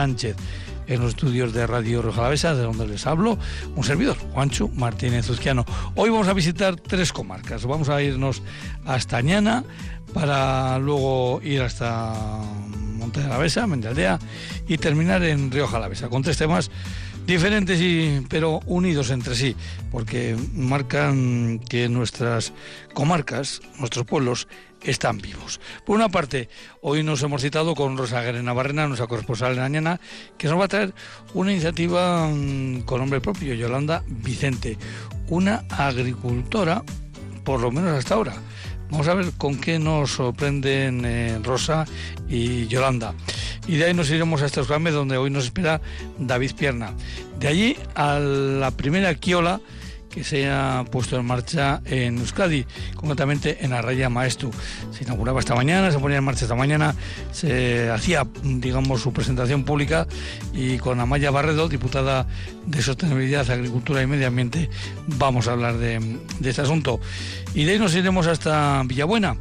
Sánchez 0.00 0.34
en 0.86 0.98
los 0.98 1.10
estudios 1.10 1.52
de 1.52 1.66
Radio 1.66 2.00
Rojalavesa, 2.00 2.54
de 2.54 2.62
donde 2.62 2.88
les 2.88 3.06
hablo, 3.06 3.38
un 3.76 3.84
servidor, 3.84 4.16
Juancho 4.32 4.68
Martínez 4.68 5.28
Uzquiano. 5.28 5.66
Hoy 5.94 6.08
vamos 6.08 6.26
a 6.28 6.32
visitar 6.32 6.76
tres 6.76 7.12
comarcas. 7.12 7.66
Vamos 7.66 7.90
a 7.90 8.00
irnos 8.00 8.40
hasta 8.86 9.18
Añana 9.18 9.62
para 10.14 10.78
luego 10.78 11.42
ir 11.44 11.60
hasta 11.60 12.14
Monte 12.96 13.20
de 13.20 13.28
la 13.28 13.36
Besa, 13.36 13.66
Mendaldea 13.66 14.18
y 14.66 14.78
terminar 14.78 15.22
en 15.22 15.50
Río 15.50 15.66
Jalavesa 15.66 16.08
con 16.08 16.22
tres 16.22 16.38
temas 16.38 16.70
diferentes 17.26 17.78
y 17.78 18.24
pero 18.30 18.60
unidos 18.64 19.10
entre 19.10 19.34
sí, 19.34 19.54
porque 19.92 20.34
marcan 20.54 21.60
que 21.68 21.90
nuestras 21.90 22.54
comarcas, 22.94 23.60
nuestros 23.78 24.06
pueblos 24.06 24.48
están 24.82 25.18
vivos. 25.18 25.60
Por 25.84 25.96
una 25.96 26.08
parte, 26.08 26.48
hoy 26.80 27.02
nos 27.02 27.22
hemos 27.22 27.42
citado 27.42 27.74
con 27.74 27.96
Rosa 27.96 28.22
Guerena 28.22 28.52
Barrena, 28.52 28.86
nuestra 28.86 29.06
corresponsal 29.06 29.52
en 29.52 29.60
Añana, 29.60 30.00
que 30.38 30.48
nos 30.48 30.58
va 30.58 30.64
a 30.64 30.68
traer 30.68 30.94
una 31.34 31.52
iniciativa 31.52 32.28
mm, 32.28 32.82
con 32.82 33.00
nombre 33.00 33.20
propio, 33.20 33.54
Yolanda 33.54 34.02
Vicente, 34.06 34.78
una 35.28 35.64
agricultora, 35.70 36.82
por 37.44 37.60
lo 37.60 37.70
menos 37.70 37.96
hasta 37.96 38.14
ahora. 38.14 38.34
Vamos 38.90 39.06
a 39.06 39.14
ver 39.14 39.30
con 39.38 39.56
qué 39.56 39.78
nos 39.78 40.10
sorprenden 40.12 41.04
eh, 41.04 41.38
Rosa 41.44 41.84
y 42.28 42.66
Yolanda. 42.66 43.14
Y 43.68 43.76
de 43.76 43.84
ahí 43.84 43.94
nos 43.94 44.10
iremos 44.10 44.42
a 44.42 44.46
estos 44.46 44.66
donde 44.66 45.16
hoy 45.16 45.30
nos 45.30 45.44
espera 45.44 45.80
David 46.18 46.52
Pierna. 46.58 46.92
De 47.38 47.46
allí 47.46 47.76
a 47.94 48.18
la 48.18 48.72
primera 48.72 49.14
Quiola 49.14 49.60
que 50.10 50.24
se 50.24 50.50
ha 50.50 50.84
puesto 50.90 51.16
en 51.16 51.24
marcha 51.24 51.80
en 51.84 52.18
Euskadi, 52.18 52.66
concretamente 52.94 53.64
en 53.64 53.72
Arraya 53.72 54.08
Maestu. 54.08 54.50
Se 54.90 55.04
inauguraba 55.04 55.40
esta 55.40 55.54
mañana, 55.54 55.90
se 55.90 55.98
ponía 55.98 56.18
en 56.18 56.24
marcha 56.24 56.44
esta 56.44 56.56
mañana, 56.56 56.94
se 57.32 57.90
hacía, 57.90 58.26
digamos, 58.42 59.00
su 59.00 59.12
presentación 59.12 59.64
pública 59.64 60.06
y 60.52 60.78
con 60.78 61.00
Amaya 61.00 61.30
Barredo, 61.30 61.68
diputada 61.68 62.26
de 62.66 62.82
Sostenibilidad, 62.82 63.48
Agricultura 63.50 64.02
y 64.02 64.06
Medio 64.06 64.26
Ambiente, 64.26 64.68
vamos 65.06 65.48
a 65.48 65.52
hablar 65.52 65.78
de, 65.78 66.18
de 66.40 66.50
este 66.50 66.62
asunto. 66.62 67.00
Y 67.54 67.64
de 67.64 67.72
ahí 67.72 67.78
nos 67.78 67.94
iremos 67.94 68.26
hasta 68.26 68.82
Villabuena 68.84 69.36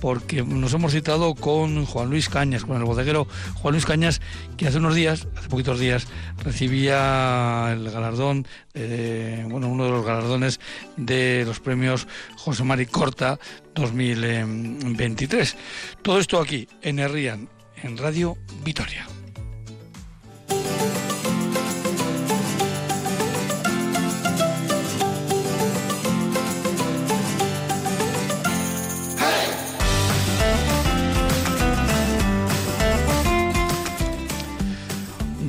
porque 0.00 0.42
nos 0.42 0.72
hemos 0.74 0.92
citado 0.92 1.34
con 1.34 1.84
Juan 1.84 2.10
Luis 2.10 2.28
Cañas, 2.28 2.64
con 2.64 2.76
el 2.76 2.84
bodeguero 2.84 3.26
Juan 3.54 3.72
Luis 3.72 3.86
Cañas, 3.86 4.20
que 4.56 4.66
hace 4.66 4.78
unos 4.78 4.94
días, 4.94 5.28
hace 5.36 5.48
poquitos 5.48 5.78
días, 5.78 6.06
recibía 6.42 7.68
el 7.72 7.90
galardón, 7.90 8.46
eh, 8.74 9.44
bueno, 9.48 9.68
uno 9.68 9.84
de 9.84 9.90
los 9.90 10.04
galardones 10.04 10.60
de 10.96 11.44
los 11.46 11.60
premios 11.60 12.06
José 12.36 12.64
Mari 12.64 12.86
Corta 12.86 13.38
2023. 13.74 15.56
Todo 16.02 16.18
esto 16.18 16.40
aquí, 16.40 16.68
en 16.82 16.98
Herrian, 16.98 17.48
en 17.82 17.96
Radio 17.96 18.36
Vitoria. 18.64 19.06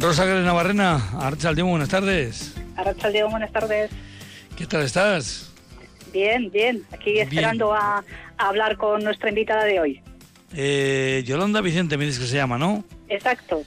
Rosa 0.01 0.25
Gare 0.25 0.41
Navarrena, 0.41 0.99
Archaldeón, 1.19 1.69
buenas 1.69 1.89
tardes. 1.89 2.55
Archaldeón, 2.75 3.29
buenas 3.29 3.51
tardes. 3.51 3.91
¿Qué 4.57 4.65
tal 4.65 4.81
estás? 4.81 5.51
Bien, 6.11 6.49
bien. 6.49 6.83
Aquí 6.91 7.19
esperando 7.19 7.71
A, 7.71 8.03
a, 8.37 8.47
hablar 8.47 8.77
con 8.77 9.03
nuestra 9.03 9.29
invitada 9.29 9.63
de 9.65 9.79
hoy. 9.79 10.01
Eh, 10.55 11.23
Yolanda 11.27 11.61
Vicente, 11.61 11.97
me 11.97 12.05
dices 12.05 12.19
que 12.19 12.25
se 12.25 12.35
llama, 12.35 12.57
¿no? 12.57 12.83
Exacto. 13.09 13.61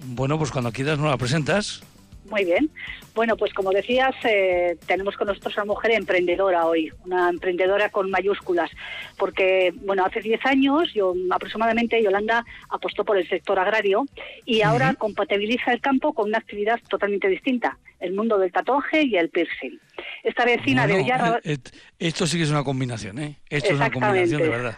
Bueno, 0.00 0.36
pues 0.36 0.50
cuando 0.50 0.72
quieras 0.72 0.98
nos 0.98 1.08
la 1.08 1.16
presentas. 1.16 1.80
Muy 2.28 2.44
bien. 2.44 2.68
Bueno, 3.14 3.36
pues 3.36 3.52
como 3.52 3.70
decías, 3.72 4.14
eh, 4.24 4.78
tenemos 4.86 5.16
con 5.16 5.26
nosotros 5.26 5.56
a 5.58 5.62
una 5.62 5.72
mujer 5.74 5.92
emprendedora 5.92 6.66
hoy, 6.66 6.90
una 7.04 7.28
emprendedora 7.28 7.90
con 7.90 8.10
mayúsculas, 8.10 8.70
porque, 9.18 9.72
bueno, 9.82 10.04
hace 10.04 10.20
10 10.20 10.46
años, 10.46 10.92
yo 10.94 11.14
aproximadamente, 11.30 12.02
Yolanda 12.02 12.44
apostó 12.70 13.04
por 13.04 13.18
el 13.18 13.28
sector 13.28 13.58
agrario 13.58 14.06
y 14.46 14.62
ahora 14.62 14.94
compatibiliza 14.94 15.72
el 15.72 15.80
campo 15.80 16.14
con 16.14 16.28
una 16.28 16.38
actividad 16.38 16.80
totalmente 16.88 17.28
distinta, 17.28 17.78
el 18.00 18.14
mundo 18.14 18.38
del 18.38 18.50
tatuaje 18.50 19.02
y 19.02 19.16
el 19.16 19.28
piercing. 19.28 19.78
Esta 20.22 20.44
vecina 20.46 20.86
Bueno, 20.86 20.96
de 20.96 21.04
Ollarra... 21.04 21.40
eh, 21.44 21.52
eh, 21.54 21.70
esto 21.98 22.26
sí 22.26 22.38
que 22.38 22.44
es 22.44 22.50
una 22.50 22.64
combinación, 22.64 23.18
¿eh? 23.18 23.40
Esto 23.48 23.70
es 23.70 23.76
una 23.76 23.90
combinación 23.90 24.40
de 24.40 24.48
verdad. 24.48 24.76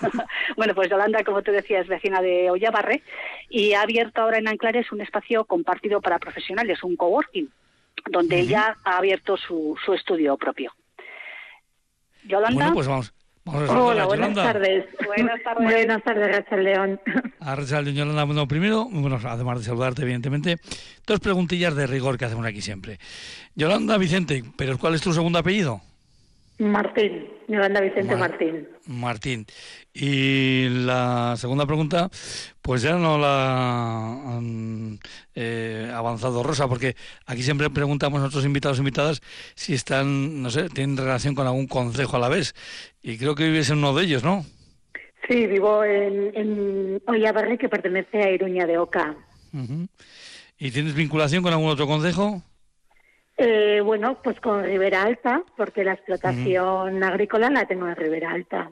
bueno, 0.56 0.74
pues 0.74 0.88
Yolanda, 0.88 1.22
como 1.24 1.42
te 1.42 1.52
decía, 1.52 1.80
es 1.80 1.88
vecina 1.88 2.22
de 2.22 2.50
Ollabarre 2.50 3.02
y 3.50 3.74
ha 3.74 3.82
abierto 3.82 4.22
ahora 4.22 4.38
en 4.38 4.48
Anclares 4.48 4.90
un 4.92 5.02
espacio 5.02 5.44
compartido 5.44 6.00
para 6.00 6.18
profesionales, 6.18 6.82
un 6.82 6.96
coworking, 6.96 7.50
donde 8.10 8.40
ella 8.40 8.76
ha 8.84 8.98
abierto 8.98 9.36
su, 9.36 9.76
su 9.84 9.92
estudio 9.94 10.36
propio. 10.36 10.72
Yolanda. 12.24 12.54
Bueno, 12.54 12.74
pues 12.74 12.86
vamos. 12.88 13.12
Vamos 13.44 13.62
a 13.62 13.66
saludar 13.68 13.86
Hola, 13.92 14.06
buenas 14.06 14.30
Yolanda. 14.30 14.52
tardes. 14.52 14.84
Buenas 15.06 15.42
tardes. 15.44 15.64
Buenas 15.72 16.02
tardes, 16.02 16.36
Rachel 16.36 16.64
León. 16.64 17.00
A 17.40 17.54
Rachel 17.54 17.94
Yolanda, 17.94 18.24
bueno, 18.24 18.48
primero, 18.48 18.88
bueno, 18.90 19.20
además 19.24 19.58
de 19.60 19.64
saludarte, 19.64 20.02
evidentemente, 20.02 20.56
dos 21.06 21.20
preguntillas 21.20 21.76
de 21.76 21.86
rigor 21.86 22.18
que 22.18 22.24
hacemos 22.24 22.44
aquí 22.44 22.60
siempre. 22.60 22.98
Yolanda 23.54 23.98
Vicente, 23.98 24.42
¿pero 24.56 24.78
cuál 24.78 24.94
es 24.94 25.00
tu 25.00 25.12
segundo 25.12 25.38
apellido? 25.38 25.80
Martín, 26.58 27.28
Yolanda 27.48 27.80
Vicente 27.80 28.16
Mar- 28.16 28.30
Martín. 28.30 28.68
Martín. 28.86 29.46
Y 29.92 30.68
la 30.70 31.34
segunda 31.36 31.66
pregunta, 31.66 32.08
pues 32.62 32.82
ya 32.82 32.94
no 32.94 33.18
la 33.18 34.36
han 34.36 34.98
eh, 35.34 35.90
avanzado 35.94 36.42
Rosa, 36.42 36.66
porque 36.68 36.96
aquí 37.26 37.42
siempre 37.42 37.68
preguntamos 37.70 38.18
a 38.18 38.22
nuestros 38.22 38.44
invitados 38.46 38.78
e 38.78 38.80
invitadas 38.80 39.20
si 39.54 39.74
están, 39.74 40.42
no 40.42 40.50
sé, 40.50 40.68
tienen 40.70 40.96
relación 40.96 41.34
con 41.34 41.46
algún 41.46 41.66
concejo 41.66 42.16
a 42.16 42.20
la 42.20 42.28
vez. 42.28 42.54
Y 43.02 43.18
creo 43.18 43.34
que 43.34 43.44
vives 43.44 43.68
en 43.70 43.78
uno 43.78 43.94
de 43.94 44.04
ellos, 44.04 44.24
¿no? 44.24 44.44
Sí, 45.28 45.46
vivo 45.46 45.82
en, 45.84 46.30
en 46.36 47.02
Ollabarre, 47.06 47.58
que 47.58 47.68
pertenece 47.68 48.22
a 48.22 48.30
Iruña 48.30 48.64
de 48.66 48.78
Oca. 48.78 49.14
¿Y 50.58 50.70
tienes 50.70 50.94
vinculación 50.94 51.42
con 51.42 51.52
algún 51.52 51.68
otro 51.70 51.86
concejo? 51.86 52.42
Eh, 53.38 53.80
bueno, 53.84 54.18
pues 54.22 54.40
con 54.40 54.64
Ribera 54.64 55.02
Alta, 55.02 55.42
porque 55.56 55.84
la 55.84 55.92
explotación 55.92 57.02
agrícola 57.02 57.50
la 57.50 57.66
tengo 57.66 57.86
en 57.86 57.96
Ribera 57.96 58.30
Alta. 58.32 58.70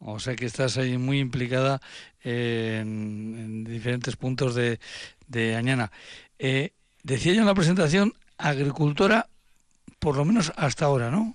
O 0.00 0.18
sea 0.18 0.34
que 0.36 0.46
estás 0.46 0.78
ahí 0.78 0.96
muy 0.96 1.18
implicada 1.18 1.80
eh, 2.24 2.78
en, 2.80 3.36
en 3.38 3.64
diferentes 3.64 4.16
puntos 4.16 4.54
de, 4.54 4.78
de 5.26 5.56
Añana. 5.56 5.90
Eh, 6.38 6.70
decía 7.02 7.34
yo 7.34 7.40
en 7.40 7.46
la 7.46 7.54
presentación, 7.54 8.12
agricultora, 8.38 9.26
por 9.98 10.16
lo 10.16 10.24
menos 10.24 10.52
hasta 10.56 10.86
ahora, 10.86 11.10
¿no? 11.10 11.34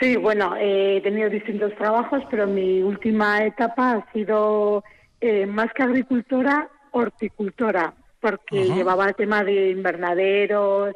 Sí, 0.00 0.16
bueno, 0.16 0.56
eh, 0.56 0.96
he 0.96 1.00
tenido 1.02 1.30
distintos 1.30 1.72
trabajos, 1.76 2.24
pero 2.30 2.46
mi 2.46 2.82
última 2.82 3.44
etapa 3.44 3.92
ha 3.92 4.12
sido 4.12 4.82
eh, 5.20 5.46
más 5.46 5.72
que 5.74 5.84
agricultora, 5.84 6.68
horticultora, 6.90 7.94
porque 8.18 8.64
llevaba 8.64 9.06
el 9.06 9.14
tema 9.14 9.44
de 9.44 9.70
invernaderos, 9.70 10.94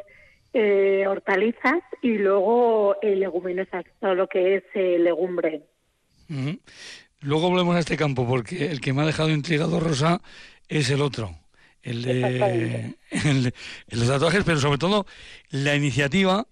eh, 0.58 1.04
hortalizas 1.06 1.82
y 2.02 2.14
luego 2.18 2.96
eh, 3.02 3.14
leguminosas, 3.16 3.84
todo 4.00 4.14
lo 4.14 4.26
que 4.28 4.56
es 4.56 4.64
eh, 4.74 4.98
legumbre. 4.98 5.62
Luego 7.20 7.50
volvemos 7.50 7.76
a 7.76 7.80
este 7.80 7.96
campo, 7.96 8.26
porque 8.26 8.66
el 8.70 8.80
que 8.80 8.92
me 8.92 9.02
ha 9.02 9.06
dejado 9.06 9.30
intrigado, 9.30 9.80
Rosa, 9.80 10.20
es 10.68 10.90
el 10.90 11.00
otro. 11.02 11.34
El 11.82 12.02
de, 12.02 12.20
el 12.20 12.22
de- 12.70 12.94
el 13.30 13.42
de 13.44 13.52
los 13.96 14.08
tatuajes, 14.08 14.42
pero 14.44 14.58
sobre 14.58 14.78
todo 14.78 15.06
la 15.50 15.76
iniciativa 15.76 16.46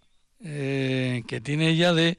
eh, 0.45 1.23
que 1.27 1.41
tiene 1.41 1.71
ella 1.71 1.93
de, 1.93 2.19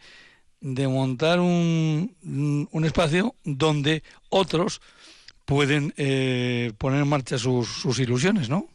de 0.59 0.87
montar 0.87 1.39
un, 1.39 2.67
un 2.71 2.85
espacio 2.85 3.35
donde 3.43 4.03
otros 4.29 4.81
pueden 5.45 5.93
eh, 5.97 6.71
poner 6.77 7.01
en 7.03 7.07
marcha 7.07 7.37
sus, 7.37 7.67
sus 7.67 7.99
ilusiones, 7.99 8.49
¿no? 8.49 8.67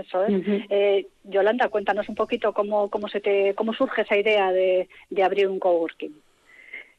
Eso 0.00 0.24
es. 0.24 0.32
Eh, 0.70 1.06
Yolanda, 1.24 1.68
cuéntanos 1.68 2.08
un 2.08 2.14
poquito 2.14 2.52
cómo, 2.52 2.88
cómo, 2.88 3.08
se 3.08 3.20
te, 3.20 3.54
cómo 3.54 3.72
surge 3.72 4.02
esa 4.02 4.16
idea 4.16 4.52
de, 4.52 4.88
de 5.10 5.22
abrir 5.22 5.48
un 5.48 5.58
coworking. 5.58 6.14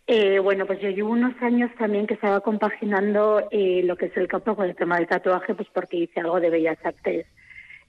Eh, 0.07 0.39
bueno, 0.39 0.65
pues 0.65 0.79
yo 0.81 0.89
llevo 0.89 1.11
unos 1.11 1.33
años 1.41 1.71
también 1.77 2.07
que 2.07 2.15
estaba 2.15 2.41
compaginando 2.41 3.47
eh, 3.51 3.81
lo 3.83 3.95
que 3.95 4.07
es 4.07 4.17
el 4.17 4.27
campo 4.27 4.55
con 4.55 4.67
el 4.67 4.75
tema 4.75 4.97
del 4.97 5.07
tatuaje, 5.07 5.55
pues 5.55 5.67
porque 5.73 5.97
hice 5.97 6.19
algo 6.19 6.39
de 6.39 6.49
bellas 6.49 6.77
artes. 6.83 7.25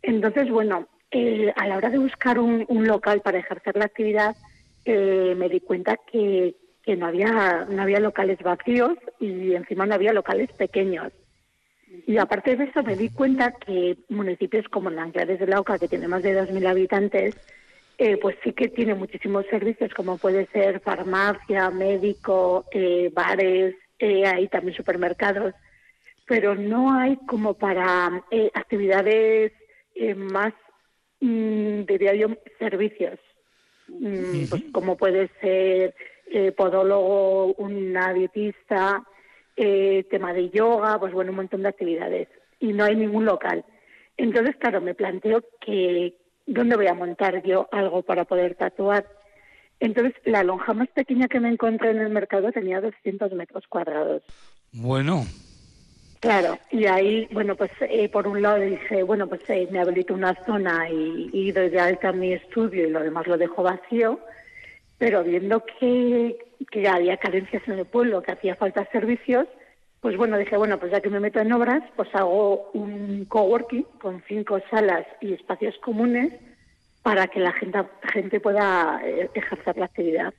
Entonces, 0.03 0.49
bueno, 0.51 0.89
eh, 1.11 1.53
a 1.57 1.67
la 1.67 1.77
hora 1.77 1.91
de 1.91 1.99
buscar 1.99 2.39
un, 2.39 2.65
un 2.69 2.87
local 2.87 3.21
para 3.23 3.39
ejercer 3.39 3.77
la 3.77 3.87
actividad, 3.87 4.37
eh, 4.85 5.35
me 5.37 5.49
di 5.49 5.61
cuenta 5.61 5.97
que, 6.11 6.55
que 6.83 6.97
no 6.97 7.07
había 7.07 7.67
no 7.69 7.83
había 7.83 8.01
locales 8.01 8.39
vacíos 8.43 8.95
y 9.21 9.55
encima 9.55 9.87
no 9.87 9.95
había 9.95 10.13
locales 10.13 10.51
pequeños. 10.53 11.13
Y 12.07 12.19
aparte 12.19 12.57
de 12.57 12.65
eso, 12.65 12.83
me 12.83 12.97
di 12.97 13.11
cuenta 13.11 13.53
que 13.53 13.99
municipios 14.09 14.69
como 14.69 14.91
Nanclares 14.91 15.39
de 15.39 15.47
la 15.47 15.61
Oca, 15.61 15.79
que 15.79 15.89
tiene 15.89 16.09
más 16.09 16.23
de 16.23 16.35
2.000 16.35 16.67
habitantes, 16.67 17.37
eh, 17.99 18.17
pues 18.17 18.37
sí 18.43 18.53
que 18.53 18.69
tiene 18.69 18.95
muchísimos 18.95 19.47
servicios, 19.47 19.93
como 19.95 20.19
puede 20.19 20.47
ser 20.47 20.81
farmacia, 20.81 21.71
médico, 21.71 22.65
eh, 22.73 23.11
bares, 23.15 23.77
eh, 23.99 24.27
hay 24.27 24.49
también 24.49 24.77
supermercados. 24.77 25.55
pero 26.27 26.55
no 26.55 26.95
hay 26.95 27.17
como 27.27 27.55
para 27.55 28.25
eh, 28.31 28.51
actividades 28.55 29.53
eh, 29.95 30.15
más, 30.15 30.55
mm, 31.21 31.83
diría 31.83 32.15
yo, 32.15 32.29
servicios, 32.59 33.19
mm, 33.89 34.47
pues 34.49 34.63
como 34.73 34.97
puede 34.97 35.29
ser 35.41 35.95
podólogo, 36.57 37.53
una 37.55 38.15
dietista, 38.15 39.05
eh, 39.65 40.05
tema 40.11 40.33
de 40.33 40.51
yoga, 40.51 40.99
pues 40.99 41.13
bueno, 41.13 41.31
un 41.31 41.37
montón 41.37 41.63
de 41.63 41.69
actividades. 41.69 42.27
Y 42.59 42.73
no 42.73 42.85
hay 42.85 42.97
ningún 42.97 43.25
local. 43.25 43.65
Entonces, 44.17 44.57
claro, 44.57 44.81
me 44.81 44.95
planteo 44.95 45.45
que 45.61 46.17
dónde 46.47 46.75
voy 46.75 46.89
a 46.89 46.95
montar 46.95 47.45
yo 47.45 47.69
algo 47.71 48.03
para 48.03 48.25
poder 48.25 48.57
tatuar. 48.57 49.07
Entonces, 49.79 50.15
la 50.25 50.43
lonja 50.43 50.75
más 50.75 50.89
pequeña 50.89 51.29
que 51.29 51.39
me 51.39 51.49
encontré 51.49 51.91
en 51.91 52.01
el 52.01 52.09
mercado 52.09 52.51
tenía 52.51 52.81
200 52.81 53.33
metros 53.35 53.65
cuadrados. 53.69 54.23
Bueno. 54.73 55.25
Claro, 56.19 56.59
y 56.71 56.87
ahí, 56.87 57.29
bueno, 57.33 57.55
pues 57.55 57.71
eh, 57.81 58.09
por 58.09 58.27
un 58.27 58.43
lado 58.43 58.61
dije, 58.61 59.05
bueno, 59.05 59.29
pues 59.29 59.43
eh, 59.49 59.69
me 59.71 59.81
habilito 59.81 60.15
una 60.15 60.35
zona 60.45 60.91
y, 60.91 61.31
y 61.33 61.53
doy 61.53 61.69
de 61.69 61.79
alta 61.79 62.11
mi 62.13 62.33
estudio 62.33 62.87
y 62.87 62.91
lo 62.91 63.01
demás 63.01 63.29
lo 63.29 63.37
dejo 63.37 63.63
vacío, 63.63 64.21
pero 65.03 65.25
viendo 65.25 65.65
que, 65.65 66.39
que 66.71 66.87
había 66.87 67.17
carencias 67.17 67.61
en 67.67 67.81
el 67.81 67.87
pueblo, 67.87 68.23
que 68.23 68.31
hacía 68.31 68.55
falta 68.55 68.89
servicios, 68.93 69.49
pues 70.01 70.17
bueno, 70.17 70.39
dije, 70.39 70.57
bueno, 70.57 70.79
pues 70.79 70.93
ya 70.93 71.01
que 71.01 71.11
me 71.11 71.19
meto 71.19 71.41
en 71.41 71.53
obras, 71.53 71.83
pues 71.97 72.09
hago 72.15 72.71
un 72.73 73.25
coworking 73.25 73.83
con 74.01 74.23
cinco 74.29 74.61
salas 74.71 75.05
y 75.21 75.33
espacios 75.33 75.75
comunes 75.83 76.33
para 77.03 77.27
que 77.27 77.41
la 77.41 77.53
gente, 77.53 77.85
gente 78.13 78.39
pueda 78.39 79.01
eh, 79.05 79.29
ejercer 79.35 79.77
la 79.77 79.87
actividad. 79.87 80.35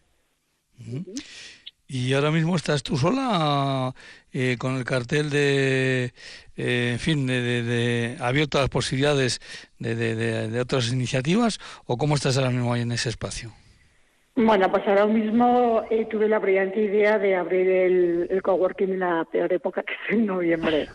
Y 1.86 2.14
ahora 2.14 2.32
mismo 2.32 2.56
estás 2.56 2.84
tú 2.84 2.96
sola 2.96 3.94
eh, 4.32 4.56
con 4.58 4.78
el 4.78 4.86
cartel 4.86 5.30
de, 5.30 6.14
eh, 6.56 6.92
en 6.94 7.00
fin, 7.00 7.28
de, 7.28 7.42
de, 7.42 7.64
de, 7.64 8.18
abierto 8.22 8.60
a 8.60 8.62
las 8.62 8.70
posibilidades 8.70 9.42
de, 9.78 9.94
de, 9.94 10.62
otras 10.62 10.90
iniciativas 10.90 11.60
o 11.84 11.98
cómo 11.98 12.16
estás 12.16 12.38
ahora 12.38 12.52
mismo 12.52 12.72
ahí 12.72 12.84
en 12.84 12.94
ese 12.94 13.10
espacio? 13.10 13.52
Bueno, 14.36 14.72
pues 14.72 14.88
ahora 14.88 15.06
mismo 15.06 15.84
eh, 15.92 16.06
tuve 16.10 16.28
la 16.28 16.40
brillante 16.40 16.82
idea 16.82 17.20
de 17.20 17.36
abrir 17.36 17.68
el, 17.68 18.28
el, 18.32 18.42
coworking 18.42 18.94
en 18.94 19.00
la 19.00 19.26
peor 19.32 19.54
época 19.54 19.84
que 19.84 19.94
es 19.94 20.18
en 20.18 20.26
noviembre. 20.26 20.88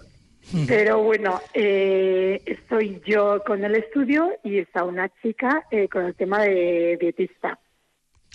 Pero 0.67 1.03
bueno, 1.03 1.41
eh, 1.53 2.41
estoy 2.47 3.01
yo 3.07 3.43
con 3.45 3.63
el 3.65 3.75
estudio 3.75 4.33
y 4.43 4.59
está 4.59 4.85
una 4.85 5.11
chica 5.21 5.67
eh, 5.71 5.89
con 5.89 6.07
el 6.07 6.15
tema 6.15 6.43
de 6.43 6.97
dietista. 6.99 7.59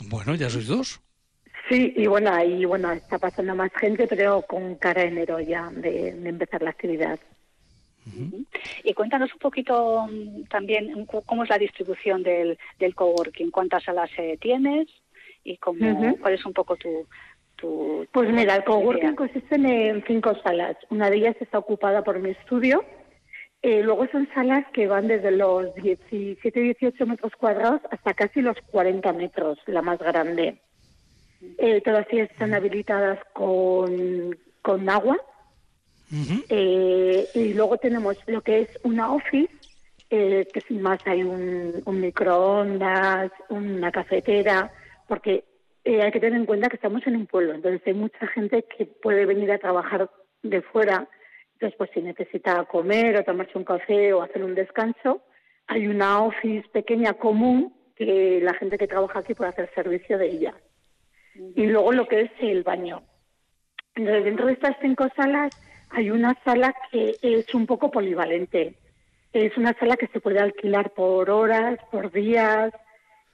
Bueno, 0.09 0.35
ya 0.35 0.49
sois 0.49 0.67
dos. 0.67 1.01
Sí, 1.69 1.93
y 1.95 2.07
bueno, 2.07 2.31
ahí 2.31 2.65
bueno, 2.65 2.91
está 2.91 3.17
pasando 3.17 3.55
más 3.55 3.71
gente, 3.73 4.05
pero 4.07 4.41
con 4.43 4.75
cara 4.75 5.03
enero 5.03 5.39
ya 5.39 5.69
de, 5.71 6.13
de 6.13 6.29
empezar 6.29 6.61
la 6.61 6.69
actividad. 6.69 7.19
Uh 8.05 8.19
-huh. 8.19 8.45
Y 8.83 8.93
cuéntanos 8.93 9.33
un 9.33 9.39
poquito 9.39 10.07
mm, 10.07 10.43
también 10.49 11.05
cómo 11.25 11.43
es 11.43 11.49
la 11.49 11.57
distribución 11.57 12.23
del, 12.23 12.57
del 12.79 12.95
coworking, 12.95 13.51
cuántas 13.51 13.83
salas 13.83 14.09
eh, 14.17 14.37
tienes 14.39 14.87
y 15.43 15.57
cómo, 15.57 15.79
uh 15.79 15.99
-huh. 15.99 16.19
cuál 16.19 16.33
es 16.33 16.45
un 16.45 16.53
poco 16.53 16.75
tu, 16.75 17.07
tu 17.55 18.05
Pues 18.11 18.29
mira, 18.31 18.55
el 18.55 18.63
coworking 18.63 19.15
consiste 19.15 19.55
en 19.55 20.03
cinco 20.05 20.35
salas. 20.43 20.75
Una 20.89 21.09
de 21.09 21.17
ellas 21.17 21.35
está 21.39 21.57
ocupada 21.59 22.03
por 22.03 22.19
mi 22.19 22.31
estudio. 22.31 22.83
Eh, 23.61 23.81
luego 23.81 24.05
son 24.11 24.27
salas 24.33 24.65
que 24.73 24.87
van 24.87 25.07
desde 25.07 25.31
los 25.31 25.73
17, 25.75 26.59
18 26.59 27.05
metros 27.05 27.31
cuadrados 27.37 27.79
hasta 27.91 28.13
casi 28.13 28.41
los 28.41 28.57
40 28.71 29.13
metros, 29.13 29.57
la 29.67 29.81
más 29.81 29.99
grande. 29.99 30.57
Eh, 31.57 31.79
todas 31.79 32.05
ellas 32.11 32.29
están 32.29 32.53
habilitadas 32.53 33.19
con, 33.31 34.37
con 34.61 34.89
agua. 34.89 35.17
Uh 36.13 36.15
-huh. 36.15 36.45
eh, 36.49 37.27
y 37.33 37.53
luego 37.55 37.77
tenemos 37.77 38.15
lo 38.27 38.41
que 38.41 38.59
es 38.61 38.79
una 38.83 39.11
office, 39.11 39.51
eh, 40.11 40.47
que 40.53 40.61
sin 40.61 40.79
más 40.81 40.99
hay 41.07 41.23
un, 41.23 41.81
un 41.85 41.99
microondas, 41.99 43.31
una 43.49 43.91
cafetera, 43.91 44.71
porque 45.07 45.43
eh, 45.83 46.03
hay 46.03 46.11
que 46.11 46.19
tener 46.19 46.39
en 46.39 46.45
cuenta 46.45 46.69
que 46.69 46.75
estamos 46.75 47.05
en 47.07 47.15
un 47.15 47.25
pueblo, 47.25 47.55
entonces 47.55 47.81
hay 47.85 47.95
mucha 47.95 48.27
gente 48.27 48.63
que 48.77 48.85
puede 48.85 49.25
venir 49.25 49.51
a 49.51 49.57
trabajar 49.57 50.09
de 50.43 50.61
fuera, 50.61 51.07
entonces 51.53 51.75
pues 51.79 51.89
si 51.95 52.01
necesita 52.01 52.63
comer 52.65 53.17
o 53.17 53.23
tomarse 53.23 53.57
un 53.57 53.63
café 53.63 54.13
o 54.13 54.21
hacer 54.21 54.43
un 54.43 54.53
descanso, 54.53 55.23
hay 55.65 55.87
una 55.87 56.23
office 56.23 56.67
pequeña 56.71 57.13
común 57.13 57.73
que 57.95 58.39
la 58.41 58.53
gente 58.53 58.77
que 58.77 58.87
trabaja 58.87 59.19
aquí 59.19 59.33
puede 59.33 59.49
hacer 59.49 59.71
servicio 59.73 60.17
de 60.17 60.27
ella. 60.27 60.53
Y 61.55 61.65
luego 61.65 61.91
lo 61.91 62.07
que 62.07 62.21
es 62.21 62.31
el 62.39 62.61
baño. 62.63 63.01
Entonces, 63.95 64.25
dentro 64.25 64.45
de 64.45 64.53
estas 64.53 64.75
cinco 64.81 65.07
salas 65.15 65.49
hay 65.93 66.09
una 66.09 66.35
sala 66.43 66.75
que 66.91 67.17
es 67.21 67.53
un 67.53 67.65
poco 67.65 67.91
polivalente. 67.91 68.75
Es 69.31 69.55
una 69.57 69.73
sala 69.77 69.95
que 69.95 70.07
se 70.07 70.19
puede 70.19 70.39
alquilar 70.39 70.91
por 70.91 71.29
horas, 71.29 71.79
por 71.91 72.11
días. 72.11 72.73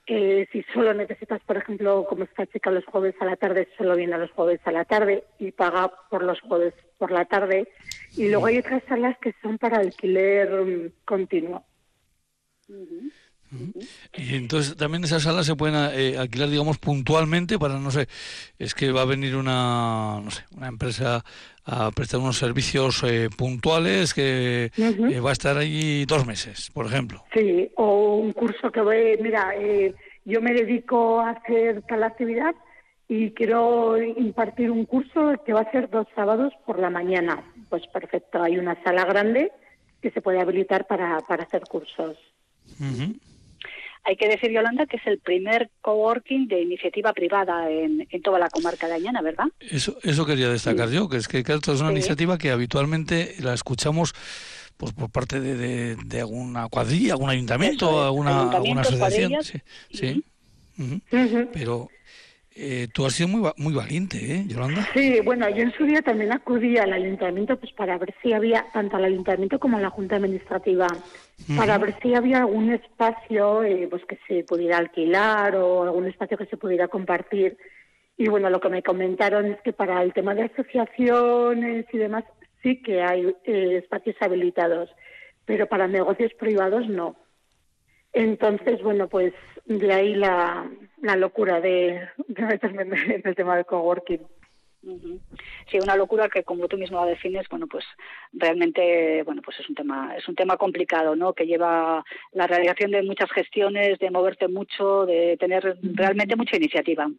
Eh, 0.06 0.46
si 0.52 0.62
solo 0.74 0.92
necesitas, 0.92 1.40
por 1.42 1.56
ejemplo, 1.56 2.06
como 2.08 2.24
esta 2.24 2.46
chica 2.46 2.70
los 2.70 2.84
jueves 2.84 3.14
a 3.20 3.24
la 3.24 3.36
tarde, 3.36 3.68
solo 3.78 3.96
viene 3.96 4.14
a 4.14 4.18
los 4.18 4.30
jueves 4.32 4.60
a 4.64 4.72
la 4.72 4.84
tarde 4.84 5.24
y 5.38 5.52
paga 5.52 5.92
por 6.10 6.22
los 6.22 6.40
jueves 6.40 6.74
por 6.98 7.10
la 7.10 7.24
tarde. 7.24 7.68
Y 8.16 8.28
luego 8.28 8.46
hay 8.46 8.58
otras 8.58 8.82
salas 8.88 9.16
que 9.18 9.34
son 9.40 9.56
para 9.58 9.78
alquiler 9.78 10.52
um, 10.60 10.90
continuo. 11.04 11.64
Uh 13.52 13.56
-huh. 13.56 13.88
Y 14.16 14.34
entonces 14.36 14.76
también 14.76 15.04
esas 15.04 15.22
salas 15.22 15.46
se 15.46 15.56
pueden 15.56 15.74
eh, 15.94 16.16
alquilar, 16.18 16.48
digamos, 16.48 16.78
puntualmente 16.78 17.58
para, 17.58 17.78
no 17.78 17.90
sé, 17.90 18.08
es 18.58 18.74
que 18.74 18.92
va 18.92 19.02
a 19.02 19.06
venir 19.06 19.36
una, 19.36 20.20
no 20.22 20.30
sé, 20.30 20.44
una 20.56 20.68
empresa 20.68 21.24
a 21.64 21.90
prestar 21.90 22.20
unos 22.20 22.38
servicios 22.38 23.02
eh, 23.04 23.28
puntuales 23.36 24.14
que 24.14 24.70
uh 24.76 24.80
-huh. 24.80 25.14
eh, 25.14 25.20
va 25.20 25.30
a 25.30 25.32
estar 25.32 25.56
allí 25.56 26.04
dos 26.04 26.26
meses, 26.26 26.70
por 26.72 26.86
ejemplo. 26.86 27.22
Sí, 27.34 27.70
o 27.76 28.16
un 28.16 28.32
curso 28.32 28.70
que 28.70 28.80
voy, 28.80 29.18
mira, 29.20 29.52
eh, 29.56 29.94
yo 30.24 30.40
me 30.40 30.52
dedico 30.52 31.20
a 31.20 31.30
hacer 31.30 31.82
tal 31.82 32.02
actividad 32.02 32.54
y 33.08 33.32
quiero 33.32 34.00
impartir 34.00 34.70
un 34.70 34.84
curso 34.84 35.34
que 35.44 35.52
va 35.52 35.62
a 35.62 35.70
ser 35.72 35.90
dos 35.90 36.06
sábados 36.14 36.52
por 36.64 36.78
la 36.78 36.90
mañana. 36.90 37.42
Pues 37.68 37.86
perfecto, 37.88 38.42
hay 38.42 38.58
una 38.58 38.80
sala 38.82 39.04
grande 39.04 39.52
que 40.00 40.10
se 40.10 40.20
puede 40.20 40.40
habilitar 40.40 40.86
para, 40.86 41.18
para 41.20 41.44
hacer 41.44 41.62
cursos. 41.62 42.16
Uh 42.78 42.84
-huh. 42.84 43.20
Hay 44.04 44.16
que 44.16 44.28
decir, 44.28 44.50
Yolanda, 44.50 44.86
que 44.86 44.96
es 44.96 45.06
el 45.06 45.18
primer 45.18 45.70
coworking 45.82 46.48
de 46.48 46.62
iniciativa 46.62 47.12
privada 47.12 47.70
en, 47.70 48.06
en 48.10 48.22
toda 48.22 48.38
la 48.38 48.48
comarca 48.48 48.86
de 48.88 48.94
Añana, 48.94 49.22
¿verdad? 49.22 49.46
Eso, 49.60 49.98
eso 50.02 50.24
quería 50.24 50.48
destacar 50.48 50.88
sí. 50.88 50.94
yo, 50.94 51.08
que 51.08 51.18
es 51.18 51.28
que 51.28 51.38
esto 51.38 51.72
es 51.72 51.80
una 51.80 51.90
sí. 51.90 51.96
iniciativa 51.96 52.38
que 52.38 52.50
habitualmente 52.50 53.34
la 53.40 53.54
escuchamos 53.54 54.14
pues 54.76 54.92
por 54.94 55.10
parte 55.10 55.40
de, 55.40 55.54
de, 55.56 55.96
de 56.06 56.20
alguna 56.20 56.68
cuadrilla, 56.68 57.12
algún 57.12 57.28
ayuntamiento, 57.28 58.00
es, 58.00 58.06
alguna, 58.06 58.50
alguna 58.50 58.80
asociación. 58.80 59.42
Sí, 59.42 59.60
sí. 59.92 60.24
Uh 60.78 60.82
-huh. 60.82 61.02
Uh 61.12 61.16
-huh. 61.16 61.48
Pero 61.52 61.88
eh, 62.56 62.88
tú 62.92 63.06
has 63.06 63.14
sido 63.14 63.28
muy, 63.28 63.48
muy 63.56 63.72
valiente, 63.72 64.16
¿eh, 64.18 64.44
Yolanda? 64.46 64.86
Sí, 64.92 65.20
bueno, 65.24 65.48
yo 65.50 65.62
en 65.62 65.72
su 65.72 65.84
día 65.84 66.02
también 66.02 66.32
acudí 66.32 66.76
al 66.78 66.92
ayuntamiento 66.92 67.56
pues 67.56 67.72
para 67.72 67.96
ver 67.96 68.12
si 68.22 68.32
había, 68.32 68.66
tanto 68.72 68.96
al 68.96 69.04
ayuntamiento 69.04 69.58
como 69.60 69.76
a 69.76 69.80
la 69.80 69.90
Junta 69.90 70.16
Administrativa, 70.16 70.86
uh 70.86 71.42
-huh. 71.52 71.56
para 71.56 71.78
ver 71.78 71.94
si 72.02 72.14
había 72.14 72.38
algún 72.38 72.72
espacio 72.72 73.62
eh, 73.62 73.86
pues 73.88 74.04
que 74.04 74.18
se 74.26 74.42
pudiera 74.42 74.78
alquilar 74.78 75.54
o 75.54 75.84
algún 75.84 76.06
espacio 76.06 76.36
que 76.36 76.46
se 76.46 76.56
pudiera 76.56 76.88
compartir. 76.88 77.56
Y 78.16 78.28
bueno, 78.28 78.50
lo 78.50 78.60
que 78.60 78.68
me 78.68 78.82
comentaron 78.82 79.46
es 79.46 79.60
que 79.62 79.72
para 79.72 80.02
el 80.02 80.12
tema 80.12 80.34
de 80.34 80.42
asociaciones 80.42 81.86
y 81.92 81.98
demás 81.98 82.24
sí 82.62 82.82
que 82.82 83.00
hay 83.00 83.34
eh, 83.44 83.76
espacios 83.82 84.16
habilitados, 84.20 84.90
pero 85.46 85.66
para 85.66 85.86
negocios 85.86 86.32
privados 86.34 86.88
no. 86.88 87.16
Entonces, 88.12 88.82
bueno, 88.82 89.08
pues 89.08 89.32
de 89.66 89.92
ahí 89.92 90.14
la, 90.16 90.68
la 91.02 91.16
locura 91.16 91.60
de, 91.60 92.08
de 92.28 92.42
meterme 92.42 92.82
en 92.82 93.22
el 93.24 93.34
tema 93.34 93.56
del 93.56 93.66
coworking. 93.66 94.20
Sí, 95.70 95.78
una 95.82 95.94
locura 95.94 96.30
que 96.30 96.42
como 96.42 96.66
tú 96.66 96.78
mismo 96.78 96.98
la 97.00 97.10
defines, 97.10 97.46
bueno, 97.50 97.66
pues 97.66 97.84
realmente, 98.32 99.22
bueno, 99.24 99.42
pues 99.42 99.60
es 99.60 99.68
un 99.68 99.74
tema, 99.74 100.14
es 100.16 100.26
un 100.26 100.34
tema 100.34 100.56
complicado, 100.56 101.14
¿no? 101.14 101.34
Que 101.34 101.46
lleva 101.46 102.02
la 102.32 102.46
realización 102.46 102.92
de 102.92 103.02
muchas 103.02 103.30
gestiones, 103.30 103.98
de 103.98 104.10
moverte 104.10 104.48
mucho, 104.48 105.04
de 105.04 105.36
tener 105.38 105.76
realmente 105.82 106.34
mucha 106.34 106.56
iniciativa. 106.56 107.10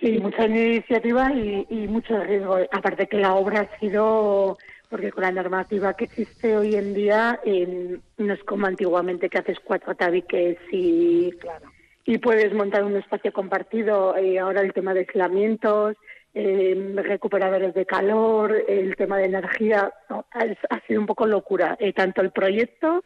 Sí, 0.00 0.18
mucha 0.18 0.46
iniciativa 0.46 1.32
y, 1.32 1.66
y 1.70 1.86
mucho 1.86 2.20
riesgo. 2.24 2.56
Aparte 2.72 3.06
que 3.06 3.18
la 3.18 3.34
obra 3.34 3.60
ha 3.60 3.78
sido 3.78 4.58
porque 4.90 5.12
con 5.12 5.22
la 5.22 5.32
normativa 5.32 5.94
que 5.94 6.04
existe 6.04 6.56
hoy 6.56 6.74
en 6.74 6.94
día 6.94 7.40
eh, 7.44 7.98
no 8.16 8.32
es 8.32 8.42
como 8.44 8.66
antiguamente 8.66 9.28
que 9.28 9.38
haces 9.38 9.58
cuatro 9.60 9.94
tabiques 9.94 10.58
y, 10.72 11.30
claro. 11.32 11.70
Y 12.08 12.16
puedes 12.16 12.54
montar 12.54 12.84
un 12.84 12.96
espacio 12.96 13.34
compartido. 13.34 14.16
Eh, 14.16 14.38
ahora 14.38 14.62
el 14.62 14.72
tema 14.72 14.94
de 14.94 15.00
aislamientos, 15.00 15.94
eh, 16.32 16.94
recuperadores 16.96 17.74
de 17.74 17.84
calor, 17.84 18.64
el 18.66 18.96
tema 18.96 19.18
de 19.18 19.26
energía, 19.26 19.92
ha, 20.08 20.86
sido 20.86 21.02
un 21.02 21.06
poco 21.06 21.26
locura. 21.26 21.76
Eh, 21.78 21.92
tanto 21.92 22.22
el 22.22 22.30
proyecto 22.30 23.04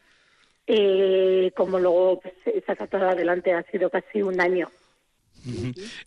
eh, 0.68 1.50
como 1.56 1.80
luego 1.80 2.20
pues, 2.20 2.34
sacar 2.64 2.86
todo 2.86 3.08
adelante 3.08 3.52
ha 3.52 3.64
sido 3.72 3.90
casi 3.90 4.22
un 4.22 4.40
año. 4.40 4.70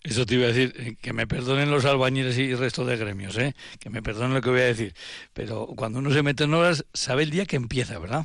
Eso 0.02 0.24
te 0.24 0.36
iba 0.36 0.44
a 0.44 0.52
decir, 0.52 0.96
que 0.96 1.12
me 1.12 1.26
perdonen 1.26 1.70
los 1.70 1.84
albañiles 1.84 2.38
y 2.38 2.52
el 2.52 2.58
resto 2.58 2.86
de 2.86 2.96
gremios, 2.96 3.36
que 3.78 3.90
me 3.90 4.02
perdonen 4.02 4.32
lo 4.32 4.40
que 4.40 4.48
voy 4.48 4.60
a 4.60 4.72
decir, 4.72 4.94
pero 5.34 5.66
cuando 5.76 5.98
uno 5.98 6.10
se 6.10 6.22
mete 6.22 6.44
en 6.44 6.54
horas, 6.54 6.86
sabe 6.94 7.24
el 7.24 7.30
día 7.30 7.44
que 7.44 7.56
empieza, 7.56 7.98
¿verdad? 7.98 8.24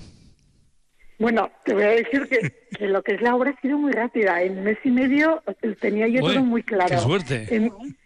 Bueno, 1.21 1.51
te 1.65 1.75
voy 1.75 1.83
a 1.83 1.89
decir 1.89 2.27
que, 2.27 2.87
lo 2.87 3.03
que 3.03 3.13
es 3.13 3.21
la 3.21 3.35
obra 3.35 3.51
ha 3.51 3.61
sido 3.61 3.77
muy 3.77 3.91
rápida. 3.91 4.41
En 4.41 4.63
mes 4.63 4.79
y 4.83 4.89
medio 4.89 5.43
tenía 5.79 6.07
yo 6.07 6.21
todo 6.21 6.43
muy 6.43 6.63
claro. 6.63 6.89
¡Qué 6.89 6.97
suerte! 6.97 7.47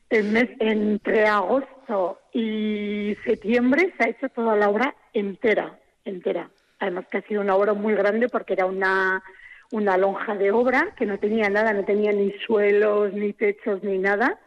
En, 0.09 0.33
mes, 0.33 0.49
entre 0.59 1.25
agosto 1.25 2.19
y 2.33 3.15
septiembre 3.23 3.93
se 3.97 4.03
ha 4.03 4.09
hecho 4.09 4.27
toda 4.27 4.57
la 4.57 4.67
obra 4.67 4.93
entera, 5.13 5.79
entera. 6.03 6.49
Además 6.79 7.05
que 7.09 7.19
ha 7.19 7.21
sido 7.21 7.39
una 7.39 7.55
obra 7.55 7.73
muy 7.73 7.93
grande 7.95 8.27
porque 8.27 8.51
era 8.51 8.65
una 8.65 9.23
una 9.71 9.97
lonja 9.97 10.35
de 10.35 10.51
obra 10.51 10.93
que 10.97 11.05
no 11.05 11.17
tenía 11.17 11.49
nada, 11.49 11.71
no 11.71 11.85
tenía 11.85 12.11
ni 12.11 12.33
suelos, 12.45 13.13
ni 13.13 13.31
techos, 13.31 13.81
ni 13.81 13.97
nada. 13.97 14.37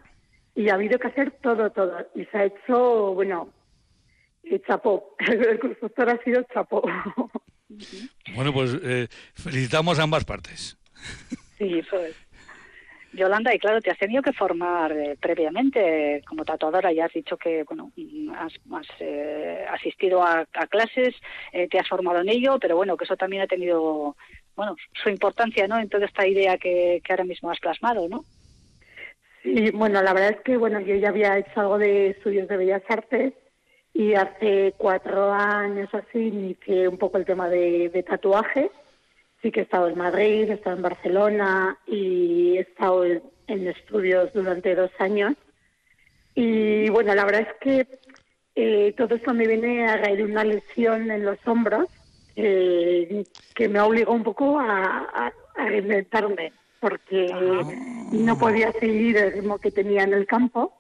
Y 0.55 0.69
ha 0.69 0.75
habido 0.75 0.99
que 0.99 1.07
hacer 1.07 1.31
todo, 1.43 1.71
todo. 1.71 2.07
Y 2.15 2.27
se 2.27 2.37
ha 2.37 2.45
hecho, 2.45 3.15
bueno, 3.15 3.49
chapó. 4.67 5.15
El 5.27 5.59
constructor 5.59 6.11
ha 6.11 6.23
sido 6.23 6.43
chapó. 6.53 6.83
Bueno, 8.35 8.53
pues 8.53 8.77
eh, 8.83 9.09
felicitamos 9.35 9.99
a 9.99 10.05
ambas 10.05 10.25
partes. 10.25 10.77
Sí, 11.59 11.79
eso 11.79 12.01
es. 12.03 12.17
Yolanda, 13.13 13.55
y 13.55 13.59
claro, 13.59 13.81
te 13.81 13.91
has 13.91 13.99
tenido 13.99 14.23
que 14.23 14.33
formar 14.33 14.93
eh, 14.93 15.17
previamente 15.21 16.23
como 16.27 16.45
tatuadora, 16.45 16.93
ya 16.93 17.07
has 17.07 17.13
dicho 17.13 17.39
que 17.39 17.65
bueno 17.65 17.91
has, 18.37 18.53
eh, 19.01 19.65
asistido 19.71 20.23
a, 20.23 20.47
clases, 20.69 21.15
te 21.53 21.79
has 21.79 21.89
formado 21.89 22.21
en 22.21 22.29
ello, 22.29 22.59
pero 22.61 22.77
bueno, 22.77 22.97
que 22.97 23.05
eso 23.05 23.17
también 23.17 23.43
ha 23.43 23.47
tenido 23.47 24.15
bueno, 24.55 24.77
su 25.03 25.09
importancia, 25.09 25.67
¿no? 25.69 25.79
En 25.79 25.89
toda 25.89 26.07
esta 26.07 26.27
idea 26.27 26.59
que, 26.59 27.01
ahora 27.09 27.25
mismo 27.25 27.51
has 27.51 27.61
plasmado, 27.61 28.09
¿no? 28.09 28.25
Sí, 29.43 29.71
bueno, 29.71 30.03
la 30.03 30.13
verdad 30.13 30.37
es 30.37 30.41
que, 30.43 30.57
bueno, 30.57 30.81
yo 30.81 30.97
ya 30.97 31.09
había 31.09 31.39
hecho 31.39 31.61
algo 31.61 31.79
de 31.79 32.11
estudios 32.11 32.49
de 32.49 32.57
Bellas 32.57 32.83
Artes 32.89 33.35
y 33.93 34.15
hace 34.15 34.75
cuatro 34.77 35.33
años 35.33 35.89
así 35.93 36.19
inicié 36.19 36.89
un 36.89 36.99
poco 36.99 37.19
el 37.19 37.25
tema 37.25 37.49
de, 37.49 38.05
tatuaje. 38.07 38.71
Sí 39.43 39.51
que 39.51 39.61
he 39.61 39.63
estado 39.65 39.89
en 39.89 39.99
Madrid, 39.99 40.51
he 40.51 40.55
estado 40.55 40.77
en 40.77 40.83
Barcelona 40.83 41.79
y 41.87 42.57
he 42.57 42.61
estado 42.61 43.05
en, 43.05 43.23
estudios 43.49 44.33
durante 44.33 44.75
dos 44.75 44.91
años. 44.99 45.35
Y 46.35 46.89
bueno, 46.91 47.15
la 47.15 47.25
verdad 47.25 47.43
es 47.43 47.55
que 47.61 47.99
eh, 48.55 48.95
todo 48.97 49.15
esto 49.15 49.33
me 49.33 49.47
viene 49.47 49.87
a 49.87 49.97
raíz 49.97 50.19
de 50.19 50.25
una 50.25 50.45
lesión 50.45 51.11
en 51.11 51.25
los 51.25 51.39
hombros 51.47 51.89
eh, 52.41 53.25
que 53.53 53.69
me 53.69 53.81
obligó 53.81 54.13
un 54.13 54.23
poco 54.23 54.61
a, 54.61 55.33
reinventarme, 55.57 56.53
porque 56.79 57.27
ah. 57.35 57.69
no 58.13 58.39
podía 58.39 58.71
seguir 58.71 59.17
el 59.17 59.33
ritmo 59.33 59.59
que 59.59 59.73
tenía 59.73 60.05
en 60.05 60.15
el 60.15 60.25
campo, 60.25 60.73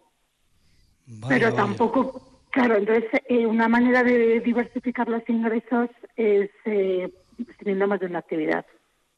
pero 1.28 1.52
tampoco, 1.52 2.37
claro, 2.50 2.76
entonces 2.76 3.04
eh, 3.28 3.46
una 3.46 3.68
manera 3.68 4.02
de 4.02 4.40
diversificar 4.40 5.08
los 5.08 5.22
ingresos 5.28 5.88
es 6.16 6.50
eh, 6.64 7.12
teniendo 7.58 7.86
más 7.86 8.00
de 8.00 8.06
una 8.06 8.20
actividad. 8.20 8.66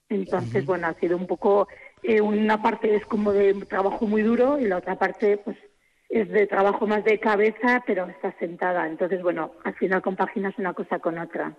Entonces, 0.08 0.66
bueno, 0.66 0.88
ha 0.88 0.94
sido 0.94 1.16
un 1.16 1.26
poco, 1.26 1.68
eh, 2.02 2.20
una 2.20 2.60
parte 2.60 2.96
es 2.96 3.06
como 3.06 3.32
de 3.32 3.54
trabajo 3.66 4.06
muy 4.06 4.22
duro 4.22 4.58
y 4.58 4.66
la 4.66 4.78
otra 4.78 4.99
parte, 4.99 5.38
pues, 5.38 5.56
es 6.08 6.28
de 6.28 6.49
trabajo 6.49 6.88
más 6.88 7.04
de 7.04 7.20
cabeza, 7.20 7.84
pero 7.87 8.06
está 8.06 8.37
sentada. 8.40 8.88
Entonces, 8.88 9.22
bueno, 9.22 9.52
al 9.62 9.75
final 9.76 10.02
compaginas 10.02 10.58
una 10.58 10.75
cosa 10.75 10.99
con 10.99 11.18
otra. 11.18 11.54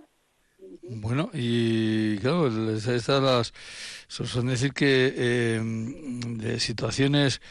Bueno, 0.83 1.29
y 1.33 2.17
claro, 2.17 2.47
estas 2.47 3.21
las, 3.21 3.53
son 4.07 4.47
decir 4.47 4.73
que 4.73 5.55
em, 5.55 6.37
de 6.37 6.59
situaciones 6.59 7.41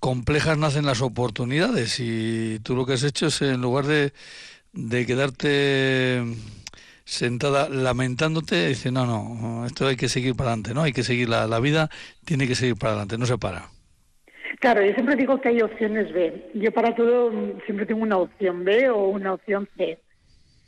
complejas 0.00 0.58
nacen 0.58 0.86
las 0.86 1.02
oportunidades 1.02 1.98
y 2.00 2.58
tú 2.60 2.74
lo 2.76 2.86
que 2.86 2.94
has 2.94 3.04
hecho 3.04 3.26
es 3.26 3.42
en 3.42 3.60
lugar 3.60 3.86
de, 3.86 4.12
de 4.72 5.06
quedarte 5.06 6.22
sentada 7.04 7.68
lamentándote, 7.68 8.68
dice, 8.68 8.92
no, 8.92 9.06
no, 9.06 9.66
esto 9.66 9.86
hay 9.86 9.96
que 9.96 10.08
seguir 10.08 10.34
para 10.36 10.50
adelante, 10.50 10.74
¿no? 10.74 10.82
Hay 10.82 10.92
que 10.92 11.02
seguir, 11.02 11.28
la, 11.28 11.46
la 11.46 11.58
vida 11.58 11.88
tiene 12.24 12.46
que 12.46 12.54
seguir 12.54 12.76
para 12.76 12.92
adelante, 12.92 13.16
no 13.16 13.26
se 13.26 13.38
para. 13.38 13.70
Claro, 14.60 14.84
yo 14.84 14.92
siempre 14.92 15.16
digo 15.16 15.40
que 15.40 15.48
hay 15.48 15.62
opciones 15.62 16.12
B. 16.12 16.50
Yo 16.54 16.72
para 16.72 16.94
todo 16.94 17.32
siempre 17.64 17.86
tengo 17.86 18.02
una 18.02 18.18
opción 18.18 18.64
B 18.64 18.90
o 18.90 19.08
una 19.08 19.34
opción 19.34 19.68
C. 19.76 19.98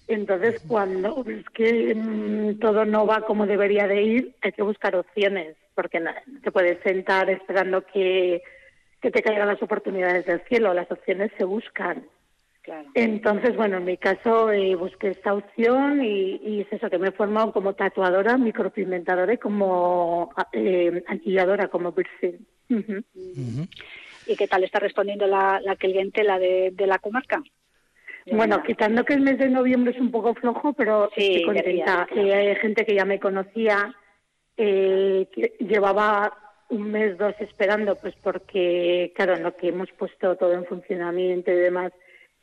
Entonces, 0.06 0.62
cuando 0.66 1.22
ves 1.22 1.44
que 1.54 1.94
mm, 1.94 2.58
todo 2.58 2.84
no 2.84 3.06
va 3.06 3.20
como 3.22 3.46
debería 3.46 3.86
de 3.86 4.02
ir, 4.02 4.34
hay 4.42 4.52
que 4.52 4.62
buscar 4.62 4.96
opciones, 4.96 5.56
porque 5.74 6.00
no, 6.00 6.10
te 6.42 6.50
puedes 6.50 6.82
sentar 6.82 7.30
esperando 7.30 7.84
que, 7.86 8.42
te 9.00 9.22
caigan 9.22 9.48
las 9.48 9.62
oportunidades 9.62 10.26
del 10.26 10.40
cielo, 10.42 10.74
las 10.74 10.90
opciones 10.90 11.30
se 11.38 11.44
buscan. 11.44 12.04
Entonces, 12.94 13.56
bueno, 13.56 13.78
en 13.78 13.84
mi 13.84 13.96
caso 13.96 14.52
eh, 14.52 14.74
busqué 14.74 15.08
esta 15.08 15.32
opción 15.32 16.04
y, 16.04 16.60
es 16.60 16.72
eso, 16.72 16.90
que 16.90 16.98
me 16.98 17.08
he 17.08 17.12
formado 17.12 17.52
como 17.52 17.74
tatuadora, 17.74 18.36
micropigmentadora 18.36 19.32
y 19.32 19.38
como 19.38 20.30
eh, 20.52 21.02
como 21.70 21.94
piercing. 21.94 22.46
¿Y 24.26 24.36
qué 24.36 24.46
tal 24.46 24.62
está 24.62 24.78
respondiendo 24.78 25.26
la, 25.26 25.60
la 25.64 25.74
clientela 25.76 26.38
de 26.38 26.86
la 26.86 26.98
comarca? 26.98 27.42
Bueno, 28.26 28.62
quitando 28.62 29.04
que 29.04 29.14
el 29.14 29.20
mes 29.20 29.38
de 29.38 29.48
noviembre 29.48 29.92
es 29.92 30.00
un 30.00 30.10
poco 30.10 30.34
flojo, 30.34 30.72
pero 30.72 31.10
estoy 31.16 31.42
contenta. 31.44 32.06
hay 32.10 32.54
gente 32.56 32.84
que 32.84 32.94
ya 32.94 33.04
me 33.04 33.18
conocía, 33.18 33.94
eh, 34.56 35.26
que 35.32 35.56
llevaba 35.60 36.32
un 36.70 36.90
mes, 36.90 37.18
dos 37.18 37.34
esperando, 37.40 37.96
pues 37.96 38.14
porque, 38.22 39.12
claro, 39.14 39.36
en 39.36 39.42
lo 39.42 39.56
que 39.56 39.68
hemos 39.68 39.90
puesto 39.92 40.36
todo 40.36 40.52
en 40.52 40.64
funcionamiento 40.64 41.50
y 41.50 41.56
demás, 41.56 41.92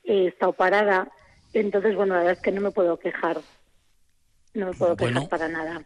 he 0.04 0.28
estado 0.28 0.54
parada. 0.54 1.10
Entonces, 1.54 1.96
bueno, 1.96 2.14
la 2.14 2.20
verdad 2.20 2.34
es 2.36 2.42
que 2.42 2.52
no 2.52 2.62
me 2.62 2.72
puedo 2.72 2.98
quejar. 2.98 3.38
No 4.54 4.72
puedo 4.72 4.96
bueno, 4.96 5.28
para 5.28 5.48
nada. 5.48 5.84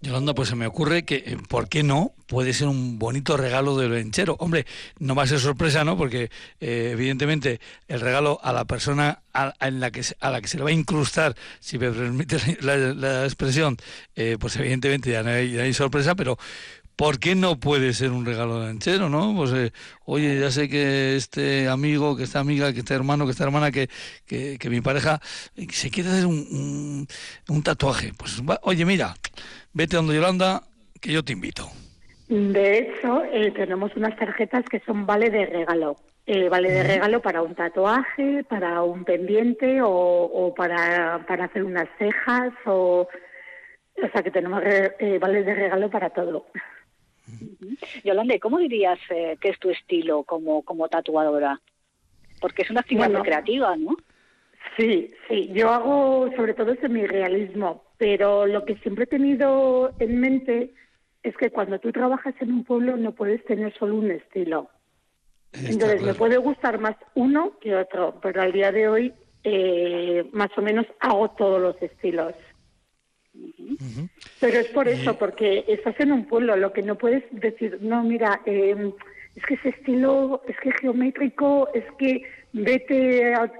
Yolanda, 0.00 0.34
pues 0.34 0.48
se 0.48 0.56
me 0.56 0.66
ocurre 0.66 1.04
que, 1.04 1.16
eh, 1.16 1.36
¿por 1.48 1.68
qué 1.68 1.82
no? 1.82 2.14
Puede 2.26 2.54
ser 2.54 2.68
un 2.68 2.98
bonito 2.98 3.36
regalo 3.36 3.76
del 3.76 3.92
lenchero. 3.92 4.36
Hombre, 4.38 4.64
no 4.98 5.14
va 5.14 5.24
a 5.24 5.26
ser 5.26 5.40
sorpresa, 5.40 5.84
¿no? 5.84 5.98
Porque 5.98 6.30
eh, 6.58 6.90
evidentemente 6.92 7.60
el 7.86 8.00
regalo 8.00 8.40
a 8.42 8.54
la 8.54 8.64
persona 8.64 9.22
a, 9.34 9.52
la 9.70 9.90
que, 9.90 10.02
a 10.20 10.30
la 10.30 10.40
que 10.40 10.48
se 10.48 10.56
le 10.56 10.64
va 10.64 10.70
a 10.70 10.72
incrustar, 10.72 11.34
si 11.60 11.78
me 11.78 11.90
permite 11.90 12.38
la, 12.62 13.24
expresión, 13.24 13.76
eh, 14.16 14.38
pues 14.40 14.56
evidentemente 14.56 15.10
ya 15.10 15.22
no, 15.22 15.30
hay, 15.30 15.50
ya 15.50 15.58
no 15.58 15.64
hay 15.64 15.74
sorpresa, 15.74 16.14
pero 16.14 16.38
¿por 16.96 17.18
qué 17.18 17.34
no 17.34 17.56
puede 17.56 17.92
ser 17.92 18.10
un 18.10 18.24
regalo 18.24 18.60
lanchero, 18.60 19.08
no? 19.08 19.34
Pues, 19.36 19.52
eh, 19.52 19.72
oye, 20.04 20.38
ya 20.40 20.50
sé 20.50 20.68
que 20.68 21.16
este 21.16 21.68
amigo, 21.68 22.16
que 22.16 22.24
esta 22.24 22.40
amiga, 22.40 22.72
que 22.72 22.80
este 22.80 22.94
hermano, 22.94 23.24
que 23.24 23.32
esta 23.32 23.44
hermana, 23.44 23.70
que, 23.70 23.88
que, 24.26 24.70
mi 24.70 24.80
pareja 24.80 25.20
eh, 25.56 25.66
se 25.70 25.90
quiere 25.90 26.10
hacer 26.10 26.26
un, 26.26 27.06
un, 27.48 27.62
tatuaje. 27.62 28.12
Pues, 28.16 28.42
oye, 28.62 28.84
mira, 28.84 29.14
vete 29.72 29.96
donde 29.96 30.14
Yolanda, 30.14 30.62
que 31.00 31.12
yo 31.12 31.24
te 31.24 31.32
invito. 31.32 31.68
De 32.28 32.78
hecho, 32.78 33.22
eh, 33.32 33.50
tenemos 33.52 33.94
unas 33.96 34.16
tarjetas 34.16 34.64
que 34.70 34.80
son 34.80 35.06
vale 35.06 35.30
de 35.30 35.46
regalo. 35.46 35.96
vale 36.50 36.70
de 36.70 36.82
regalo 36.82 37.20
para 37.20 37.42
un 37.42 37.54
tatuaje, 37.54 38.44
para 38.48 38.82
un 38.82 39.04
pendiente 39.04 39.82
o, 39.82 39.90
o 39.90 40.54
para, 40.54 41.24
para 41.26 41.46
hacer 41.46 41.64
unas 41.64 41.88
cejas 41.98 42.52
o... 42.66 43.08
O 43.96 44.08
sea 44.08 44.24
que 44.24 44.30
tenemos 44.32 44.60
eh, 44.64 45.18
vales 45.20 45.46
de 45.46 45.54
regalo 45.54 45.88
para 45.88 46.10
todo. 46.10 46.46
Yolanda, 48.04 48.38
¿cómo 48.38 48.58
dirías 48.58 48.98
eh, 49.10 49.36
que 49.40 49.50
es 49.50 49.58
tu 49.58 49.70
estilo 49.70 50.24
como, 50.24 50.62
como 50.62 50.88
tatuadora? 50.88 51.60
Porque 52.40 52.62
es 52.62 52.70
una 52.70 52.80
actividad 52.80 53.10
muy 53.10 53.22
creativa, 53.22 53.76
¿no? 53.76 53.96
Sí, 54.76 55.12
sí. 55.28 55.50
Yo 55.52 55.70
hago 55.70 56.30
sobre 56.36 56.54
todo 56.54 56.74
mi 56.88 57.06
realismo, 57.06 57.84
pero 57.96 58.46
lo 58.46 58.64
que 58.64 58.76
siempre 58.76 59.04
he 59.04 59.06
tenido 59.06 59.94
en 59.98 60.20
mente 60.20 60.74
es 61.22 61.36
que 61.36 61.50
cuando 61.50 61.78
tú 61.78 61.92
trabajas 61.92 62.34
en 62.40 62.52
un 62.52 62.64
pueblo 62.64 62.96
no 62.96 63.12
puedes 63.12 63.44
tener 63.44 63.72
solo 63.78 63.96
un 63.96 64.10
estilo. 64.10 64.68
Entonces 65.52 66.02
me 66.02 66.14
puede 66.14 66.36
gustar 66.36 66.78
más 66.80 66.96
uno 67.14 67.58
que 67.60 67.76
otro, 67.76 68.18
pero 68.20 68.42
al 68.42 68.52
día 68.52 68.72
de 68.72 68.88
hoy 68.88 69.14
eh, 69.44 70.28
más 70.32 70.50
o 70.56 70.62
menos 70.62 70.86
hago 71.00 71.30
todos 71.30 71.60
los 71.60 71.80
estilos. 71.80 72.34
Pero 74.40 74.58
es 74.58 74.68
por 74.68 74.88
eso, 74.88 75.18
porque 75.18 75.64
estás 75.68 75.98
en 76.00 76.12
un 76.12 76.26
pueblo, 76.26 76.56
lo 76.56 76.72
que 76.72 76.82
no 76.82 76.96
puedes 76.96 77.24
decir, 77.32 77.78
no, 77.80 78.02
mira, 78.02 78.40
em, 78.46 78.92
es 79.34 79.44
que 79.44 79.54
ese 79.54 79.70
estilo, 79.70 80.42
es 80.46 80.56
que 80.60 80.72
geométrico, 80.72 81.68
es 81.74 81.84
que 81.98 82.22
vete 82.52 83.34
a, 83.34 83.50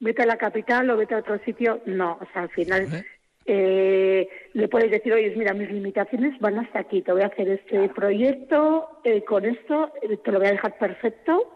vete 0.00 0.22
a 0.22 0.26
la 0.26 0.38
capital 0.38 0.88
o 0.90 0.96
vete 0.96 1.14
a 1.14 1.18
otro 1.18 1.38
sitio. 1.44 1.82
No, 1.86 2.18
o 2.20 2.26
sea, 2.32 2.42
al 2.42 2.50
final 2.50 3.04
eh, 3.44 4.28
le 4.52 4.68
puedes 4.68 4.90
decir, 4.90 5.12
oye, 5.12 5.34
mira, 5.36 5.52
mis 5.54 5.70
limitaciones 5.70 6.38
van 6.40 6.58
hasta 6.58 6.80
aquí, 6.80 7.02
te 7.02 7.12
voy 7.12 7.22
a 7.22 7.26
hacer 7.26 7.48
este 7.48 7.88
proyecto, 7.90 9.00
eh, 9.04 9.22
con 9.24 9.44
esto 9.44 9.92
eh, 10.02 10.16
te 10.18 10.32
lo 10.32 10.38
voy 10.38 10.48
a 10.48 10.52
dejar 10.52 10.78
perfecto, 10.78 11.54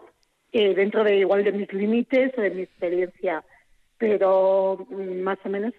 dentro 0.51 1.03
de 1.03 1.17
igual 1.17 1.43
de 1.43 1.51
mis 1.51 1.73
límites 1.73 2.31
o 2.37 2.41
de 2.41 2.51
mi 2.51 2.61
experiencia. 2.61 3.43
Pero 3.97 4.85
mm, 4.87 5.21
más 5.21 5.39
o 5.45 5.49
menos 5.49 5.73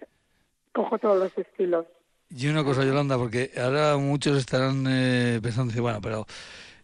cojo 0.75 0.99
todos 0.99 1.17
los 1.17 1.37
estilos. 1.37 1.85
Y 2.29 2.47
una 2.47 2.63
cosa, 2.63 2.83
Yolanda, 2.83 3.17
porque 3.17 3.51
ahora 3.57 3.97
muchos 3.97 4.37
estarán 4.37 4.85
eh, 4.87 5.39
pensando, 5.41 5.73
bueno, 5.81 5.99
pero 6.01 6.25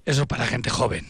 Eso 0.06 0.26
para 0.26 0.46
gente 0.46 0.70
joven. 0.70 1.06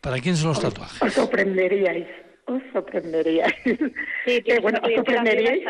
¿Para 0.00 0.18
quién 0.20 0.36
son 0.36 0.48
los 0.50 0.60
tatuajes? 0.60 1.00
Os 1.00 1.14
sorprenderíais, 1.14 2.06
os 2.46 2.62
sorprenderíais. 2.72 3.54
Sí, 3.64 4.42
eh, 4.44 4.60
bueno, 4.60 4.78
os 4.82 4.92
sorprenderíais. 4.94 5.64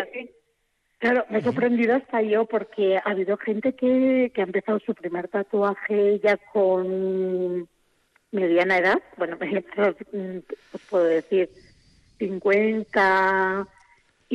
Claro, 0.99 1.25
me 1.31 1.39
he 1.39 1.43
sorprendido 1.43 1.95
hasta 1.95 2.23
yo 2.23 2.47
porque 2.47 2.97
ha 2.97 3.11
habido 3.11 3.37
gente 3.37 3.75
que, 3.75 4.33
que 4.35 4.41
ha 4.41 4.45
empezado 4.45 4.81
su 4.81 4.95
primer 4.95 5.29
tatuaje 5.29 6.19
ya 6.21 6.37
con 6.53 7.69
mediana 8.33 8.79
edad, 8.79 9.03
bueno, 9.17 9.39
os 9.39 10.81
puedo 10.91 11.05
decir 11.05 11.49
50 12.19 13.69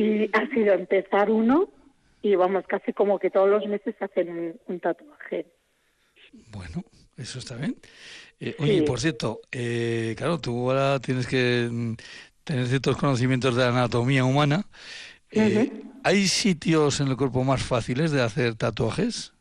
y 0.00 0.30
ha 0.32 0.46
sido 0.54 0.72
empezar 0.72 1.30
uno 1.30 1.68
y 2.22 2.34
vamos, 2.34 2.64
casi 2.66 2.92
como 2.94 3.18
que 3.18 3.30
todos 3.30 3.50
los 3.50 3.66
meses 3.66 3.94
hacen 4.00 4.58
un, 4.66 4.80
tatuaje. 4.80 5.46
Bueno, 6.50 6.84
eso 7.18 7.38
está 7.38 7.56
bien. 7.56 7.76
Eh, 8.38 8.56
oye, 8.58 8.82
por 8.82 8.98
cierto, 8.98 9.40
eh, 9.52 10.14
claro, 10.16 10.38
tú 10.38 10.70
ahora 10.70 11.00
tienes 11.00 11.26
que 11.26 11.68
mm, 11.70 11.94
tener 12.44 12.66
ciertos 12.66 12.96
conocimientos 12.96 13.56
de 13.56 13.62
la 13.62 13.68
anatomía 13.68 14.24
humana. 14.24 14.64
Eh, 15.30 15.70
¿Hay 16.02 16.26
sitios 16.28 17.00
en 17.00 17.08
el 17.08 17.16
cuerpo 17.16 17.44
más 17.44 17.62
fáciles 17.62 18.10
de 18.10 18.22
hacer 18.22 18.54
tatuajes? 18.54 19.34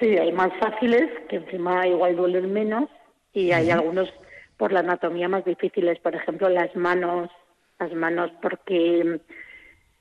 Sí, 0.00 0.16
hay 0.16 0.32
más 0.32 0.52
fáciles, 0.58 1.10
que 1.28 1.36
encima 1.36 1.86
igual 1.86 2.16
duelen 2.16 2.52
menos, 2.52 2.88
y 3.34 3.52
hay 3.52 3.70
algunos 3.70 4.08
por 4.56 4.72
la 4.72 4.80
anatomía 4.80 5.28
más 5.28 5.44
difíciles, 5.44 5.98
por 6.00 6.14
ejemplo, 6.14 6.48
las 6.48 6.74
manos, 6.76 7.30
las 7.78 7.92
manos, 7.92 8.30
porque, 8.42 9.20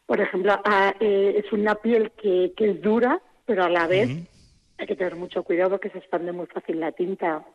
por 0.05 0.22
ejemplo, 0.22 0.60
ah, 0.65 0.93
eh, 1.00 1.41
es 1.43 1.51
una 1.51 1.75
piel 1.75 2.12
que, 2.12 2.53
que 2.55 2.72
es 2.72 2.81
dura, 2.81 3.22
pero 3.46 3.63
a 3.63 3.69
la 3.69 3.88
vez 3.88 4.10
hay 4.77 4.88
que 4.88 4.96
tener 4.96 5.15
mucho 5.15 5.43
cuidado 5.43 5.72
porque 5.72 5.89
se 5.89 6.00
expande 6.00 6.31
muy 6.31 6.48
fácil 6.48 6.79
la 6.79 6.91
tinta. 6.91 7.46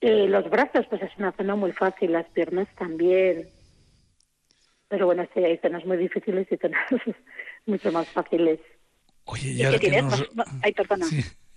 Eh, 0.00 0.26
los 0.28 0.48
brazos, 0.48 0.86
pues 0.88 1.02
es 1.02 1.10
una 1.18 1.32
zona 1.32 1.54
muy 1.54 1.72
fácil, 1.72 2.12
las 2.12 2.26
piernas 2.30 2.68
también. 2.76 3.48
Pero 4.88 5.06
bueno, 5.06 5.28
sí, 5.34 5.44
hay 5.44 5.58
zonas 5.58 5.84
muy 5.84 5.98
difíciles 5.98 6.46
y 6.50 6.56
zonas 6.56 6.86
mucho 7.66 7.92
más 7.92 8.08
fáciles. 8.08 8.60
Oye, 9.24 9.54
ya 9.54 9.78
que 9.78 10.00
nos... 10.00 10.26
Ay, 10.62 10.72
perdona. 10.72 11.06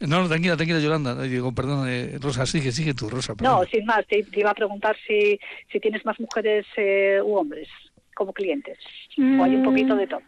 No, 0.08 0.28
tranquila, 0.28 0.56
tranquila, 0.56 0.80
Yolanda. 0.80 1.22
Digo, 1.22 1.54
perdón, 1.54 1.88
eh, 1.88 2.18
Rosa, 2.20 2.46
sigue, 2.46 2.72
sigue 2.72 2.94
tú, 2.94 3.10
Rosa. 3.10 3.34
No, 3.42 3.64
sin 3.66 3.86
más, 3.86 4.06
te, 4.08 4.26
iba 4.34 4.50
a 4.52 4.56
preguntar 4.56 4.96
si, 5.08 5.40
si 5.72 5.80
tienes 5.80 6.04
más 6.06 6.20
mujeres 6.20 6.66
eh, 6.78 7.20
u 7.24 7.36
hombres 7.36 7.68
como 8.16 8.34
clientes, 8.34 8.78
o 9.18 9.44
hay 9.44 9.56
un 9.56 9.64
poquito 9.64 9.96
de 9.96 10.06
todo. 10.06 10.22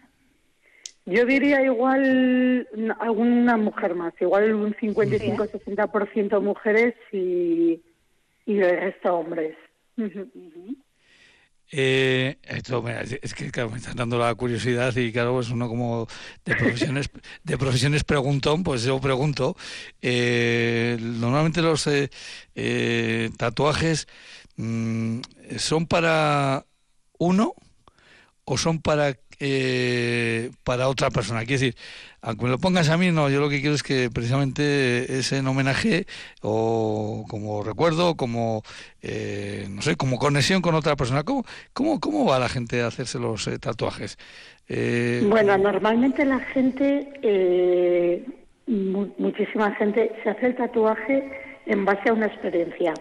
Yo 1.05 1.25
diría 1.25 1.61
igual 1.61 2.67
alguna 2.99 3.57
mujer 3.57 3.93
más, 3.93 4.13
igual 4.21 4.53
un 4.53 4.73
55-60% 4.75 6.41
mujeres 6.41 6.95
y, 7.11 7.81
y 8.45 8.57
el 8.59 8.79
resto 8.79 9.15
hombres. 9.15 9.57
Eh, 11.71 12.37
esto, 12.43 12.83
es 12.87 13.33
que 13.33 13.65
me 13.65 13.77
está 13.77 13.93
dando 13.93 14.19
la 14.19 14.33
curiosidad 14.35 14.95
y 14.95 15.11
claro, 15.11 15.33
pues 15.33 15.49
uno 15.49 15.67
como 15.67 16.07
de 16.45 16.55
profesiones 16.55 17.09
de 17.43 17.57
profesiones 17.57 18.03
preguntón, 18.03 18.63
pues 18.63 18.83
yo 18.83 18.99
pregunto. 19.01 19.55
Eh, 20.01 20.97
normalmente 20.99 21.61
los 21.61 21.87
eh, 21.87 22.11
eh, 22.55 23.31
tatuajes 23.37 24.07
mm, 24.57 25.21
son 25.57 25.87
para 25.87 26.65
uno 27.17 27.55
o 28.45 28.57
son 28.57 28.79
para 28.81 29.13
para 30.63 30.87
otra 30.87 31.09
persona. 31.09 31.39
Quiero 31.41 31.59
decir, 31.61 31.75
aunque 32.23 32.45
me 32.45 32.51
lo 32.51 32.57
pongas 32.57 32.89
a 32.89 32.97
mí, 32.97 33.11
no, 33.11 33.29
yo 33.29 33.41
lo 33.41 33.49
que 33.49 33.59
quiero 33.59 33.75
es 33.75 33.83
que 33.83 34.09
precisamente 34.09 35.19
ese 35.19 35.39
en 35.39 35.47
homenaje 35.47 36.05
o 36.41 37.25
como 37.27 37.63
recuerdo, 37.63 38.15
como, 38.15 38.63
eh, 39.01 39.67
no 39.69 39.81
sé, 39.81 39.97
como 39.97 40.17
conexión 40.17 40.61
con 40.61 40.73
otra 40.73 40.95
persona. 40.95 41.23
¿Cómo, 41.23 41.43
cómo, 41.73 41.99
cómo 41.99 42.25
va 42.25 42.39
la 42.39 42.47
gente 42.47 42.81
a 42.81 42.87
hacerse 42.87 43.19
los 43.19 43.45
eh, 43.47 43.59
tatuajes? 43.59 44.17
Eh, 44.69 45.25
bueno, 45.27 45.57
normalmente 45.57 46.23
la 46.23 46.39
gente, 46.39 48.23
muchísima 48.67 49.75
gente, 49.75 50.13
se 50.23 50.29
hace 50.29 50.45
el 50.47 50.55
tatuaje 50.55 51.29
en 51.65 51.83
base 51.83 52.09
a 52.09 52.13
una 52.13 52.27
experiencia. 52.27 52.93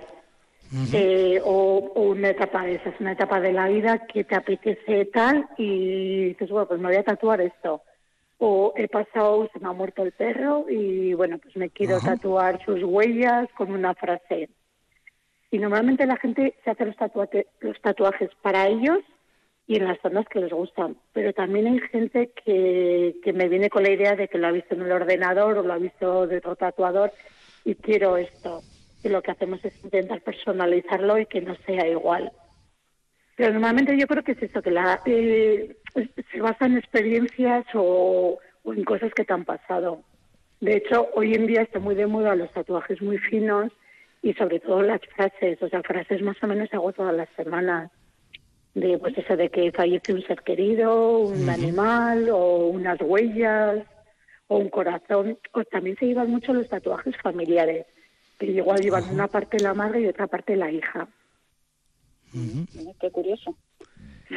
O, 1.45 1.93
una 1.95 2.31
etapa 2.31 2.65
de 2.65 2.77
esas, 2.77 2.95
una 3.01 3.13
etapa 3.13 3.41
de 3.41 3.53
la 3.53 3.69
vida 3.69 4.07
que 4.07 4.25
te 4.25 4.35
apetece 4.35 5.07
tal 5.07 5.49
y 5.57 6.27
dices, 6.29 6.51
bueno, 6.51 6.69
pues 6.69 6.81
me 6.81 6.89
voy 6.89 6.97
a 6.97 7.05
tatuar 7.05 7.41
esto 7.41 7.83
o 8.45 8.73
he 8.77 8.89
pasado, 8.89 9.49
se 9.53 9.61
me 9.61 9.69
ha 9.69 9.73
muerto 9.73 10.03
el 10.03 10.11
perro 10.11 10.67
y 10.69 11.15
bueno, 11.15 11.39
pues 11.39 11.57
me 11.57 11.71
quiero 11.71 12.01
tatuar 12.01 12.61
sus 12.65 12.83
huellas 12.83 13.49
con 13.57 13.71
una 13.71 13.95
frase. 13.95 14.49
Y 15.53 15.59
normalmente 15.59 16.07
la 16.07 16.17
gente 16.17 16.57
se 16.65 16.71
hace 16.71 16.87
los, 16.87 16.97
los 17.61 17.81
tatuajes 17.81 18.31
para 18.43 18.67
ellos 18.67 18.99
y 19.69 19.77
en 19.77 19.85
las 19.85 20.01
zonas 20.01 20.27
que 20.29 20.41
les 20.41 20.51
gustan. 20.51 20.97
Pero 21.13 21.33
también 21.33 21.69
hay 21.69 21.79
gente 21.93 22.33
que, 22.45 23.15
que 23.23 23.33
me 23.33 23.49
viene 23.49 23.71
con 23.71 23.85
la 23.85 23.91
idea 23.91 24.17
de 24.17 24.27
que 24.27 24.39
lo 24.39 24.49
ha 24.49 24.51
visto 24.53 24.75
en 24.75 24.83
el 24.83 24.91
ordenador 24.91 25.59
o 25.59 25.63
lo 25.63 25.73
ha 25.73 25.79
visto 25.79 26.27
de 26.27 26.39
otro 26.39 26.57
tatuador 26.57 27.13
y 27.65 27.77
quiero 27.77 28.17
esto. 28.17 28.61
Y 29.03 29.09
lo 29.09 29.23
que 29.23 29.33
hacemos 29.33 29.65
es 29.65 29.85
intentar 29.85 30.21
personalizarlo 30.21 31.19
y 31.19 31.27
que 31.27 31.41
no 31.41 31.57
sea 31.67 31.87
igual. 31.89 32.33
Pero 33.37 33.53
normalmente 33.53 33.99
yo 33.99 34.07
creo 34.07 34.23
que 34.23 34.33
es 34.33 34.43
eso, 34.43 34.63
que 34.63 34.71
la, 34.71 35.01
eh, 35.07 35.77
se 36.31 36.41
basa 36.41 36.67
en 36.67 36.77
experiencias 36.77 37.65
o, 37.75 38.39
en 38.67 38.85
cosas 38.85 39.13
que 39.15 39.25
te 39.25 39.33
han 39.33 39.45
pasado. 39.45 40.03
De 40.61 40.77
hecho, 40.77 41.09
hoy 41.15 41.35
en 41.35 41.47
día 41.47 41.63
está 41.63 41.79
muy 41.79 41.95
de 41.95 42.07
moda 42.07 42.37
los 42.37 42.53
tatuajes 42.53 43.01
muy 43.03 43.19
finos 43.19 43.73
y 44.23 44.35
sobre 44.35 44.61
todo 44.61 44.83
las 44.83 45.01
frases, 45.17 45.61
o 45.63 45.69
sea, 45.69 45.83
frases 45.83 46.23
más 46.23 46.41
o 46.43 46.47
menos 46.47 46.73
hago 46.73 46.93
todas 46.93 47.17
las 47.17 47.29
semanas. 47.31 47.91
De 48.75 48.97
pues 48.97 49.19
eso 49.19 49.37
de 49.37 49.51
que 49.51 49.73
fallece 49.73 50.15
un 50.15 50.23
ser 50.23 50.43
querido, 50.43 51.19
un 51.19 51.49
animal 51.49 52.31
o 52.31 52.69
unas 52.69 52.99
huellas 53.03 53.85
o 54.47 54.57
un 54.57 54.69
corazón. 54.69 55.39
O 55.53 55.65
también 55.65 55.97
se 55.99 56.07
llevan 56.07 56.31
mucho 56.31 56.55
los 56.55 56.69
tatuajes 56.69 57.15
familiares, 57.23 57.87
que 58.47 58.51
igual 58.51 58.81
llevan 58.81 59.09
una 59.09 59.29
parte 59.29 59.61
la 59.61 59.73
madre 59.73 60.01
y 60.01 60.07
otra 60.07 60.27
parte 60.27 60.57
la 60.57 60.71
hija. 60.71 61.07
Qué 63.01 63.11
curioso. 63.11 63.57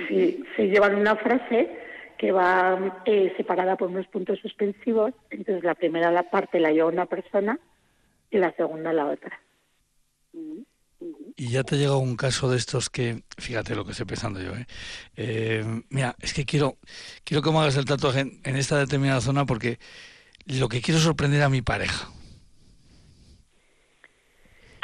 Sí, 0.07 0.43
se 0.55 0.67
llevan 0.67 0.95
una 0.95 1.15
frase 1.15 1.69
que 2.17 2.31
va 2.31 3.01
eh, 3.05 3.33
separada 3.35 3.75
por 3.75 3.89
unos 3.89 4.07
puntos 4.07 4.39
suspensivos, 4.39 5.13
entonces 5.31 5.63
la 5.63 5.73
primera 5.73 6.11
la 6.11 6.29
parte 6.29 6.59
la 6.59 6.71
lleva 6.71 6.89
una 6.89 7.07
persona 7.07 7.59
y 8.29 8.37
la 8.37 8.53
segunda 8.53 8.93
la 8.93 9.07
otra. 9.07 9.39
Y 11.35 11.49
ya 11.49 11.63
te 11.63 11.75
ha 11.75 11.77
llegado 11.77 11.97
un 11.97 12.15
caso 12.15 12.49
de 12.49 12.57
estos 12.57 12.89
que, 12.89 13.23
fíjate 13.37 13.75
lo 13.75 13.85
que 13.85 13.91
estoy 13.91 14.05
pensando 14.05 14.39
yo, 14.39 14.55
¿eh? 14.55 14.67
eh 15.15 15.81
mira, 15.89 16.15
es 16.19 16.33
que 16.33 16.45
quiero, 16.45 16.77
quiero 17.23 17.41
que 17.41 17.51
me 17.51 17.57
hagas 17.57 17.77
el 17.77 17.85
tatuaje 17.85 18.39
en, 18.43 18.55
esta 18.55 18.77
determinada 18.77 19.21
zona 19.21 19.45
porque 19.45 19.79
lo 20.45 20.69
que 20.69 20.81
quiero 20.81 20.99
es 20.99 21.03
sorprender 21.03 21.41
a 21.41 21.49
mi 21.49 21.63
pareja. 21.63 22.09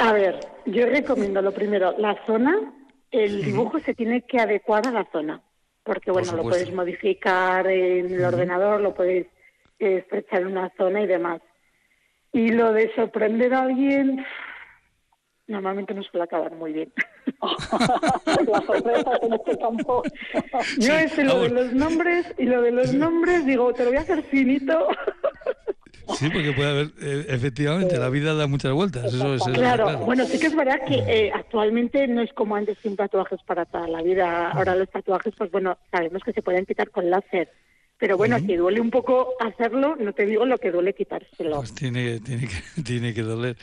A 0.01 0.13
ver, 0.13 0.39
yo 0.65 0.87
recomiendo 0.87 1.41
lo 1.41 1.53
primero, 1.53 1.93
la 1.97 2.17
zona 2.25 2.73
el 3.11 3.43
dibujo 3.43 3.79
se 3.79 3.93
tiene 3.93 4.21
que 4.21 4.39
adecuar 4.39 4.87
a 4.87 4.91
la 4.91 5.05
zona, 5.11 5.41
porque 5.83 6.11
bueno, 6.11 6.35
lo 6.35 6.43
puedes 6.43 6.73
modificar 6.73 7.67
en 7.67 8.11
el 8.11 8.23
ordenador, 8.23 8.81
lo 8.81 8.93
puedes 8.93 9.27
estrechar 9.77 10.41
en 10.41 10.47
una 10.47 10.71
zona 10.77 11.01
y 11.01 11.07
demás. 11.07 11.41
Y 12.31 12.49
lo 12.51 12.71
de 12.71 12.93
sorprender 12.95 13.53
a 13.53 13.63
alguien, 13.63 14.25
normalmente 15.47 15.93
no 15.93 16.01
suele 16.03 16.23
acabar 16.23 16.53
muy 16.53 16.71
bien. 16.71 16.93
la 18.47 18.61
sorpresa 18.61 19.11
en 19.21 19.33
este 19.33 19.57
campo. 19.57 20.03
Yo 20.77 20.93
es 20.93 21.17
lo 21.17 21.41
de 21.41 21.49
los 21.49 21.73
nombres 21.73 22.33
y 22.37 22.45
lo 22.45 22.61
de 22.61 22.71
los 22.71 22.93
nombres 22.93 23.45
digo, 23.45 23.73
te 23.73 23.83
lo 23.83 23.89
voy 23.89 23.97
a 23.97 24.01
hacer 24.01 24.23
finito. 24.23 24.87
Sí, 26.15 26.29
porque 26.29 26.51
puede 26.53 26.69
haber, 26.69 26.87
eh, 27.01 27.25
efectivamente, 27.29 27.97
la 27.97 28.09
vida 28.09 28.33
da 28.33 28.47
muchas 28.47 28.73
vueltas. 28.73 29.13
Eso 29.13 29.33
es, 29.33 29.43
claro. 29.43 29.97
bueno, 29.99 30.25
sí 30.25 30.39
que 30.39 30.47
es 30.47 30.55
verdad 30.55 30.79
que 30.85 30.95
eh, 30.95 31.31
actualmente 31.33 32.07
no 32.07 32.21
es 32.21 32.31
como 32.33 32.55
antes 32.55 32.77
sin 32.81 32.95
tatuajes 32.95 33.39
para 33.45 33.65
toda 33.65 33.87
la 33.87 34.01
vida. 34.01 34.51
Ahora 34.51 34.75
los 34.75 34.89
tatuajes, 34.89 35.33
pues 35.37 35.51
bueno, 35.51 35.77
sabemos 35.91 36.21
que 36.23 36.33
se 36.33 36.41
pueden 36.41 36.65
quitar 36.65 36.89
con 36.89 37.09
láser. 37.09 37.49
Pero 37.97 38.17
bueno, 38.17 38.39
si 38.39 38.55
duele 38.55 38.81
un 38.81 38.89
poco 38.89 39.35
hacerlo, 39.39 39.95
no 39.95 40.11
te 40.13 40.25
digo 40.25 40.43
lo 40.45 40.57
que 40.57 40.71
duele 40.71 40.95
quitárselo. 40.95 41.57
Pues 41.57 41.75
tiene, 41.75 42.19
tiene, 42.19 42.47
que, 42.47 42.81
tiene 42.83 43.13
que 43.13 43.21
doler. 43.21 43.55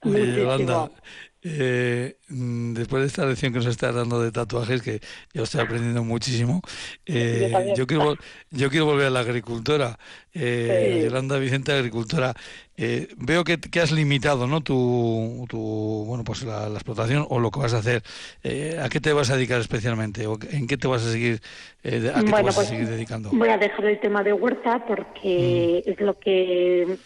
Oye, 0.00 0.46
eh, 1.44 2.16
mm, 2.28 2.74
después 2.74 3.02
de 3.02 3.06
esta 3.08 3.26
lección 3.26 3.52
que 3.52 3.58
nos 3.58 3.66
está 3.66 3.90
dando 3.90 4.22
de 4.22 4.30
tatuajes, 4.30 4.80
que 4.80 5.00
yo 5.34 5.42
estoy 5.42 5.60
aprendiendo 5.60 6.04
muchísimo, 6.04 6.62
eh, 7.04 7.72
yo, 7.76 7.86
quiero, 7.86 8.16
yo 8.50 8.70
quiero 8.70 8.86
volver 8.86 9.06
a 9.06 9.10
la 9.10 9.20
agricultora. 9.20 9.98
Eh, 10.34 11.02
Yolanda 11.04 11.38
Vicente, 11.38 11.72
agricultora. 11.72 12.32
Eh, 12.76 13.08
veo 13.16 13.44
que, 13.44 13.58
que, 13.58 13.80
has 13.80 13.92
limitado 13.92 14.46
¿no? 14.46 14.60
tu, 14.60 15.44
tu 15.48 15.58
bueno, 16.06 16.24
pues 16.24 16.42
la, 16.44 16.68
explotación 16.68 17.26
o 17.28 17.38
lo 17.38 17.50
que 17.50 17.60
vas 17.60 17.74
a 17.74 17.78
hacer. 17.78 18.02
¿A 18.80 18.88
qué 18.88 19.00
te 19.00 19.12
vas 19.12 19.30
a 19.30 19.36
dedicar 19.36 19.60
especialmente? 19.60 20.26
¿O 20.26 20.38
¿En 20.50 20.66
qué 20.66 20.76
te 20.76 20.86
vas 20.86 21.04
a 21.04 21.10
seguir, 21.10 21.40
a 21.84 21.90
qué 21.90 22.00
te 22.00 22.30
vas 22.30 22.40
a 22.40 22.42
pues, 22.54 22.68
seguir 22.68 22.88
dedicando? 22.88 23.30
Voy 23.32 23.48
a 23.48 23.58
dejar 23.58 23.84
el 23.84 24.00
tema 24.00 24.22
de 24.22 24.32
huerta 24.32 24.84
porque 24.86 25.82
mm. 25.84 25.90
es 25.90 26.00
lo 26.00 26.18
que 26.18 26.96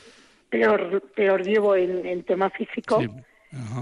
peor, 0.51 1.03
peor 1.15 1.43
llevo 1.43 1.75
en, 1.75 2.23
tema 2.23 2.51
físico. 2.51 3.03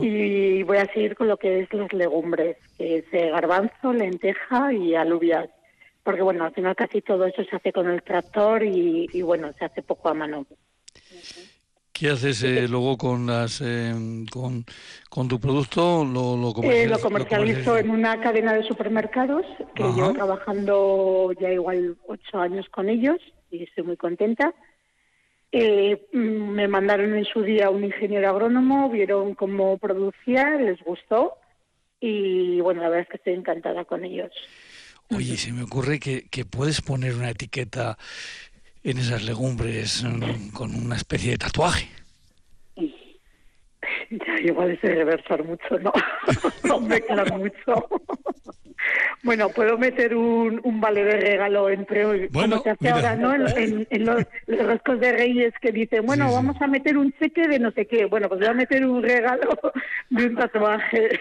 Y 0.01 0.63
voy 0.63 0.79
a 0.79 0.87
seguir 0.93 1.15
con 1.15 1.29
lo 1.29 1.37
que 1.37 1.61
es 1.61 1.73
las 1.73 1.93
legumbres, 1.93 2.57
que 2.77 2.99
es 2.99 3.05
eh, 3.13 3.31
garbanzo, 3.31 3.93
lenteja 3.93 4.73
y 4.73 4.95
alubias. 4.95 5.49
Porque 6.03 6.23
bueno, 6.23 6.45
al 6.45 6.53
final 6.53 6.77
casi 6.77 7.01
todo 7.01 7.25
eso 7.27 7.43
se 7.45 7.57
hace 7.57 7.73
con 7.73 7.89
el 7.89 8.03
tractor 8.03 8.63
y, 8.63 9.23
bueno, 9.23 9.53
se 9.59 9.65
hace 9.65 9.83
poco 9.83 10.09
a 10.09 10.15
mano. 10.15 10.47
¿Qué 11.93 12.11
haces 12.11 12.43
eh, 12.43 12.67
luego 12.69 12.99
con 12.99 13.27
las 13.27 13.61
eh, 13.61 13.95
con, 14.31 14.65
con, 15.09 15.29
tu 15.29 15.39
producto? 15.39 16.05
¿Lo, 16.05 16.37
lo, 16.37 16.53
lo 16.53 16.99
comercializo 17.01 17.79
en 17.79 17.91
una 17.91 18.21
cadena 18.21 18.53
de 18.53 18.65
supermercados 18.65 19.47
que 19.77 19.85
llevo 19.85 20.13
trabajando 20.13 21.31
ya 21.41 21.53
igual 21.53 21.97
ocho 22.09 22.39
años 22.39 22.67
con 22.71 22.89
ellos 22.89 23.21
y 23.51 23.63
estoy 23.63 23.85
muy 23.85 23.97
contenta. 23.97 24.53
Eh, 25.57 26.09
mm, 26.13 26.51
me 26.51 26.67
mandaron 26.67 27.15
en 27.15 27.25
su 27.25 27.43
día 27.43 27.71
un 27.71 27.85
ingeniero 27.85 28.29
agrónomo, 28.29 28.91
vieron 28.91 29.37
cómo 29.37 29.79
producía, 29.79 30.51
les 30.57 30.83
gustó 30.83 31.35
y 32.01 32.61
bueno, 32.61 32.83
la 32.83 32.89
verdad 32.89 33.03
es 33.05 33.09
que 33.09 33.17
estoy 33.19 33.35
encantada 33.35 33.85
con 33.85 34.05
ellos. 34.05 34.33
Oye, 35.11 35.37
se 35.37 35.53
me 35.53 35.63
ocurre 35.63 36.01
que, 36.01 36.25
que 36.29 36.45
puedes 36.45 36.81
poner 36.83 37.15
una 37.15 37.31
etiqueta 37.31 37.97
en 38.83 38.99
esas 38.99 39.23
legumbres 39.23 40.03
mm, 40.03 40.51
con 40.51 40.75
una 40.75 40.97
especie 40.97 41.31
de 41.31 41.39
tatuaje. 41.39 41.89
Igual 44.45 44.71
es 44.73 44.83
reversar 44.83 45.45
mucho, 45.45 45.79
¿no? 45.81 45.93
no 46.65 46.81
me 46.81 47.01
queda 47.01 47.25
mucho. 47.37 47.89
Bueno, 49.23 49.49
puedo 49.49 49.79
meter 49.79 50.15
un, 50.15 50.61
un 50.63 50.81
vale 50.81 51.03
de 51.03 51.19
regalo 51.19 51.71
entre 51.71 52.29
bueno, 52.29 52.57
como 52.57 52.63
se 52.63 52.71
hace 52.71 52.91
ahora, 52.91 53.17
¿no? 53.17 53.35
En, 53.35 54.05
los, 54.05 54.23
los, 54.47 55.01
de 55.01 55.13
Reyes 55.13 55.55
que 55.63 55.73
dicen, 55.73 56.05
bueno, 56.05 56.31
vamos 56.31 56.61
a 56.61 56.67
meter 56.67 56.99
un 56.99 57.11
cheque 57.15 57.49
de 57.49 57.59
no 57.59 57.71
sé 57.71 57.87
qué. 57.87 58.05
Bueno, 58.05 58.29
pues 58.29 58.41
voy 58.41 58.51
a 58.51 58.53
meter 58.53 58.85
un 58.85 59.03
regalo 59.03 59.59
de 60.11 60.27
un 60.27 60.37
tatuaje. 60.37 61.21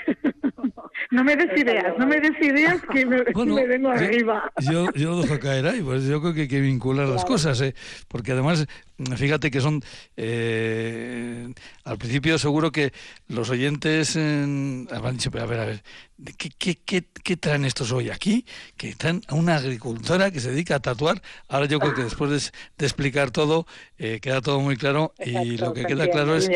No 1.12 1.24
me 1.24 1.36
des 1.36 1.58
ideas, 1.58 1.94
no 1.98 2.06
me 2.06 2.20
des 2.20 2.40
ideas 2.42 2.82
que 2.92 3.06
me, 3.06 3.24
vengo 3.68 3.90
arriba. 3.90 4.52
Yo, 4.70 4.92
yo 4.94 5.12
lo 5.12 5.22
dejo 5.22 5.40
caer 5.40 5.66
ahí, 5.68 5.82
pues 5.82 6.06
yo 6.06 6.22
creo 6.22 6.34
que 6.34 6.42
hay 6.42 6.48
que 6.48 6.60
vincular 6.60 7.08
las 7.08 7.26
cosas, 7.26 7.62
¿eh? 7.62 7.74
porque 8.08 8.32
además, 8.34 8.68
fíjate 9.16 9.50
que 9.50 9.62
son, 9.62 9.82
eh, 10.18 11.48
al 11.86 11.98
principio 11.98 12.38
seguro 12.38 12.72
que 12.72 12.92
los 13.28 13.50
oyentes 13.50 14.16
eh, 14.16 14.86
habrán 14.92 15.18
dicho, 15.18 15.30
a 15.40 15.46
ver, 15.46 15.60
a 15.60 15.66
ver, 15.66 15.84
¿qué, 16.38 16.50
qué, 16.58 16.76
qué, 16.76 17.04
qué 17.24 17.38
traen 17.38 17.66
estos 17.66 17.92
hoy 17.92 18.10
aquí? 18.10 18.46
Que 18.78 18.96
traen 18.96 19.22
a 19.28 19.36
una 19.36 19.56
agricultora 19.56 20.32
que 20.32 20.40
se 20.40 20.52
dedica 20.52 20.76
a 20.76 20.80
tatuar. 20.80 21.22
Ahora 21.48 21.66
yo 21.66 21.80
creo 21.80 21.94
que 21.94 22.04
después 22.04 22.52
de, 22.78 22.86
explicar 22.86 23.32
todo, 23.32 23.66
eh, 23.98 24.20
queda 24.22 24.42
todo 24.42 24.60
muy 24.60 24.78
claro 24.78 25.14
y 25.26 25.58
lo 25.58 25.74
que 25.74 25.86
queda 25.86 26.10
claro 26.10 26.36
es, 26.36 26.50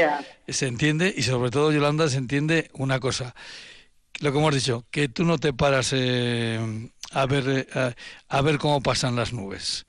se 0.47 0.67
entiende 0.67 1.13
y 1.15 1.23
sobre 1.23 1.51
todo, 1.51 1.71
Yolanda, 1.71 2.09
se 2.09 2.17
entiende 2.17 2.69
una 2.73 2.99
cosa 2.99 3.33
lo 4.19 4.31
que 4.31 4.37
hemos 4.37 4.53
dicho, 4.53 4.85
que 4.91 5.09
tú 5.09 5.23
no 5.25 5.37
te 5.37 5.53
paras 5.53 5.91
eh, 5.93 6.89
a 7.11 7.25
ver 7.25 7.67
eh, 7.73 7.93
a, 8.29 8.41
ver 8.41 8.57
cómo 8.57 8.81
pasan 8.81 9.15
las 9.15 9.33
nubes. 9.33 9.85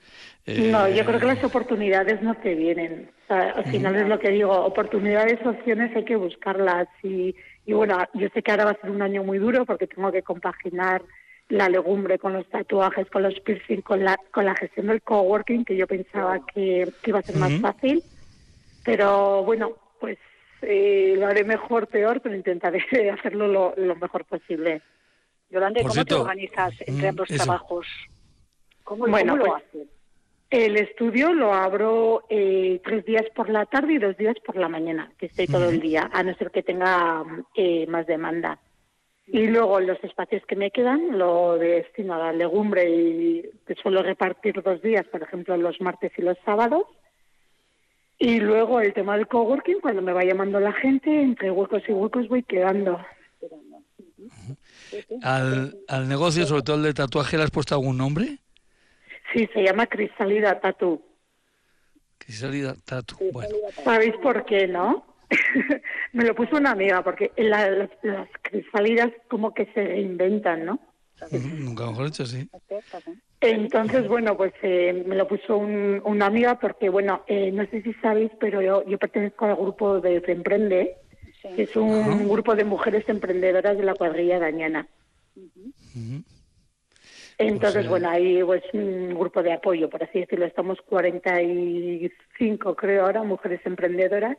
No, 0.56 0.88
yo 0.88 1.04
creo 1.04 1.20
que 1.20 1.26
las 1.26 1.44
oportunidades 1.44 2.22
no 2.22 2.34
te 2.36 2.54
vienen. 2.54 3.10
al 3.28 3.64
final 3.64 3.96
es 3.96 4.08
lo 4.08 4.18
que 4.18 4.30
digo, 4.30 4.52
oportunidades, 4.52 5.44
opciones 5.44 5.94
hay 5.94 6.04
que 6.04 6.16
buscarlas. 6.16 6.88
Y, 7.02 7.34
y 7.66 7.72
bueno, 7.72 7.98
yo 8.14 8.28
sé 8.32 8.42
que 8.42 8.50
ahora 8.50 8.66
va 8.66 8.70
a 8.72 8.80
ser 8.80 8.90
un 8.90 9.02
año 9.02 9.22
muy 9.22 9.38
duro 9.38 9.66
porque 9.66 9.86
tengo 9.86 10.10
que 10.10 10.22
compaginar 10.22 11.02
la 11.48 11.68
legumbre 11.68 12.18
con 12.18 12.32
los 12.34 12.46
tatuajes, 12.48 13.08
con 13.10 13.22
los 13.22 13.38
piercing, 13.40 13.80
con 13.80 14.04
la, 14.04 14.18
con 14.32 14.44
la 14.44 14.54
gestión 14.54 14.88
del 14.88 15.02
coworking, 15.02 15.64
que 15.64 15.76
yo 15.76 15.86
pensaba 15.86 16.40
que, 16.54 16.88
iba 17.04 17.18
a 17.18 17.22
ser 17.22 17.36
más 17.36 17.52
fácil. 17.60 18.02
Pero 18.84 19.44
bueno, 19.44 19.72
pues 20.00 20.18
eh, 20.62 21.14
lo 21.16 21.26
haré 21.26 21.44
mejor, 21.44 21.86
peor, 21.86 22.20
pero 22.20 22.34
intentaré 22.34 22.84
hacerlo 23.10 23.74
lo, 23.76 23.96
mejor 23.96 24.24
posible. 24.24 24.82
Yolanda, 25.50 25.82
¿cómo 25.82 26.04
te 26.04 26.14
organizas 26.14 26.74
entre 26.86 27.06
mm, 27.06 27.10
ambos 27.10 27.28
trabajos? 27.28 27.86
¿Cómo, 28.84 29.06
bueno, 29.06 29.36
lo 29.36 29.44
pues, 29.44 29.64
haces? 29.64 29.88
El 30.50 30.78
estudio 30.78 31.34
lo 31.34 31.52
abro 31.52 32.24
eh, 32.30 32.80
tres 32.82 33.04
días 33.04 33.24
por 33.34 33.50
la 33.50 33.66
tarde 33.66 33.94
y 33.94 33.98
dos 33.98 34.16
días 34.16 34.36
por 34.44 34.56
la 34.56 34.68
mañana, 34.68 35.12
que 35.18 35.26
estoy 35.26 35.46
todo 35.46 35.68
el 35.68 35.78
día, 35.78 36.08
a 36.10 36.22
no 36.22 36.34
ser 36.36 36.50
que 36.50 36.62
tenga 36.62 37.22
eh, 37.54 37.86
más 37.86 38.06
demanda. 38.06 38.58
Y 39.26 39.46
luego 39.48 39.78
los 39.80 40.02
espacios 40.02 40.42
que 40.46 40.56
me 40.56 40.70
quedan 40.70 41.18
lo 41.18 41.58
destino 41.58 42.14
a 42.14 42.18
la 42.18 42.32
legumbre 42.32 42.88
y 42.88 43.42
que 43.66 43.74
suelo 43.74 44.02
repartir 44.02 44.62
dos 44.62 44.80
días, 44.80 45.06
por 45.08 45.22
ejemplo, 45.22 45.54
los 45.58 45.78
martes 45.82 46.12
y 46.16 46.22
los 46.22 46.38
sábados. 46.46 46.84
Y 48.18 48.40
luego 48.40 48.80
el 48.80 48.94
tema 48.94 49.18
del 49.18 49.28
coworking, 49.28 49.80
cuando 49.80 50.00
me 50.00 50.14
va 50.14 50.24
llamando 50.24 50.58
la 50.60 50.72
gente, 50.72 51.10
entre 51.20 51.50
huecos 51.50 51.82
y 51.86 51.92
huecos 51.92 52.26
voy 52.26 52.42
quedando. 52.42 52.98
¿Al, 55.22 55.76
al 55.88 56.08
negocio, 56.08 56.46
sobre 56.46 56.62
todo 56.62 56.76
el 56.76 56.82
de 56.84 56.94
tatuaje, 56.94 57.36
le 57.36 57.42
has 57.42 57.50
puesto 57.50 57.74
algún 57.74 57.98
nombre? 57.98 58.38
Sí, 59.32 59.48
se 59.52 59.62
llama 59.62 59.86
Cristalida 59.86 60.60
Tatu. 60.60 61.02
Cristalida 62.18 62.74
Tatu, 62.84 63.16
bueno. 63.32 63.54
¿Sabéis 63.84 64.14
por 64.22 64.44
qué, 64.44 64.66
no? 64.66 65.04
me 66.12 66.24
lo 66.24 66.34
puso 66.34 66.56
una 66.56 66.72
amiga, 66.72 67.02
porque 67.02 67.32
las, 67.36 67.90
las 68.02 68.28
cristalidas 68.42 69.10
como 69.28 69.52
que 69.52 69.66
se 69.66 69.84
reinventan, 69.84 70.64
¿no? 70.64 70.80
Nunca 71.30 71.86
mejor 71.86 72.06
dicho, 72.06 72.24
sí. 72.26 72.48
Entonces, 73.40 74.08
bueno, 74.08 74.36
pues 74.36 74.52
eh, 74.62 75.04
me 75.06 75.16
lo 75.16 75.26
puso 75.26 75.56
una 75.56 76.26
amiga 76.26 76.58
porque, 76.58 76.88
bueno, 76.88 77.22
eh, 77.26 77.50
no 77.52 77.66
sé 77.66 77.82
si 77.82 77.92
sabéis, 77.94 78.30
pero 78.40 78.62
yo, 78.62 78.84
yo 78.86 78.98
pertenezco 78.98 79.46
al 79.46 79.56
grupo 79.56 80.00
de 80.00 80.22
Emprende, 80.26 80.96
que 81.54 81.62
es 81.62 81.76
un 81.76 82.28
grupo 82.28 82.54
de 82.54 82.64
mujeres 82.64 83.08
emprendedoras 83.08 83.76
de 83.76 83.84
la 83.84 83.94
cuadrilla 83.94 84.38
dañana. 84.38 84.86
Entonces, 87.38 87.88
bueno, 87.88 88.10
ahí 88.10 88.42
pues 88.42 88.64
un 88.72 89.14
grupo 89.14 89.42
de 89.42 89.52
apoyo, 89.52 89.88
por 89.88 90.02
así 90.02 90.18
decirlo. 90.20 90.44
Estamos 90.44 90.78
45, 90.86 92.74
creo 92.74 93.06
ahora, 93.06 93.22
mujeres 93.22 93.60
emprendedoras. 93.64 94.36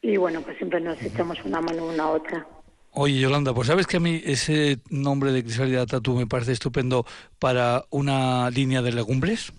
Y 0.00 0.16
bueno, 0.16 0.40
pues 0.42 0.56
siempre 0.58 0.80
nos 0.80 1.02
echamos 1.02 1.44
una 1.44 1.60
mano 1.60 1.86
una 1.86 2.04
a 2.04 2.10
otra. 2.10 2.46
Oye, 2.92 3.18
Yolanda, 3.18 3.52
pues 3.52 3.66
sabes 3.66 3.88
que 3.88 3.96
a 3.96 4.00
mí 4.00 4.22
ese 4.24 4.78
nombre 4.88 5.32
de 5.32 5.42
Crisalidad 5.42 5.86
Tatu 5.86 6.14
me 6.14 6.28
parece 6.28 6.52
estupendo 6.52 7.04
para 7.40 7.82
una 7.90 8.48
línea 8.50 8.82
de 8.82 8.92
legumbres. 8.92 9.52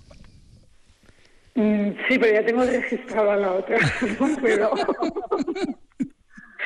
Mm, 1.56 1.90
sí, 2.08 2.18
pero 2.18 2.34
ya 2.34 2.46
tengo 2.46 2.64
registrada 2.64 3.36
la 3.36 3.52
otra. 3.54 3.78
No. 4.60 4.72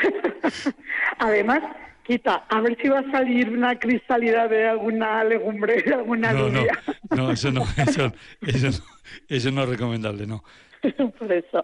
Además, 1.19 1.61
quita, 2.09 2.45
a 2.49 2.59
ver 2.59 2.75
si 2.81 2.89
va 2.89 2.99
a 2.99 3.11
salir 3.11 3.49
una 3.49 3.77
cristalidad 3.77 4.49
de 4.49 4.67
alguna 4.67 5.23
legumbre, 5.23 5.83
de 5.83 5.93
alguna 6.01 6.33
línea. 6.33 6.81
No, 7.11 7.17
no, 7.17 7.31
eso 7.31 7.51
no, 7.51 7.63
eso, 7.77 8.11
eso, 8.41 8.83
eso 9.27 9.51
no 9.51 9.63
es 9.63 9.69
recomendable, 9.69 10.25
no. 10.25 10.43
Por 11.19 11.31
eso. 11.31 11.63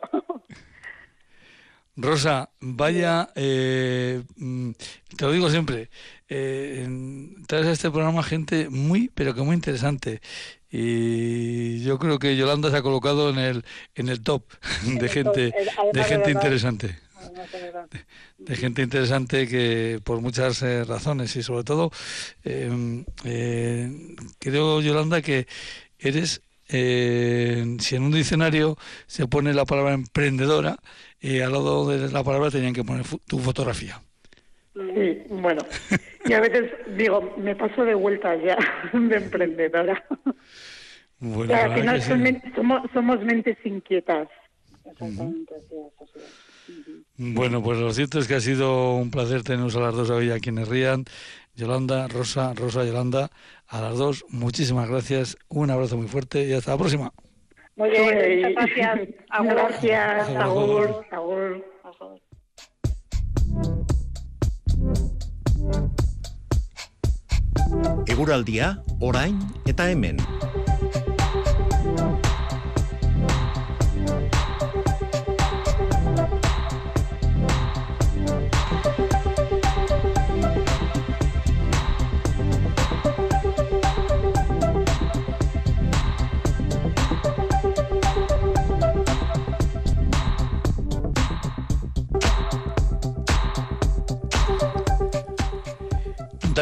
Rosa, 1.98 2.50
vaya, 2.60 3.30
eh, 3.36 4.22
mm, 4.36 4.72
te 5.18 5.26
lo 5.26 5.32
digo 5.32 5.50
siempre, 5.50 5.90
eh, 6.30 6.88
traes 7.48 7.66
a 7.68 7.72
este 7.72 7.90
programa 7.90 8.22
gente 8.22 8.70
muy, 8.70 9.10
pero 9.16 9.34
que 9.34 9.42
muy 9.42 9.56
interesante. 9.56 10.22
Y 10.70 11.84
yo 11.84 11.98
creo 11.98 12.20
que 12.20 12.36
Yolanda 12.36 12.70
se 12.70 12.78
ha 12.78 12.82
colocado 12.84 13.32
en 13.32 13.40
el, 13.40 13.66
en 13.96 14.10
el 14.10 14.22
top 14.22 14.44
de 14.84 15.08
gente, 15.08 15.54
de 15.94 16.04
gente 16.04 16.32
interesante. 16.32 17.05
De, 18.38 18.56
gente 18.56 18.82
interesante 18.82 19.48
que 19.48 20.00
por 20.04 20.22
muchas 20.22 20.62
eh, 20.62 20.84
razones 20.84 21.36
y 21.36 21.44
sobre 21.44 21.64
todo 21.64 21.92
em, 22.44 23.06
creo 24.40 24.82
Yolanda 24.82 25.22
que 25.22 25.48
eres 26.00 26.42
si 26.68 27.96
en 27.96 28.04
un 28.04 28.12
diccionario 28.12 28.76
se 29.06 29.28
pone 29.28 29.54
la 29.54 29.66
palabra 29.66 29.94
emprendedora 29.94 30.78
y 31.20 31.40
al 31.40 31.52
lado 31.52 31.88
de 31.88 32.12
la 32.12 32.24
palabra 32.24 32.50
tenían 32.50 32.74
que 32.74 32.84
poner 32.84 33.06
tu 33.28 33.40
fotografía. 33.40 34.02
Sí, 34.74 35.24
bueno, 35.30 35.62
y 36.26 36.34
a 36.34 36.42
veces 36.42 36.72
digo, 36.98 37.34
me 37.38 37.56
paso 37.56 37.86
de 37.86 37.96
vuelta 37.96 38.36
ya 38.36 38.58
de 38.94 39.16
emprendedora. 39.16 40.04
Bueno, 41.20 41.56
al 41.56 41.74
final 41.74 42.02
somos, 42.02 42.92
somos 42.94 43.22
mentes 43.22 43.58
inquietas. 43.64 44.28
Bueno, 47.18 47.64
pues 47.64 47.80
lo 47.80 47.94
cierto 47.94 48.20
es 48.20 48.28
que 48.28 48.36
ha 48.36 48.42
sido 48.42 48.96
un 48.96 49.12
placer 49.12 49.44
teneros 49.44 49.76
a 49.76 49.80
las 49.80 49.96
dos 49.96 50.10
hoy 50.10 50.32
aquí 50.32 50.50
en 50.50 50.66
Rían. 50.66 51.06
Yolanda, 51.56 52.08
Rosa, 52.08 52.54
Rosa, 52.54 52.84
Yolanda, 52.84 53.32
a 53.68 53.82
las 53.82 53.98
dos, 53.98 54.26
muchísimas 54.28 54.90
gracias, 54.90 55.38
un 55.48 55.72
abrazo 55.72 55.96
muy 55.96 56.08
fuerte 56.08 56.46
y 56.46 56.54
hasta 56.54 56.72
la 56.72 56.78
próxima. 56.78 57.14
Muy 57.78 57.90
bien, 57.90 58.04
muchas 58.04 58.54
gracias. 58.54 59.00
Gracias, 59.44 60.30
agur, 60.30 61.06
agur. 61.12 61.64
Eguraldia, 68.08 68.82
orain 69.02 69.40
eta 69.66 69.90
hemen. 69.92 70.18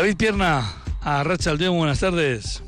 David 0.04 0.18
Pierna, 0.18 0.70
a 1.00 1.24
Racha 1.24 1.52
Aldeón, 1.52 1.78
buenas 1.78 2.02
tardes. 2.02 2.62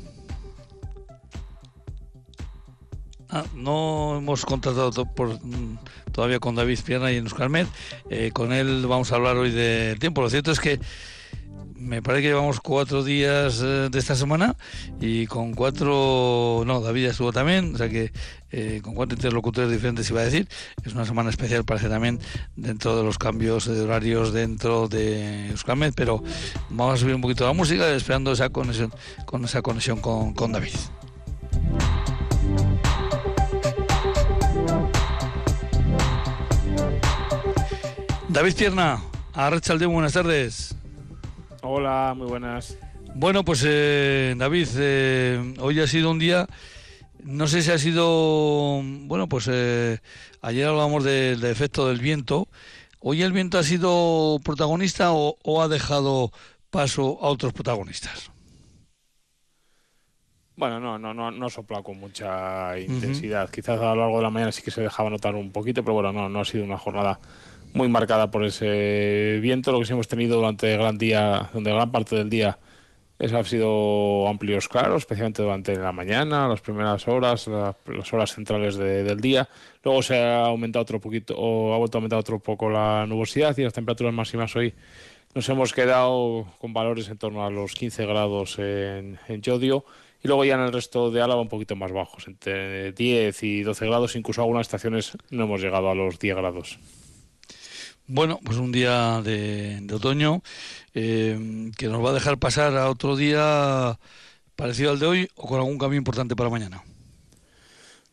Ah, 3.28 3.44
no 3.54 4.16
hemos 4.16 4.46
contratado 4.46 5.04
por, 5.04 5.44
mm, 5.44 5.78
todavía 6.12 6.40
con 6.40 6.54
David 6.54 6.78
Pierna 6.82 7.12
y 7.12 7.16
en 7.16 7.24
Euskalmet. 7.24 7.68
Eh, 8.08 8.30
con 8.32 8.54
él 8.54 8.86
vamos 8.86 9.12
a 9.12 9.16
hablar 9.16 9.36
hoy 9.36 9.50
de 9.50 9.98
tiempo. 10.00 10.22
Lo 10.22 10.30
cierto 10.30 10.50
es 10.50 10.60
que 10.60 10.80
me 11.78 12.02
parece 12.02 12.22
que 12.22 12.28
llevamos 12.28 12.60
cuatro 12.60 13.04
días 13.04 13.60
eh, 13.62 13.88
de 13.90 13.98
esta 13.98 14.14
semana 14.14 14.56
y 15.00 15.26
con 15.26 15.54
cuatro, 15.54 16.62
no, 16.66 16.80
David 16.80 17.04
ya 17.04 17.10
estuvo 17.10 17.32
también, 17.32 17.74
o 17.74 17.78
sea 17.78 17.88
que 17.88 18.12
eh, 18.50 18.80
con 18.82 18.94
cuatro 18.94 19.16
interlocutores 19.16 19.70
diferentes 19.70 20.08
iba 20.10 20.20
a 20.20 20.24
decir. 20.24 20.48
Es 20.84 20.94
una 20.94 21.04
semana 21.04 21.30
especial, 21.30 21.64
parece 21.64 21.88
también, 21.88 22.20
dentro 22.56 22.96
de 22.96 23.04
los 23.04 23.18
cambios 23.18 23.66
de 23.66 23.80
horarios 23.80 24.32
dentro 24.32 24.88
de 24.88 25.50
Euskalmet, 25.50 25.94
pero 25.94 26.22
vamos 26.70 26.94
a 26.94 26.96
subir 26.96 27.14
un 27.14 27.20
poquito 27.20 27.46
la 27.46 27.52
música 27.52 27.88
esperando 27.90 28.32
esa 28.32 28.48
conexión 28.48 28.92
con 29.26 29.44
esa 29.44 29.62
conexión 29.62 30.00
con, 30.00 30.32
con 30.34 30.52
David. 30.52 30.74
David 38.28 38.54
Pierna, 38.54 39.02
Arrachalde, 39.32 39.86
buenas 39.86 40.12
tardes. 40.12 40.65
Hola, 41.68 42.14
muy 42.16 42.28
buenas. 42.28 42.78
Bueno, 43.16 43.44
pues 43.44 43.64
eh, 43.66 44.36
David, 44.36 44.68
eh, 44.78 45.54
hoy 45.58 45.80
ha 45.80 45.88
sido 45.88 46.12
un 46.12 46.20
día, 46.20 46.46
no 47.24 47.48
sé 47.48 47.60
si 47.60 47.72
ha 47.72 47.78
sido, 47.78 48.80
bueno, 48.84 49.28
pues 49.28 49.48
eh, 49.50 49.98
ayer 50.42 50.68
hablábamos 50.68 51.02
del 51.02 51.44
efecto 51.44 51.88
del 51.88 51.98
viento. 51.98 52.46
¿Hoy 53.00 53.22
el 53.22 53.32
viento 53.32 53.58
ha 53.58 53.64
sido 53.64 54.38
protagonista 54.44 55.10
o, 55.10 55.60
ha 55.60 55.66
dejado 55.66 56.30
paso 56.70 57.18
a 57.20 57.26
otros 57.26 57.52
protagonistas? 57.52 58.30
Bueno, 60.54 60.78
no, 60.78 61.00
no, 61.00 61.12
no, 61.12 61.32
no 61.32 61.46
ha 61.46 61.50
soplado 61.50 61.82
con 61.82 61.98
mucha 61.98 62.78
intensidad. 62.78 63.50
Quizás 63.50 63.80
a 63.80 63.86
lo 63.86 64.02
largo 64.02 64.18
de 64.18 64.22
la 64.22 64.30
mañana 64.30 64.52
sí 64.52 64.62
que 64.62 64.70
se 64.70 64.82
dejaba 64.82 65.10
notar 65.10 65.34
un 65.34 65.50
poquito, 65.50 65.82
pero 65.82 65.94
bueno, 65.94 66.12
no, 66.12 66.28
no 66.28 66.40
ha 66.40 66.44
sido 66.44 66.62
una 66.62 66.78
jornada 66.78 67.18
muy 67.74 67.88
marcada 67.88 68.30
por 68.30 68.44
ese 68.44 69.38
viento. 69.42 69.72
Lo 69.72 69.80
que 69.80 69.86
sí 69.86 69.92
hemos 69.92 70.08
tenido 70.08 70.36
durante 70.36 70.76
gran 70.76 70.98
día, 70.98 71.50
donde 71.52 71.72
gran 71.72 71.90
parte 71.90 72.16
del 72.16 72.30
día 72.30 72.58
es, 73.18 73.32
ha 73.32 73.42
sido 73.44 74.28
amplios 74.28 74.68
claros, 74.68 75.02
especialmente 75.02 75.42
durante 75.42 75.76
la 75.76 75.92
mañana, 75.92 76.48
las 76.48 76.60
primeras 76.60 77.08
horas, 77.08 77.48
las 77.48 78.12
horas 78.12 78.34
centrales 78.34 78.76
del 78.76 79.20
día. 79.20 79.48
Luego 79.82 80.02
se 80.02 80.18
ha 80.18 80.46
aumentado 80.46 80.82
otro 80.82 81.00
poquito, 81.00 81.34
o 81.36 81.74
ha 81.74 81.78
vuelto 81.78 81.96
a 81.96 81.98
aumentar 81.98 82.18
otro 82.18 82.38
poco 82.38 82.68
la 82.68 83.06
nubosidad 83.06 83.56
y 83.56 83.62
las 83.62 83.72
temperaturas 83.72 84.12
máximas 84.12 84.54
hoy 84.56 84.74
nos 85.34 85.48
hemos 85.50 85.74
quedado 85.74 86.46
con 86.58 86.72
valores 86.72 87.08
en 87.10 87.18
torno 87.18 87.44
a 87.44 87.50
los 87.50 87.74
15 87.74 88.06
grados 88.06 88.58
en, 88.58 89.18
en 89.28 89.42
Yodio 89.42 89.84
y 90.22 90.28
luego 90.28 90.44
ya 90.44 90.54
en 90.54 90.62
el 90.62 90.72
resto 90.72 91.10
de 91.10 91.20
Álava 91.20 91.40
un 91.40 91.48
poquito 91.48 91.76
más 91.76 91.92
bajos, 91.92 92.26
entre 92.26 92.92
10 92.92 93.42
y 93.42 93.62
12 93.62 93.86
grados, 93.86 94.16
incluso 94.16 94.40
algunas 94.40 94.66
estaciones 94.66 95.16
no 95.30 95.44
hemos 95.44 95.60
llegado 95.60 95.90
a 95.90 95.94
los 95.94 96.18
10 96.18 96.36
grados. 96.36 96.78
Bueno, 98.08 98.38
pues 98.44 98.58
un 98.58 98.70
día 98.70 99.20
de, 99.22 99.84
otoño 99.92 100.42
eh, 100.94 101.70
que 101.76 101.88
nos 101.88 102.04
va 102.04 102.10
a 102.10 102.14
dejar 102.14 102.38
pasar 102.38 102.76
a 102.76 102.88
otro 102.88 103.16
día 103.16 103.98
parecido 104.54 104.92
al 104.92 105.00
de 105.00 105.06
hoy 105.06 105.28
o 105.34 105.48
con 105.48 105.58
algún 105.58 105.76
cambio 105.76 105.98
importante 105.98 106.36
para 106.36 106.48
mañana. 106.48 106.84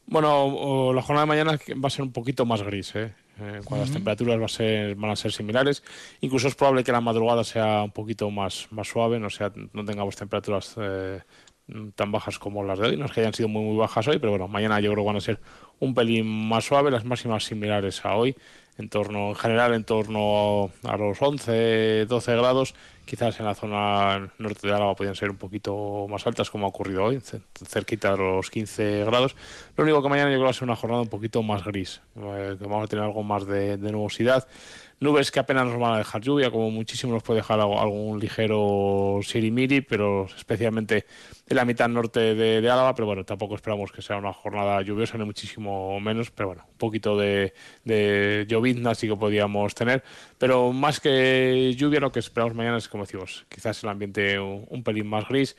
Bueno, 0.08 0.92
la 0.94 1.02
jornada 1.04 1.26
de 1.26 1.28
mañana 1.28 1.60
va 1.84 1.88
a 1.88 1.92
ser 1.92 2.02
un 2.02 2.12
poquito 2.12 2.44
más 2.46 2.64
gris, 2.64 2.96
¿eh? 2.96 3.14
eh 3.40 3.62
cuando 3.64 3.86
las 3.86 3.94
temperaturas 3.94 4.40
va 4.42 4.46
a 4.46 4.50
ser, 4.50 4.96
van 4.96 5.12
a 5.12 5.16
ser 5.16 5.32
similares. 5.32 5.84
Incluso 6.22 6.48
es 6.48 6.56
probable 6.56 6.84
que 6.84 6.92
la 6.92 7.00
madrugada 7.00 7.44
sea 7.44 7.84
un 7.84 7.92
poquito 7.92 8.32
más, 8.32 8.68
más 8.72 8.88
suave, 8.88 9.20
no, 9.20 9.30
sea, 9.30 9.52
no 9.74 9.86
tengamos 9.86 10.16
temperaturas 10.16 10.74
eh, 10.78 11.22
tan 11.96 12.12
bajas 12.12 12.40
como 12.40 12.64
las 12.64 12.80
de 12.80 12.88
hoy. 12.88 12.98
No 12.98 13.06
es 13.06 13.12
que 13.12 13.22
hayan 13.22 13.34
sido 13.34 13.48
muy, 13.48 13.64
muy 13.64 13.78
bajas 13.78 14.08
hoy, 14.08 14.18
pero 14.18 14.32
bueno, 14.32 14.48
mañana 14.48 14.80
yo 14.80 14.92
creo 14.92 15.04
que 15.04 15.08
van 15.08 15.18
a 15.18 15.22
ser 15.22 15.40
un 15.80 15.94
pelín 15.94 16.28
más 16.28 16.66
suave, 16.66 16.90
las 16.90 17.06
máximas 17.06 17.46
similares 17.46 18.04
a 18.04 18.16
hoy 18.16 18.36
en 18.78 18.90
torno, 18.90 19.30
en 19.30 19.36
general 19.36 19.74
en 19.74 19.84
torno 19.84 20.72
a 20.84 20.98
los 20.98 21.22
11, 21.22 22.06
12 22.06 22.36
grados. 22.36 22.76
Quizás 23.06 23.38
en 23.40 23.46
la 23.46 23.54
zona 23.54 24.32
norte 24.38 24.66
de 24.66 24.74
Álava 24.74 24.96
podrían 24.96 25.16
ser 25.16 25.30
un 25.30 25.36
poquito 25.36 26.08
más 26.10 26.26
altas, 26.26 26.50
como 26.50 26.66
ha 26.66 26.70
ocurrido 26.70 27.04
hoy, 27.04 27.22
cerquita 27.68 28.12
de 28.12 28.18
los 28.18 28.50
15 28.50 29.04
grados. 29.04 29.36
Lo 29.76 29.84
único 29.84 30.02
que 30.02 30.10
mañana 30.10 30.30
yo 30.30 30.36
creo 30.36 30.46
va 30.46 30.52
a 30.52 30.54
ser 30.54 30.64
una 30.64 30.78
jornada 30.78 31.02
un 31.02 31.10
poquito 31.10 31.44
más 31.44 31.66
gris, 31.66 32.02
eh, 32.16 32.56
que 32.58 32.64
vamos 32.64 32.86
a 32.86 32.88
tener 32.88 33.04
algo 33.04 33.22
más 33.24 33.46
de, 33.46 33.76
de 33.76 33.92
nubosidad. 33.92 34.48
Nubes 35.04 35.32
que 35.32 35.40
apenas 35.42 35.68
nos 35.68 35.78
van 35.78 35.96
a 35.96 35.98
dejar 35.98 36.22
lluvia, 36.22 36.50
como 36.50 36.72
muchísimo 36.72 37.12
nos 37.12 37.24
puede 37.24 37.42
dejar 37.42 37.60
algún 37.60 38.22
ligero 38.22 39.20
sirimiri, 39.22 39.82
pero 39.82 40.28
especialmente 40.34 41.06
en 41.50 41.58
la 41.58 41.66
mitad 41.66 41.90
norte 41.90 42.36
de, 42.36 42.58
Álava, 42.70 42.96
pero 42.96 43.08
bueno, 43.08 43.26
tampoco 43.26 43.56
esperamos 43.56 43.92
que 43.92 44.02
sea 44.02 44.16
una 44.16 44.32
jornada 44.32 44.82
lluviosa, 44.82 45.18
ni 45.18 45.26
muchísimo 45.26 46.00
menos, 46.00 46.32
pero 46.32 46.50
bueno, 46.50 46.66
un 46.72 46.78
poquito 46.78 47.18
de, 47.18 47.54
de 47.84 48.46
llovizna 48.64 48.96
sí 48.96 49.08
que 49.08 49.16
podríamos 49.16 49.76
tener, 49.76 50.04
pero 50.38 50.72
más 50.72 51.00
que 51.00 51.74
lluvia, 51.78 52.00
lo 52.00 52.12
que 52.12 52.20
esperamos 52.20 52.56
mañana 52.56 52.78
es, 52.78 52.88
como 52.88 53.04
decimos, 53.04 53.46
quizás 53.50 53.84
el 53.84 53.90
ambiente 53.90 54.40
un, 54.40 54.84
pelín 54.84 55.08
más 55.08 55.28
gris, 55.28 55.56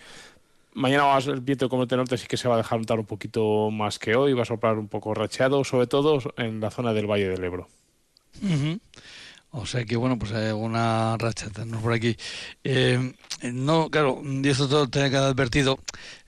Mañana 0.76 1.16
el 1.18 1.40
viento 1.40 1.66
de 1.66 1.68
componente 1.68 1.96
norte 1.96 2.18
sí 2.18 2.26
que 2.26 2.36
se 2.36 2.48
va 2.48 2.54
a 2.54 2.58
dejar 2.58 2.80
notar 2.80 2.98
un 2.98 3.06
poquito 3.06 3.70
más 3.70 4.00
que 4.00 4.16
hoy, 4.16 4.32
va 4.32 4.42
a 4.42 4.44
soplar 4.44 4.76
un 4.76 4.88
poco 4.88 5.14
racheado, 5.14 5.62
sobre 5.62 5.86
todo 5.86 6.18
en 6.36 6.58
la 6.58 6.72
zona 6.72 6.92
del 6.92 7.06
Valle 7.06 7.28
del 7.28 7.44
Ebro. 7.44 7.68
O 9.56 9.66
sea 9.66 9.84
que, 9.84 9.94
bueno, 9.96 10.18
pues 10.18 10.32
hay 10.32 10.48
alguna 10.48 11.16
racha 11.16 11.48
tenemos 11.48 11.80
por 11.80 11.92
aquí. 11.92 12.16
Eh, 12.64 13.12
no, 13.52 13.88
claro, 13.88 14.20
y 14.24 14.48
esto 14.48 14.68
todo 14.68 14.88
tenía 14.88 15.10
que 15.10 15.16
haber 15.16 15.30
advertido, 15.30 15.78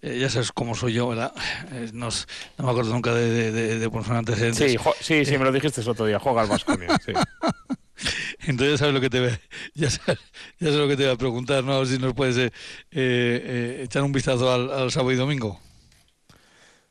eh, 0.00 0.18
ya 0.20 0.30
sabes 0.30 0.52
cómo 0.52 0.76
soy 0.76 0.92
yo, 0.92 1.08
¿verdad? 1.08 1.32
Eh, 1.72 1.90
no, 1.92 2.08
me 2.58 2.70
acuerdo 2.70 2.92
nunca 2.92 3.12
de, 3.12 3.50
de, 3.50 3.78
de, 3.80 3.90
poner 3.90 4.12
antecedentes. 4.12 4.70
Sí, 4.70 4.78
sí, 5.00 5.24
sí, 5.24 5.38
me 5.38 5.44
lo 5.44 5.50
dijiste 5.50 5.80
el 5.80 5.88
otro 5.88 6.06
día, 6.06 6.20
juega 6.20 6.42
al 6.42 6.48
Vasconia, 6.48 6.96
sí. 7.04 7.12
Entonces 8.46 8.74
ya 8.74 8.78
sabes 8.78 8.94
lo 8.94 9.00
que 9.00 9.10
te 9.10 9.18
ve, 9.18 9.40
ya 9.74 9.90
sabes, 9.90 10.20
ya 10.60 10.68
sabes 10.68 10.80
lo 10.82 10.88
que 10.88 10.96
te 10.96 11.04
voy 11.04 11.12
a 11.14 11.18
preguntar, 11.18 11.64
¿no? 11.64 11.72
A 11.72 11.78
ver 11.78 11.88
si 11.88 11.98
nos 11.98 12.14
puedes 12.14 12.52
echar 12.92 14.02
un 14.04 14.12
vistazo 14.12 14.52
al, 14.52 14.70
al 14.70 14.92
sábado 14.92 15.10
y 15.10 15.16
domingo. 15.16 15.60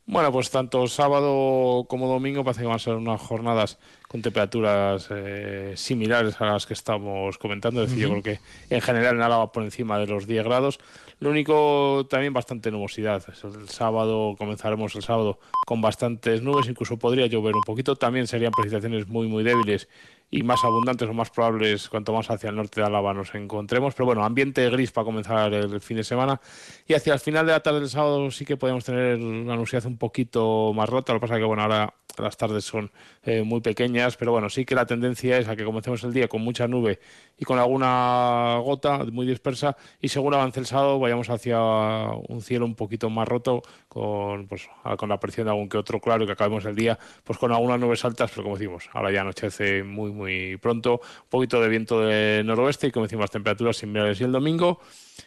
Bueno, 0.08 0.32
pues 0.32 0.52
tanto 0.52 0.88
sábado 0.88 1.86
como 1.90 2.08
domingo 2.08 2.44
parece 2.44 2.62
que 2.62 2.68
van 2.68 2.76
a 2.76 2.80
ser 2.80 2.94
unas 2.94 3.20
jornadas 3.20 3.80
con 4.08 4.22
temperaturas 4.22 5.08
eh, 5.10 5.74
similares 5.76 6.40
a 6.40 6.46
las 6.46 6.68
que 6.68 6.76
estamos 6.76 7.40
comentando. 7.40 7.82
Es 7.82 7.90
decir, 7.90 8.04
yo 8.04 8.12
creo 8.12 8.22
que 8.22 8.40
en 8.70 8.82
general 8.82 9.16
en 9.16 9.24
Álava 9.24 9.52
por 9.52 9.64
encima 9.64 9.98
de 9.98 10.06
los 10.06 10.28
10 10.28 10.44
grados. 10.44 10.80
Lo 11.20 11.32
único 11.32 12.06
también 12.08 12.34
bastante 12.34 12.70
nubosidad. 12.70 13.24
El 13.44 13.68
sábado 13.68 14.36
comenzaremos 14.38 14.94
el 14.96 15.02
sábado 15.02 15.40
con 15.66 15.82
bastantes 15.82 16.44
nubes, 16.44 16.68
incluso 16.68 16.98
podría 16.98 17.26
llover 17.26 17.56
un 17.56 17.64
poquito. 17.64 17.96
También 17.96 18.28
serían 18.28 18.52
precipitaciones 18.52 19.08
muy 19.08 19.28
muy 19.28 19.44
débiles 19.44 19.88
y 20.32 20.44
más 20.44 20.64
abundantes 20.64 21.08
o 21.08 21.14
más 21.14 21.30
probables 21.30 21.90
cuanto 21.90 22.14
más 22.14 22.30
hacia 22.30 22.50
el 22.50 22.56
norte 22.56 22.82
de 22.82 22.88
Álava 22.88 23.14
nos 23.14 23.34
encontremos. 23.36 23.94
Pero 23.94 24.06
bueno, 24.06 24.24
ambiente 24.24 24.70
gris 24.70 24.92
para 24.92 25.06
comenzar 25.06 25.54
el 25.54 25.82
fin 25.82 25.98
de 25.98 26.04
semana. 26.04 26.42
Y 26.88 26.94
hacia 26.94 27.14
el 27.14 27.20
final 27.20 27.46
de 27.46 27.54
la 27.54 27.62
tarde 27.62 27.80
del 27.80 27.90
sábado 27.90 28.30
sí 28.32 28.46
que 28.46 28.58
podemos 28.58 28.84
tener 28.84 29.18
una 29.18 29.56
nubosidad 29.56 29.86
un 29.86 29.98
poquito 29.98 30.74
más 30.74 30.90
rota. 30.90 31.14
Lo 31.14 31.20
que 31.20 31.22
pasa 31.22 31.36
es 31.36 31.40
que 31.40 31.46
bueno, 31.46 31.64
ahora 31.64 31.94
las 32.18 32.38
tardes 32.38 32.64
son 32.64 32.92
eh, 33.24 33.44
muy 33.44 33.62
pequeñas, 33.62 34.18
pero 34.18 34.32
bueno, 34.32 34.50
sí 34.50 34.66
que 34.66 34.76
la 34.76 34.86
tendencia 34.86 35.38
es 35.38 35.48
a 35.48 35.56
que 35.56 35.66
comencemos 35.66 36.04
el 36.04 36.14
día 36.14 36.28
con 36.28 36.42
mucha 36.42 36.68
nube 36.68 37.00
y 37.38 37.46
con 37.46 37.60
alguna 37.60 38.60
gota 38.64 39.00
muy 39.12 39.26
dispersa 39.26 39.76
y 40.02 40.10
según 40.10 40.34
avance 40.34 40.60
el 40.60 40.66
sábado 40.66 41.00
vayamos 41.00 41.30
hacia 41.30 41.60
un 41.60 42.42
cielo 42.42 42.66
un 42.66 42.76
poquito 42.76 43.10
más 43.10 43.28
roto 43.28 43.62
con, 43.90 44.48
pues, 44.48 44.68
con 44.98 45.10
la 45.10 45.16
aparición 45.16 45.46
de 45.46 45.52
algún 45.52 45.70
que 45.70 45.78
otro 45.78 46.00
claro 46.00 46.24
y 46.24 46.28
que 46.28 46.34
acabemos 46.34 46.66
el 46.66 46.76
día 46.76 46.98
pues 47.24 47.38
con 47.38 47.52
algunas 47.52 47.80
nubes 47.80 48.06
altas, 48.06 48.32
pero 48.32 48.44
como 48.44 48.58
decimos, 48.58 48.90
ahora 48.94 49.12
ya 49.12 49.22
anochece 49.22 49.84
muy 49.84 50.12
muy 50.12 50.25
pronto, 50.62 51.02
un 51.02 51.30
poquito 51.30 51.62
de 51.62 51.70
viento 51.70 52.02
de 52.02 52.44
noroeste 52.44 52.88
y 52.88 52.92
como 52.92 53.06
decimos, 53.06 53.32
temperaturas 53.32 53.78
similares. 53.78 54.20
Y 54.22 54.24
el 54.24 54.32
domingo 54.32 54.80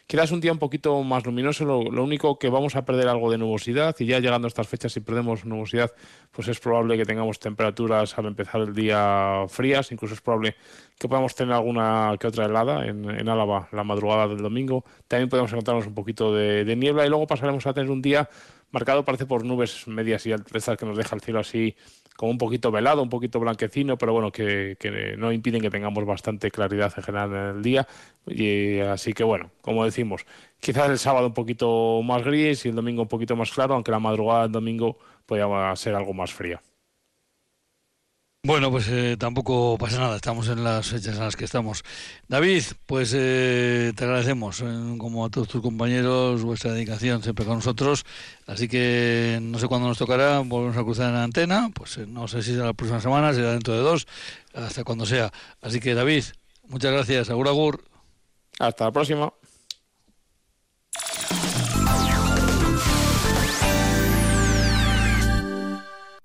Quizás 0.05 0.31
un 0.31 0.41
día 0.41 0.51
un 0.51 0.59
poquito 0.59 1.01
más 1.03 1.25
luminoso, 1.25 1.65
lo, 1.65 2.03
único 2.03 2.37
que 2.37 2.49
vamos 2.49 2.75
a 2.75 2.85
perder 2.85 3.07
algo 3.07 3.31
de 3.31 3.37
nubosidad 3.37 3.95
y 3.99 4.05
ya 4.05 4.19
llegando 4.19 4.47
a 4.47 4.49
estas 4.49 4.67
fechas 4.67 4.93
si 4.93 4.99
perdemos 4.99 5.45
nubosidad, 5.45 5.91
pues 6.31 6.47
es 6.47 6.59
probable 6.59 6.97
que 6.97 7.05
tengamos 7.05 7.39
temperaturas 7.39 8.17
al 8.17 8.25
empezar 8.25 8.61
el 8.61 8.73
día 8.73 9.45
frías, 9.47 9.91
incluso 9.91 10.13
es 10.13 10.21
probable 10.21 10.55
que 10.97 11.07
podamos 11.07 11.33
tener 11.35 11.53
alguna 11.53 12.15
que 12.19 12.27
otra 12.27 12.45
helada 12.45 12.85
en, 12.85 13.09
en 13.09 13.29
Álava 13.29 13.67
la 13.71 13.83
madrugada 13.83 14.27
del 14.27 14.39
domingo. 14.39 14.83
También 15.07 15.29
podemos 15.29 15.51
encontrarnos 15.51 15.87
un 15.87 15.95
poquito 15.95 16.33
de, 16.33 16.65
de 16.65 16.75
niebla 16.75 17.05
y 17.05 17.09
luego 17.09 17.25
pasaremos 17.25 17.65
a 17.65 17.73
tener 17.73 17.89
un 17.89 18.01
día 18.01 18.29
marcado 18.71 19.03
parece 19.03 19.25
por 19.25 19.43
nubes 19.43 19.87
medias 19.87 20.25
y 20.27 20.31
altas 20.31 20.77
que 20.77 20.85
nos 20.85 20.97
deja 20.97 21.15
el 21.15 21.21
cielo 21.21 21.39
así 21.39 21.75
como 22.19 22.33
un 22.33 22.37
poquito 22.37 22.69
velado, 22.69 23.01
un 23.01 23.07
poquito 23.07 23.39
blanquecino, 23.39 23.97
pero 23.97 24.11
bueno, 24.11 24.29
que, 24.29 24.75
no 25.17 25.31
impiden 25.31 25.61
que 25.61 25.69
tengamos 25.69 26.03
bastante 26.03 26.51
claridad 26.51 26.91
en 26.97 27.03
general 27.03 27.29
en 27.31 27.55
el 27.55 27.61
día. 27.61 27.87
Y 28.27 28.79
así 28.79 29.13
que 29.13 29.23
bueno, 29.23 29.51
como 29.61 29.85
decimos, 29.85 30.25
quizás 30.59 30.89
el 30.89 30.99
sábado 30.99 31.27
un 31.27 31.33
poquito 31.33 32.01
más 32.03 32.21
gris 32.25 32.65
y 32.65 32.69
el 32.69 32.75
domingo 32.75 33.03
un 33.03 33.07
poquito 33.07 33.37
más 33.37 33.51
claro, 33.51 33.75
aunque 33.75 33.91
la 33.91 33.99
madrugada 33.99 34.43
del 34.43 34.51
domingo 34.51 34.97
podría 35.25 35.73
ser 35.77 35.95
algo 35.95 36.13
más 36.13 36.33
fría. 36.33 36.61
Bueno, 38.41 38.71
pues 38.71 38.87
eh, 38.87 39.17
tampoco 39.19 39.77
pasa 39.77 39.99
nada, 39.99 40.15
estamos 40.15 40.47
en 40.47 40.63
las 40.63 40.87
fechas 40.87 41.15
en 41.15 41.19
las 41.19 41.35
que 41.35 41.43
estamos. 41.43 41.83
David, 42.29 42.63
pues 42.85 43.13
eh, 43.13 43.91
te 43.97 44.05
agradecemos, 44.05 44.61
eh, 44.61 44.95
como 44.97 45.25
a 45.25 45.29
todos 45.29 45.49
tus 45.49 45.61
compañeros, 45.61 46.41
vuestra 46.43 46.71
dedicación 46.71 47.21
siempre 47.21 47.43
con 47.43 47.55
nosotros. 47.55 48.05
Así 48.47 48.69
que 48.69 49.39
no 49.41 49.59
sé 49.59 49.67
cuándo 49.67 49.89
nos 49.89 49.97
tocará, 49.97 50.39
volvemos 50.39 50.77
a 50.77 50.83
cruzar 50.83 51.09
en 51.09 51.15
la 51.15 51.23
antena, 51.25 51.69
pues 51.73 51.97
no 52.07 52.29
sé 52.29 52.41
si 52.41 52.53
será 52.53 52.67
la 52.67 52.73
próxima 52.73 53.01
semana, 53.01 53.33
será 53.33 53.51
dentro 53.51 53.73
de 53.73 53.81
dos, 53.81 54.07
hasta 54.53 54.85
cuando 54.85 55.05
sea. 55.05 55.33
Así 55.61 55.81
que 55.81 55.93
David, 55.93 56.23
muchas 56.69 56.93
gracias, 56.93 57.29
agur 57.29 57.49
agur. 57.49 57.83
Hasta 58.57 58.85
la 58.85 58.91
próxima. 58.93 59.33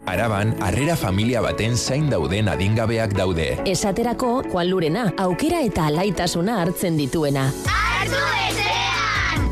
Araban, 0.06 0.54
harrera 0.60 0.96
familia 0.96 1.40
baten 1.40 1.76
zain 1.76 2.10
dauden 2.10 2.48
adingabeak 2.48 3.16
daude. 3.16 3.48
Esaterako, 3.64 4.42
Juan 4.52 4.70
Lurena, 4.70 5.12
aukera 5.16 5.62
eta 5.64 5.86
alaitasuna 5.86 6.60
hartzen 6.62 6.96
dituena. 7.00 7.50
Artu! 7.64 8.24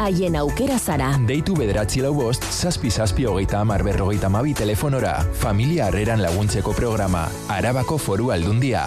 Haien 0.02 0.34
aukera 0.34 0.78
zara. 0.82 1.12
Deitu 1.28 1.54
bederatzi 1.54 2.02
lau 2.02 2.10
bost, 2.16 2.42
zazpi 2.42 2.90
zazpi 2.90 3.28
hogeita 3.30 3.60
amar 3.60 3.84
berrogeita 3.86 4.30
mabi 4.34 4.54
telefonora. 4.54 5.14
Familia 5.44 5.86
harreran 5.86 6.24
laguntzeko 6.24 6.74
programa. 6.74 7.28
Arabako 7.60 8.00
foru 8.02 8.32
aldundia. 8.34 8.86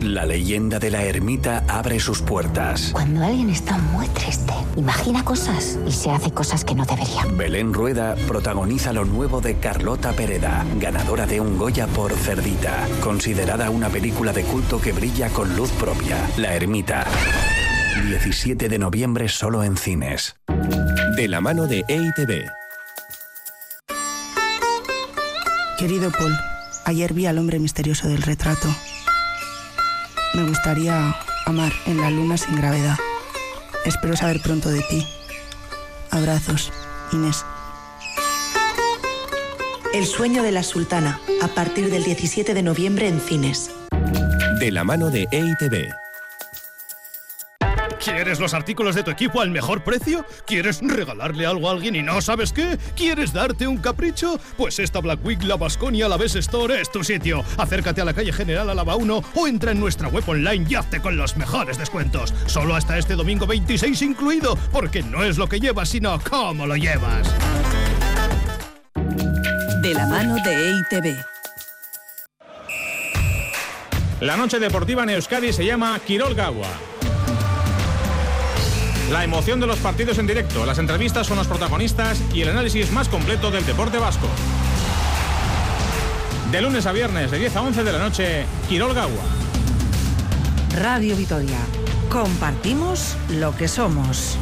La 0.00 0.24
leyenda 0.24 0.78
de 0.78 0.90
la 0.90 1.04
ermita 1.04 1.62
abre 1.68 2.00
sus 2.00 2.22
puertas. 2.22 2.88
Cuando 2.92 3.22
alguien 3.22 3.50
está 3.50 3.76
muy 3.76 4.08
triste, 4.08 4.54
imagina 4.76 5.22
cosas 5.22 5.78
y 5.86 5.92
se 5.92 6.10
hace 6.10 6.30
cosas 6.30 6.64
que 6.64 6.74
no 6.74 6.86
debería. 6.86 7.26
Belén 7.36 7.74
Rueda 7.74 8.16
protagoniza 8.26 8.94
lo 8.94 9.04
nuevo 9.04 9.42
de 9.42 9.56
Carlota 9.56 10.12
Pereda, 10.12 10.64
ganadora 10.78 11.26
de 11.26 11.40
un 11.42 11.58
Goya 11.58 11.86
por 11.86 12.12
Cerdita, 12.12 12.88
considerada 13.02 13.68
una 13.68 13.90
película 13.90 14.32
de 14.32 14.42
culto 14.44 14.80
que 14.80 14.92
brilla 14.92 15.28
con 15.28 15.54
luz 15.54 15.70
propia. 15.72 16.16
La 16.38 16.54
ermita. 16.54 17.04
17 18.06 18.70
de 18.70 18.78
noviembre 18.78 19.28
solo 19.28 19.62
en 19.64 19.76
cines. 19.76 20.36
De 21.16 21.28
la 21.28 21.42
mano 21.42 21.66
de 21.66 21.84
EITB. 21.86 22.46
Querido 25.78 26.10
Paul, 26.10 26.34
ayer 26.86 27.12
vi 27.12 27.26
al 27.26 27.36
hombre 27.36 27.58
misterioso 27.58 28.08
del 28.08 28.22
retrato. 28.22 28.68
Me 30.34 30.44
gustaría 30.44 31.16
amar 31.44 31.72
en 31.86 32.00
la 32.00 32.10
luna 32.10 32.36
sin 32.36 32.56
gravedad. 32.56 32.96
Espero 33.84 34.16
saber 34.16 34.40
pronto 34.40 34.68
de 34.68 34.82
ti. 34.82 35.06
Abrazos, 36.10 36.72
Inés. 37.12 37.44
El 39.92 40.06
sueño 40.06 40.44
de 40.44 40.52
la 40.52 40.62
sultana, 40.62 41.20
a 41.42 41.48
partir 41.48 41.90
del 41.90 42.04
17 42.04 42.54
de 42.54 42.62
noviembre 42.62 43.08
en 43.08 43.20
cines. 43.20 43.72
De 44.60 44.70
la 44.70 44.84
mano 44.84 45.10
de 45.10 45.26
EITB. 45.32 45.99
¿Quieres 48.02 48.40
los 48.40 48.54
artículos 48.54 48.94
de 48.94 49.02
tu 49.02 49.10
equipo 49.10 49.42
al 49.42 49.50
mejor 49.50 49.84
precio? 49.84 50.24
¿Quieres 50.46 50.80
regalarle 50.82 51.44
algo 51.44 51.68
a 51.68 51.72
alguien 51.72 51.94
y 51.94 52.02
no 52.02 52.22
sabes 52.22 52.50
qué? 52.50 52.78
¿Quieres 52.96 53.34
darte 53.34 53.66
un 53.66 53.76
capricho? 53.76 54.40
Pues 54.56 54.78
esta 54.78 55.00
Black 55.00 55.22
Week 55.22 55.42
La 55.42 55.56
Basconia 55.56 56.08
La 56.08 56.16
Best 56.16 56.36
Store 56.36 56.80
es 56.80 56.90
tu 56.90 57.04
sitio. 57.04 57.44
Acércate 57.58 58.00
a 58.00 58.06
la 58.06 58.14
calle 58.14 58.32
General 58.32 58.70
Alaba 58.70 58.96
1 58.96 59.22
o 59.34 59.46
entra 59.46 59.72
en 59.72 59.80
nuestra 59.80 60.08
web 60.08 60.24
online 60.26 60.66
y 60.66 60.74
hazte 60.76 61.00
con 61.00 61.18
los 61.18 61.36
mejores 61.36 61.76
descuentos. 61.76 62.32
Solo 62.46 62.74
hasta 62.74 62.96
este 62.96 63.16
domingo 63.16 63.46
26 63.46 64.00
incluido, 64.00 64.56
porque 64.72 65.02
no 65.02 65.22
es 65.22 65.36
lo 65.36 65.46
que 65.46 65.60
llevas, 65.60 65.90
sino 65.90 66.18
cómo 66.20 66.66
lo 66.66 66.76
llevas. 66.76 67.28
De 69.82 69.92
la 69.92 70.06
mano 70.06 70.36
de 70.42 70.70
EITB. 70.70 71.18
La 74.20 74.36
noche 74.38 74.58
deportiva 74.58 75.02
en 75.02 75.10
Euskadi 75.10 75.52
se 75.52 75.66
llama 75.66 75.98
Quirol 75.98 76.34
Gawa. 76.34 76.68
La 79.10 79.24
emoción 79.24 79.58
de 79.58 79.66
los 79.66 79.80
partidos 79.80 80.18
en 80.18 80.28
directo, 80.28 80.64
las 80.64 80.78
entrevistas 80.78 81.26
con 81.26 81.36
los 81.36 81.48
protagonistas 81.48 82.22
y 82.32 82.42
el 82.42 82.48
análisis 82.50 82.92
más 82.92 83.08
completo 83.08 83.50
del 83.50 83.66
deporte 83.66 83.98
vasco. 83.98 84.28
De 86.52 86.60
lunes 86.60 86.86
a 86.86 86.92
viernes, 86.92 87.32
de 87.32 87.38
10 87.40 87.56
a 87.56 87.62
11 87.62 87.82
de 87.82 87.92
la 87.92 87.98
noche, 87.98 88.44
Quirol 88.68 88.94
Gawa. 88.94 89.10
Radio 90.80 91.16
Vitoria. 91.16 91.58
Compartimos 92.08 93.16
lo 93.30 93.56
que 93.56 93.66
somos. 93.66 94.38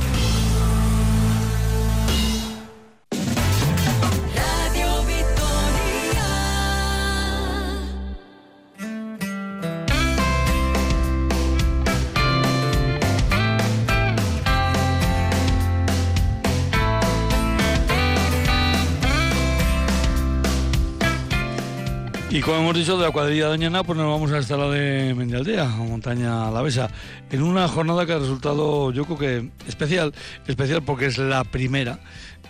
Como 22.48 22.60
hemos 22.60 22.76
dicho, 22.76 22.96
de 22.96 23.04
la 23.04 23.10
cuadrilla 23.10 23.44
de 23.44 23.50
Doñana, 23.50 23.84
pues 23.84 23.98
nos 23.98 24.06
vamos 24.06 24.32
hasta 24.32 24.56
la 24.56 24.70
de 24.70 25.12
Mendialdea, 25.14 25.64
a 25.64 25.76
Montaña 25.76 26.48
Alavesa, 26.48 26.88
en 27.30 27.42
una 27.42 27.68
jornada 27.68 28.06
que 28.06 28.14
ha 28.14 28.18
resultado, 28.18 28.90
yo 28.90 29.04
creo 29.04 29.18
que 29.18 29.50
especial, 29.68 30.14
especial 30.46 30.82
porque 30.82 31.04
es 31.04 31.18
la 31.18 31.44
primera, 31.44 32.00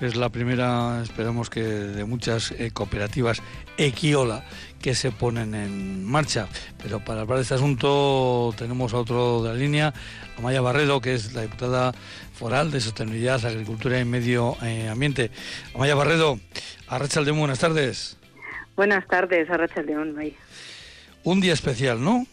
es 0.00 0.14
la 0.14 0.28
primera, 0.28 1.02
esperamos 1.02 1.50
que 1.50 1.64
de 1.64 2.04
muchas 2.04 2.52
eh, 2.52 2.70
cooperativas 2.72 3.42
Equiola 3.76 4.44
que 4.80 4.94
se 4.94 5.10
ponen 5.10 5.56
en 5.56 6.04
marcha. 6.04 6.46
Pero 6.80 7.04
para 7.04 7.22
hablar 7.22 7.38
de 7.38 7.42
este 7.42 7.54
asunto 7.54 8.54
tenemos 8.56 8.94
a 8.94 8.98
otro 8.98 9.42
de 9.42 9.48
la 9.48 9.54
línea, 9.56 9.94
Amaya 10.38 10.60
Barredo, 10.60 11.00
que 11.00 11.14
es 11.14 11.32
la 11.32 11.42
diputada 11.42 11.92
foral 12.34 12.70
de 12.70 12.80
Sostenibilidad, 12.80 13.44
Agricultura 13.44 13.98
y 13.98 14.04
Medio 14.04 14.56
eh, 14.62 14.88
Ambiente. 14.88 15.32
Amaya 15.74 15.96
Barredo, 15.96 16.38
Arrachaldeón, 16.86 17.40
buenas 17.40 17.58
tardes. 17.58 18.18
Buenas 18.78 19.08
tardes, 19.08 19.50
Arracha 19.50 19.82
León. 19.82 20.16
Ahí. 20.20 20.36
Un 21.24 21.40
día 21.40 21.52
especial, 21.52 22.00
¿no? 22.00 22.24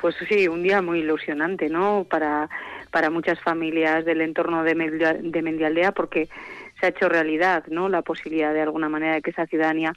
Pues 0.00 0.16
sí, 0.28 0.48
un 0.48 0.64
día 0.64 0.82
muy 0.82 0.98
ilusionante, 0.98 1.68
¿no? 1.68 2.04
Para, 2.10 2.50
para 2.90 3.10
muchas 3.10 3.38
familias 3.38 4.04
del 4.04 4.22
entorno 4.22 4.64
de, 4.64 4.74
de 5.22 5.42
Mendialdea, 5.42 5.92
porque 5.92 6.28
se 6.80 6.86
ha 6.86 6.88
hecho 6.88 7.08
realidad, 7.08 7.62
¿no? 7.68 7.88
La 7.88 8.02
posibilidad 8.02 8.52
de 8.52 8.62
alguna 8.62 8.88
manera 8.88 9.14
de 9.14 9.22
que 9.22 9.30
esa 9.30 9.46
ciudadanía 9.46 9.92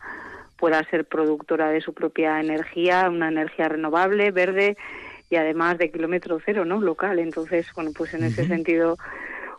pueda 0.55 0.87
ser 0.91 1.05
productora 1.05 1.71
de 1.71 1.81
su 1.81 1.95
propia 1.95 2.39
energía, 2.39 3.09
una 3.09 3.29
energía 3.29 3.67
renovable, 3.67 4.29
verde 4.29 4.77
y 5.31 5.37
además 5.37 5.79
de 5.79 5.89
kilómetro 5.89 6.37
cero, 6.45 6.65
¿no? 6.65 6.79
Local. 6.79 7.17
Entonces, 7.17 7.65
bueno, 7.73 7.89
pues 7.97 8.13
en 8.13 8.21
uh 8.21 8.25
-huh. 8.25 8.27
ese 8.27 8.45
sentido, 8.45 8.97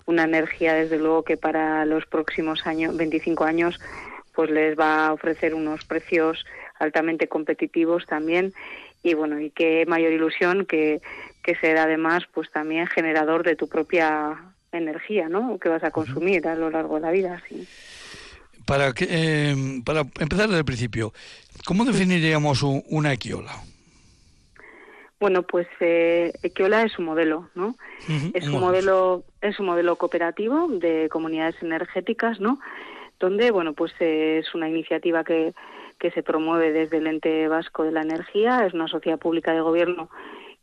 una 0.04 0.22
energía, 0.22 0.72
desde 0.72 0.98
luego, 0.98 1.24
que 1.24 1.36
para 1.36 1.84
los 1.84 2.06
próximos 2.06 2.64
años, 2.64 2.96
25 2.96 3.42
años, 3.42 3.80
pues 4.36 4.50
les 4.50 4.78
va 4.78 5.06
a 5.06 5.12
ofrecer 5.14 5.54
unos 5.54 5.84
precios 5.84 6.44
altamente 6.78 7.26
competitivos 7.26 8.04
también. 8.06 8.52
Y 9.02 9.14
bueno 9.14 9.40
y 9.40 9.50
qué 9.50 9.84
mayor 9.86 10.12
ilusión 10.12 10.66
que, 10.66 11.00
que 11.42 11.56
ser 11.56 11.78
además 11.78 12.24
pues 12.34 12.50
también 12.50 12.86
generador 12.86 13.44
de 13.44 13.56
tu 13.56 13.68
propia 13.68 14.36
energía 14.72 15.28
no 15.28 15.58
que 15.58 15.68
vas 15.68 15.84
a 15.84 15.90
consumir 15.90 16.46
a 16.48 16.54
lo 16.56 16.70
largo 16.70 16.96
de 16.96 17.00
la 17.00 17.10
vida 17.10 17.42
sí. 17.48 17.66
Para 18.66 18.92
que 18.92 19.06
eh, 19.08 19.54
para 19.84 20.00
empezar 20.00 20.48
desde 20.48 20.58
el 20.58 20.64
principio 20.64 21.12
cómo 21.64 21.84
definiríamos 21.84 22.62
una 22.62 23.12
equiola 23.12 23.52
bueno 25.20 25.44
pues 25.44 25.68
eh, 25.78 26.32
equiola 26.42 26.82
es 26.82 26.98
un 26.98 27.04
modelo 27.04 27.48
no 27.54 27.68
uh 27.68 28.12
-huh, 28.12 28.30
es 28.34 28.48
un 28.48 28.60
modelo 28.60 29.24
es 29.40 29.60
un 29.60 29.66
modelo 29.66 29.94
cooperativo 29.96 30.66
de 30.68 31.08
comunidades 31.10 31.54
energéticas 31.62 32.40
no 32.40 32.58
donde 33.18 33.50
bueno 33.50 33.72
pues 33.72 33.92
es 34.00 34.54
una 34.54 34.68
iniciativa 34.68 35.24
que, 35.24 35.54
que 35.98 36.10
se 36.10 36.22
promueve 36.22 36.72
desde 36.72 36.98
el 36.98 37.06
ente 37.06 37.48
vasco 37.48 37.84
de 37.84 37.92
la 37.92 38.02
energía 38.02 38.66
es 38.66 38.74
una 38.74 38.88
sociedad 38.88 39.18
pública 39.18 39.52
de 39.52 39.60
gobierno 39.60 40.10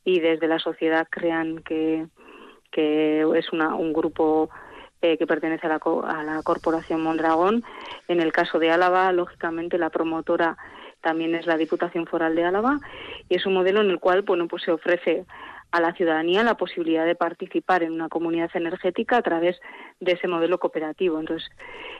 y 0.05 0.19
desde 0.19 0.47
la 0.47 0.59
sociedad 0.59 1.07
crean 1.09 1.59
que, 1.59 2.05
que 2.71 3.25
es 3.35 3.53
una, 3.53 3.75
un 3.75 3.93
grupo 3.93 4.49
eh, 5.01 5.17
que 5.17 5.27
pertenece 5.27 5.67
a 5.67 5.69
la, 5.69 5.79
a 6.07 6.23
la 6.23 6.41
corporación 6.43 7.01
Mondragón. 7.01 7.63
En 8.07 8.21
el 8.21 8.31
caso 8.31 8.59
de 8.59 8.71
Álava 8.71 9.11
lógicamente 9.11 9.77
la 9.77 9.89
promotora 9.89 10.57
también 11.01 11.35
es 11.35 11.45
la 11.45 11.57
Diputación 11.57 12.05
Foral 12.05 12.35
de 12.35 12.45
Álava 12.45 12.79
y 13.29 13.35
es 13.35 13.45
un 13.45 13.53
modelo 13.53 13.81
en 13.81 13.89
el 13.89 13.99
cual 13.99 14.21
bueno 14.21 14.47
pues 14.47 14.63
se 14.63 14.71
ofrece 14.71 15.25
a 15.73 15.81
la 15.81 15.91
ciudadanía 15.93 16.43
la 16.43 16.55
posibilidad 16.55 17.03
de 17.03 17.15
participar 17.15 17.81
en 17.81 17.93
una 17.93 18.07
comunidad 18.07 18.51
energética 18.53 19.17
a 19.17 19.21
través 19.23 19.59
de 19.99 20.11
ese 20.11 20.27
modelo 20.27 20.59
cooperativo. 20.59 21.19
Entonces, 21.19 21.49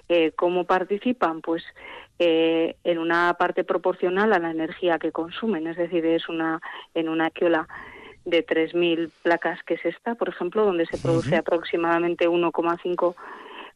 eh, 0.09 0.31
¿cómo 0.35 0.65
participan? 0.65 1.41
Pues 1.41 1.63
eh, 2.19 2.75
en 2.83 2.99
una 2.99 3.33
parte 3.33 3.63
proporcional 3.63 4.31
a 4.31 4.37
la 4.37 4.51
energía 4.51 4.99
que 4.99 5.11
consumen, 5.11 5.65
es 5.65 5.75
decir, 5.75 6.05
es 6.05 6.29
una 6.29 6.61
en 6.93 7.09
una 7.09 7.31
quiola 7.31 7.67
de 8.25 8.45
3.000 8.45 9.09
placas 9.23 9.63
que 9.63 9.73
es 9.73 9.85
esta, 9.85 10.13
por 10.13 10.29
ejemplo, 10.29 10.65
donde 10.65 10.85
se 10.85 10.99
produce 10.99 11.29
uh 11.29 11.33
-huh. 11.33 11.39
aproximadamente 11.39 12.29
1,5 12.29 13.15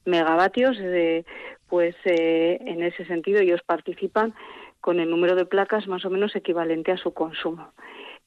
megavatios, 0.05 0.77
de, 0.77 1.25
pues 1.69 1.95
eh, 2.05 2.59
en 2.61 2.83
ese 2.83 3.03
sentido 3.05 3.39
ellos 3.39 3.61
participan 3.65 4.35
con 4.79 4.99
el 4.99 5.09
número 5.09 5.35
de 5.35 5.47
placas 5.47 5.87
más 5.87 6.05
o 6.05 6.11
menos 6.11 6.35
equivalente 6.35 6.91
a 6.91 6.97
su 6.97 7.15
consumo. 7.15 7.73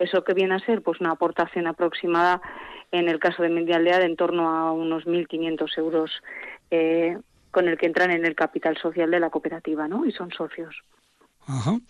Eso 0.01 0.25
que 0.25 0.35
viene 0.35 0.55
a 0.55 0.61
ser 0.61 0.83
pues 0.83 1.01
una 1.01 1.13
aportación 1.13 1.67
aproximada 1.69 2.41
en 2.91 3.09
el 3.09 3.21
caso 3.21 3.43
de 3.43 3.51
Medialdea 3.51 3.99
de 3.99 4.07
en 4.07 4.17
torno 4.17 4.49
a 4.49 4.73
unos 4.73 5.07
1.500 5.07 5.79
euros 5.79 6.11
eh, 6.71 7.19
con 7.51 7.69
el 7.69 7.79
que 7.79 7.87
entran 7.87 8.11
en 8.11 8.25
el 8.25 8.35
capital 8.35 8.77
social 8.79 9.11
de 9.11 9.21
la 9.21 9.31
cooperativa, 9.31 9.87
¿no? 9.87 10.07
Y 10.07 10.13
son 10.13 10.33
socios. 10.33 10.83
Ajá. 11.47 11.81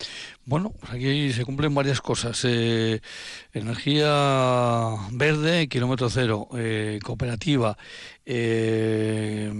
Bueno, 0.44 0.72
pues 0.80 0.92
aquí 0.92 1.32
se 1.32 1.44
cumplen 1.44 1.74
varias 1.74 2.00
cosas. 2.00 2.44
Eh, 2.48 3.00
energía 3.52 4.94
verde, 5.12 5.68
kilómetro 5.68 6.08
cero, 6.08 6.48
eh, 6.56 6.98
cooperativa. 7.04 7.76
Eh, 8.24 9.52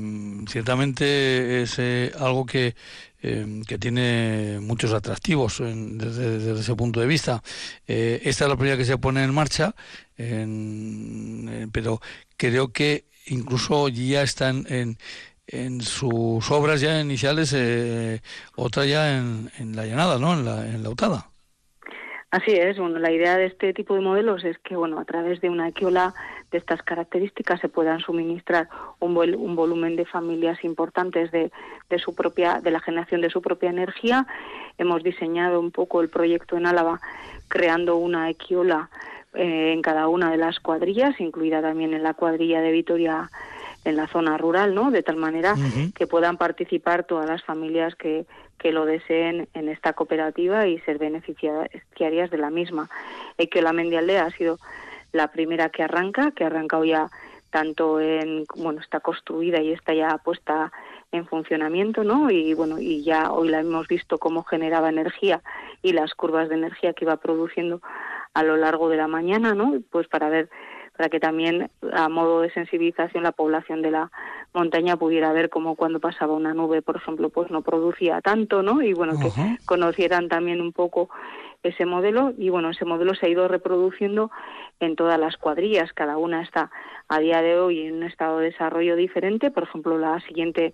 ciertamente 0.48 1.62
es 1.62 1.78
algo 2.18 2.46
que, 2.46 2.74
que, 3.20 3.78
tiene 3.78 4.58
muchos 4.60 4.92
atractivos 4.92 5.62
desde, 5.62 6.52
ese 6.58 6.74
punto 6.74 7.00
de 7.00 7.06
vista. 7.06 7.42
esta 7.86 8.44
es 8.44 8.48
la 8.48 8.56
primera 8.56 8.76
que 8.76 8.84
se 8.84 8.98
pone 8.98 9.22
en 9.22 9.34
marcha, 9.34 9.74
pero 10.16 12.00
creo 12.36 12.72
que 12.72 13.04
incluso 13.26 13.88
ya 13.88 14.22
están 14.22 14.66
en 14.68 14.98
en 15.52 15.80
sus 15.80 16.50
obras 16.50 16.80
ya 16.80 17.00
iniciales, 17.00 17.52
eh, 17.56 18.20
otra 18.56 18.84
ya 18.86 19.18
en, 19.18 19.76
la 19.76 19.84
llanada, 19.84 20.18
¿no? 20.18 20.32
En 20.34 20.44
la, 20.44 20.66
en 20.66 20.82
la 20.82 20.90
UTADA. 20.90 21.26
Así 22.30 22.52
es, 22.52 22.78
bueno, 22.78 23.00
la 23.00 23.10
idea 23.10 23.36
de 23.36 23.46
este 23.46 23.72
tipo 23.72 23.94
de 23.94 24.02
modelos 24.02 24.44
es 24.44 24.56
que, 24.58 24.76
bueno, 24.76 25.00
a 25.00 25.04
través 25.04 25.40
de 25.40 25.50
una 25.50 25.68
equiola 25.68 26.14
de 26.50 26.58
estas 26.58 26.82
características 26.82 27.60
se 27.60 27.68
puedan 27.68 28.00
suministrar 28.00 28.68
un, 28.98 29.16
un 29.16 29.56
volumen 29.56 29.96
de 29.96 30.04
familias 30.04 30.62
importantes 30.64 31.30
de, 31.30 31.50
de, 31.88 31.98
su 31.98 32.14
propia, 32.14 32.60
de 32.60 32.70
la 32.70 32.80
generación 32.80 33.20
de 33.20 33.30
su 33.30 33.40
propia 33.40 33.70
energía. 33.70 34.26
Hemos 34.78 35.02
diseñado 35.02 35.60
un 35.60 35.70
poco 35.70 36.00
el 36.00 36.08
proyecto 36.08 36.56
en 36.56 36.66
Álava 36.66 37.00
creando 37.48 37.96
una 37.96 38.30
equiola 38.30 38.90
eh, 39.34 39.72
en 39.72 39.82
cada 39.82 40.08
una 40.08 40.30
de 40.30 40.38
las 40.38 40.58
cuadrillas, 40.60 41.20
incluida 41.20 41.62
también 41.62 41.94
en 41.94 42.02
la 42.02 42.14
cuadrilla 42.14 42.60
de 42.60 42.72
Vitoria 42.72 43.30
en 43.84 43.96
la 43.96 44.08
zona 44.08 44.36
rural, 44.36 44.74
¿no? 44.74 44.90
De 44.90 45.02
tal 45.02 45.16
manera 45.16 45.54
que 45.94 46.06
puedan 46.06 46.36
participar 46.36 47.04
todas 47.04 47.26
las 47.26 47.42
familias 47.42 47.94
que, 47.94 48.26
que 48.58 48.72
lo 48.72 48.84
deseen 48.84 49.48
en 49.54 49.68
esta 49.68 49.94
cooperativa 49.94 50.66
y 50.66 50.78
ser 50.80 50.98
beneficiarias 50.98 52.30
de 52.30 52.38
la 52.38 52.50
misma. 52.50 52.90
Y 53.38 53.46
que 53.46 53.62
la 53.62 53.72
Mendialdea 53.72 54.26
ha 54.26 54.30
sido 54.32 54.58
la 55.12 55.28
primera 55.28 55.68
que 55.68 55.82
arranca, 55.82 56.30
que 56.32 56.44
ha 56.44 56.48
arrancado 56.48 56.84
ya 56.84 57.10
tanto 57.50 58.00
en, 58.00 58.44
bueno, 58.56 58.80
está 58.80 59.00
construida 59.00 59.60
y 59.60 59.72
está 59.72 59.92
ya 59.92 60.18
puesta 60.18 60.72
en 61.12 61.26
funcionamiento, 61.26 62.04
¿no? 62.04 62.30
Y 62.30 62.54
bueno, 62.54 62.78
y 62.78 63.02
ya 63.02 63.32
hoy 63.32 63.48
la 63.48 63.60
hemos 63.60 63.88
visto 63.88 64.18
cómo 64.18 64.44
generaba 64.44 64.88
energía 64.88 65.42
y 65.82 65.92
las 65.92 66.14
curvas 66.14 66.48
de 66.48 66.54
energía 66.54 66.92
que 66.92 67.04
iba 67.04 67.16
produciendo 67.16 67.80
a 68.34 68.44
lo 68.44 68.56
largo 68.56 68.88
de 68.88 68.96
la 68.96 69.08
mañana, 69.08 69.54
¿no? 69.54 69.74
Pues 69.90 70.06
para 70.06 70.28
ver 70.28 70.48
para 70.96 71.08
que 71.08 71.20
también 71.20 71.70
a 71.94 72.10
modo 72.10 72.42
de 72.42 72.50
sensibilización 72.50 73.22
la 73.22 73.32
población 73.32 73.80
de 73.80 73.90
la 73.90 74.10
montaña 74.52 74.98
pudiera 74.98 75.32
ver 75.32 75.48
cómo 75.48 75.74
cuando 75.74 75.98
pasaba 75.98 76.34
una 76.34 76.52
nube, 76.52 76.82
por 76.82 76.96
ejemplo, 76.96 77.30
pues 77.30 77.50
no 77.50 77.62
producía 77.62 78.20
tanto, 78.20 78.62
¿no? 78.62 78.82
Y 78.82 78.92
bueno, 78.92 79.14
que 79.18 79.30
conocieran 79.64 80.28
también 80.28 80.60
un 80.60 80.72
poco 80.72 81.08
ese 81.62 81.84
modelo 81.84 82.32
y 82.36 82.48
bueno, 82.48 82.70
ese 82.70 82.84
modelo 82.84 83.14
se 83.14 83.26
ha 83.26 83.28
ido 83.28 83.48
reproduciendo 83.48 84.30
en 84.80 84.96
todas 84.96 85.18
las 85.18 85.36
cuadrillas, 85.36 85.92
cada 85.92 86.16
una 86.16 86.42
está 86.42 86.70
a 87.08 87.18
día 87.18 87.42
de 87.42 87.58
hoy 87.58 87.86
en 87.86 87.96
un 87.96 88.02
estado 88.04 88.38
de 88.38 88.46
desarrollo 88.46 88.96
diferente, 88.96 89.50
por 89.50 89.64
ejemplo, 89.64 89.98
la 89.98 90.20
siguiente 90.20 90.72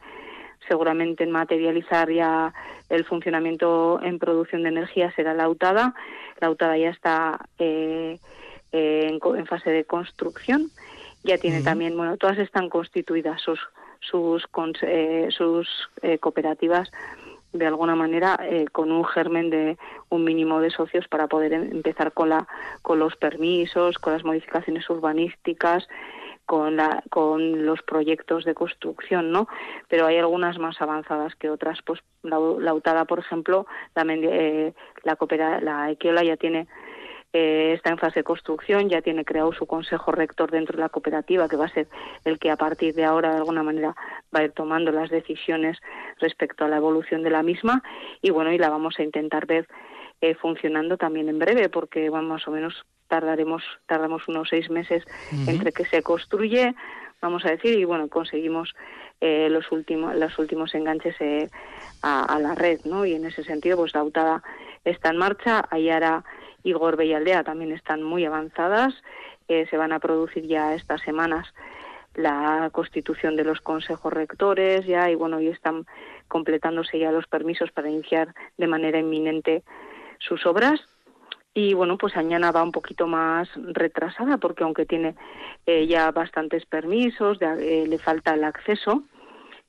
seguramente 0.68 1.24
en 1.24 1.30
materializar 1.30 2.11
ya 2.11 2.53
el 2.89 3.05
funcionamiento 3.05 4.01
en 4.03 4.18
producción 4.18 4.62
de 4.62 4.70
energía 4.70 5.12
será 5.14 5.34
la 5.34 5.49
UTADA. 5.49 5.95
La 6.41 6.51
UTADA 6.51 6.76
ya 6.78 6.91
está 6.91 7.39
eh, 7.59 8.18
en, 8.72 9.47
fase 9.47 9.70
de 9.70 9.84
construcción. 9.84 10.70
Ya 11.24 11.39
tiene 11.39 11.62
también, 11.62 11.97
bueno, 11.97 12.16
todas 12.16 12.39
están 12.39 12.68
constituidas 12.68 13.41
sus 13.41 13.61
sus 14.01 14.47
eh, 14.82 15.28
sus 15.30 15.68
eh, 16.03 16.18
cooperativas 16.18 16.91
de 17.59 17.67
alguna 17.67 17.95
manera 17.95 18.39
eh, 18.43 18.67
con 18.73 18.93
un 18.93 19.05
germen 19.05 19.51
de 19.51 19.77
un 20.09 20.25
mínimo 20.25 20.61
de 20.61 20.71
socios 20.71 21.09
para 21.09 21.27
poder 21.27 21.53
em, 21.53 21.71
empezar 21.73 22.13
con 22.13 22.29
la 22.29 22.47
con 22.83 22.99
los 22.99 23.17
permisos, 23.17 23.99
con 23.99 24.13
las 24.13 24.25
modificaciones 24.25 24.89
urbanísticas, 24.89 25.89
con 26.47 26.77
la 26.77 27.03
con 27.11 27.67
los 27.67 27.83
proyectos 27.83 28.45
de 28.45 28.55
construcción, 28.55 29.33
¿no? 29.33 29.49
Pero 29.89 30.07
hay 30.07 30.19
algunas 30.19 30.59
más 30.59 30.81
avanzadas 30.81 31.35
que 31.35 31.51
otras, 31.51 31.81
pues 31.85 32.01
la, 32.23 32.39
la 32.39 32.75
UTADA, 32.75 33.05
por 33.05 33.19
ejemplo, 33.19 33.67
la 33.95 34.05
la, 34.05 35.17
coopera, 35.17 35.61
la 35.61 35.91
Equiola 35.91 36.23
ya 36.23 36.37
tiene 36.37 36.69
eh, 37.33 37.72
está 37.74 37.91
en 37.91 37.99
fase 37.99 38.20
de 38.20 38.24
construcción, 38.24 38.89
ya 38.89 39.03
tiene 39.03 39.24
creado 39.24 39.53
su 39.53 39.66
consejo 39.66 40.12
rector 40.12 40.51
dentro 40.51 40.77
de 40.77 40.83
la 40.83 40.89
cooperativa, 40.89 41.49
que 41.49 41.57
va 41.57 41.66
a 41.66 41.74
ser 41.74 41.89
el 42.24 42.39
que 42.39 42.51
a 42.51 42.57
partir 42.57 42.95
de 42.95 43.05
ahora, 43.05 43.31
de 43.31 43.39
alguna 43.39 43.62
manera, 43.62 43.95
va 44.35 44.41
a 44.41 44.45
ir 44.45 44.53
tomando 44.53 44.91
las 44.93 45.11
decisiones 45.11 45.79
respecto 46.18 46.64
a 46.64 46.68
la 46.68 46.77
evolución 46.77 47.22
de 47.22 47.31
la 47.31 47.43
misma. 47.43 47.83
Y 48.22 48.31
bueno, 48.31 48.53
y 48.53 48.59
la 48.59 48.70
vamos 48.70 48.99
a 48.99 49.03
intentar 49.03 49.47
ver 49.47 49.66
eh, 50.20 50.35
funcionando 50.35 50.97
también 50.97 51.29
en 51.29 51.39
breve, 51.39 51.68
porque 51.68 52.09
bueno, 52.09 52.29
más 52.29 52.49
o 52.49 52.51
menos 52.51 52.87
tardaremos, 53.07 53.62
tardamos 53.87 54.27
unos 54.29 54.49
seis 54.49 54.70
meses 54.70 55.05
entre 55.47 55.72
que 55.72 55.85
se 55.85 56.03
construye, 56.03 56.74
vamos 57.20 57.45
a 57.45 57.51
decir, 57.51 57.79
y 57.79 57.85
bueno, 57.85 58.09
conseguimos 58.09 58.74
eh, 59.20 59.49
los 59.51 59.70
últimos 59.72 60.14
los 60.16 60.39
últimos 60.39 60.74
enganches 60.74 61.16
eh, 61.20 61.49
a, 62.03 62.39
la 62.41 62.55
red, 62.55 62.81
¿no? 62.85 63.05
Y 63.05 63.14
en 63.14 63.24
ese 63.24 63.45
sentido, 63.45 63.77
pues 63.77 63.95
la 63.95 64.05
UTADA 64.05 64.43
está 64.85 65.11
en 65.11 65.16
marcha, 65.18 65.64
Ayara 65.70 66.24
y 66.67 66.73
Gorbe 66.73 67.07
y 67.07 67.12
Aldea 67.12 67.45
también 67.45 67.71
están 67.71 68.03
muy 68.03 68.25
avanzadas. 68.25 68.93
Eh, 69.47 69.67
se 69.71 69.77
van 69.77 69.93
a 69.93 70.01
producir 70.01 70.49
ya 70.49 70.75
estas 70.75 71.01
semanas 71.03 71.47
la 72.14 72.71
constitución 72.73 73.37
de 73.37 73.45
los 73.45 73.61
consejos 73.61 74.12
rectores 74.12 74.85
ya 74.85 75.09
y 75.09 75.14
bueno 75.14 75.41
y 75.41 75.49
están 75.49 75.87
completándose 76.27 76.99
ya 76.99 77.12
los 77.12 77.29
permisos 77.29 77.71
para 77.71 77.89
iniciar 77.89 78.35
de 78.57 78.67
manera 78.67 78.99
inminente 78.99 79.62
sus 80.19 80.45
obras 80.47 80.81
y 81.55 81.75
bueno 81.75 81.99
pues 81.99 82.17
Añana 82.17 82.51
va 82.51 82.64
un 82.64 82.73
poquito 82.73 83.07
más 83.07 83.49
retrasada 83.55 84.39
porque 84.39 84.64
aunque 84.64 84.87
tiene 84.87 85.14
eh, 85.67 85.87
ya 85.87 86.11
bastantes 86.11 86.64
permisos 86.67 87.39
eh, 87.43 87.85
le 87.87 87.99
falta 87.99 88.35
el 88.35 88.45
acceso 88.45 89.05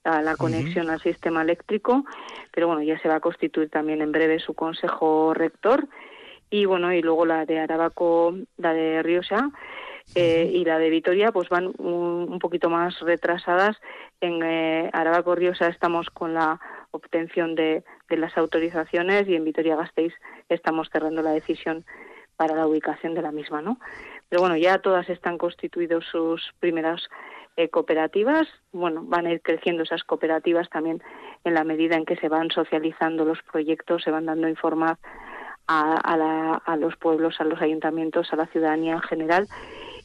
a 0.06 0.22
la 0.22 0.38
conexión 0.38 0.89
al 0.89 1.02
sistema 1.02 1.41
eléctrico 1.41 2.06
pero 2.54 2.68
bueno 2.68 2.82
ya 2.82 2.98
se 3.00 3.10
va 3.10 3.16
a 3.16 3.20
constituir 3.20 3.70
también 3.70 4.02
en 4.02 4.14
breve 4.14 4.39
su 4.39 4.54
consejo 4.54 5.34
rector 5.34 5.88
y 6.50 6.66
bueno 6.66 6.93
y 6.93 7.02
luego 7.02 7.26
la 7.26 7.45
de 7.45 7.60
Arabaco 7.60 8.34
la 8.58 8.74
de 8.74 9.04
Riosa 9.04 9.52
eh, 10.16 10.50
y 10.54 10.64
la 10.64 10.80
de 10.80 10.89
Vitoria 10.89 11.32
pues 11.32 11.50
van 11.50 11.74
un, 11.78 12.39
poquito 12.39 12.70
más 12.70 13.00
retrasadas. 13.02 13.76
En 14.22 14.41
eh, 14.41 14.89
Arabaco 14.93 15.36
Riosa 15.36 15.68
estamos 15.68 16.10
con 16.10 16.34
la 16.34 16.60
obtención 16.91 17.56
de, 17.56 17.84
de 18.10 18.18
las 18.18 18.38
autorizaciones 18.38 19.28
y 19.28 19.36
en 19.36 19.43
Vitoria 19.43 19.76
Gasteiz 19.76 20.14
estamos 20.50 20.89
cerrando 20.91 21.22
la 21.22 21.32
decisión 21.32 21.86
para 22.38 22.56
la 22.56 22.68
ubicación 22.68 23.16
de 23.16 23.22
la 23.22 23.32
misma 23.32 23.62
no 23.62 23.80
pero 24.30 24.41
bueno 24.41 24.58
ya 24.58 24.80
todas 24.80 25.10
están 25.10 25.38
constituidos 25.38 26.06
sus 26.12 26.54
primeras 26.60 27.02
eh, 27.56 27.70
cooperativas. 27.70 28.48
Bueno 28.72 29.04
van 29.04 29.26
a 29.26 29.32
ir 29.32 29.41
creciendo 29.41 29.84
esas 29.84 30.04
cooperativas 30.04 30.70
también 30.70 31.02
en 31.43 31.54
la 31.54 31.64
medida 31.64 31.95
en 31.95 32.06
que 32.06 32.16
se 32.18 32.30
van 32.30 32.50
socializando 32.52 33.26
los 33.26 33.41
proyectos 33.43 34.04
se 34.04 34.12
van 34.12 34.26
dando 34.26 34.48
informar 34.48 34.98
a, 35.68 36.78
los 36.80 36.95
pueblos, 36.95 37.36
a 37.39 37.43
los 37.43 37.61
ayuntamientos, 37.61 38.32
a 38.32 38.36
la 38.36 38.47
ciudadanía 38.47 38.93
en 38.93 39.01
general 39.01 39.47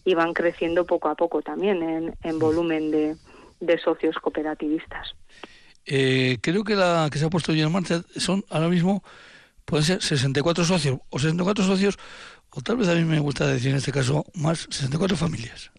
y 0.05 0.15
van 0.15 0.35
creciendo 0.35 0.85
poco 0.85 1.09
a 1.09 1.15
poco 1.15 1.43
también 1.43 2.15
en, 2.23 2.39
volumen 2.39 2.91
de, 2.91 3.79
socios 3.79 4.17
cooperativistas. 4.17 5.15
Eh, 5.87 6.39
creo 6.41 6.65
que 6.65 6.75
la 6.75 7.09
que 7.11 7.19
se 7.19 7.27
ha 7.27 7.31
puesto 7.31 7.53
ya 7.53 7.65
en 7.65 7.73
marcha 7.73 8.03
son 8.17 8.45
ahora 8.51 8.69
mismo, 8.69 9.03
pueden 9.65 9.85
ser 9.85 10.03
64 10.03 10.65
socios 10.65 10.99
o 11.11 11.19
64 11.19 11.65
socios, 11.65 11.99
o 12.51 12.61
tal 12.61 12.77
vez 12.77 12.89
a 12.89 12.95
mí 12.95 13.05
me 13.05 13.21
gusta 13.21 13.47
decir 13.47 13.71
en 13.71 13.79
este 13.79 13.93
caso 13.93 14.25
más 14.35 14.67
64 14.71 15.17
familias. 15.17 15.71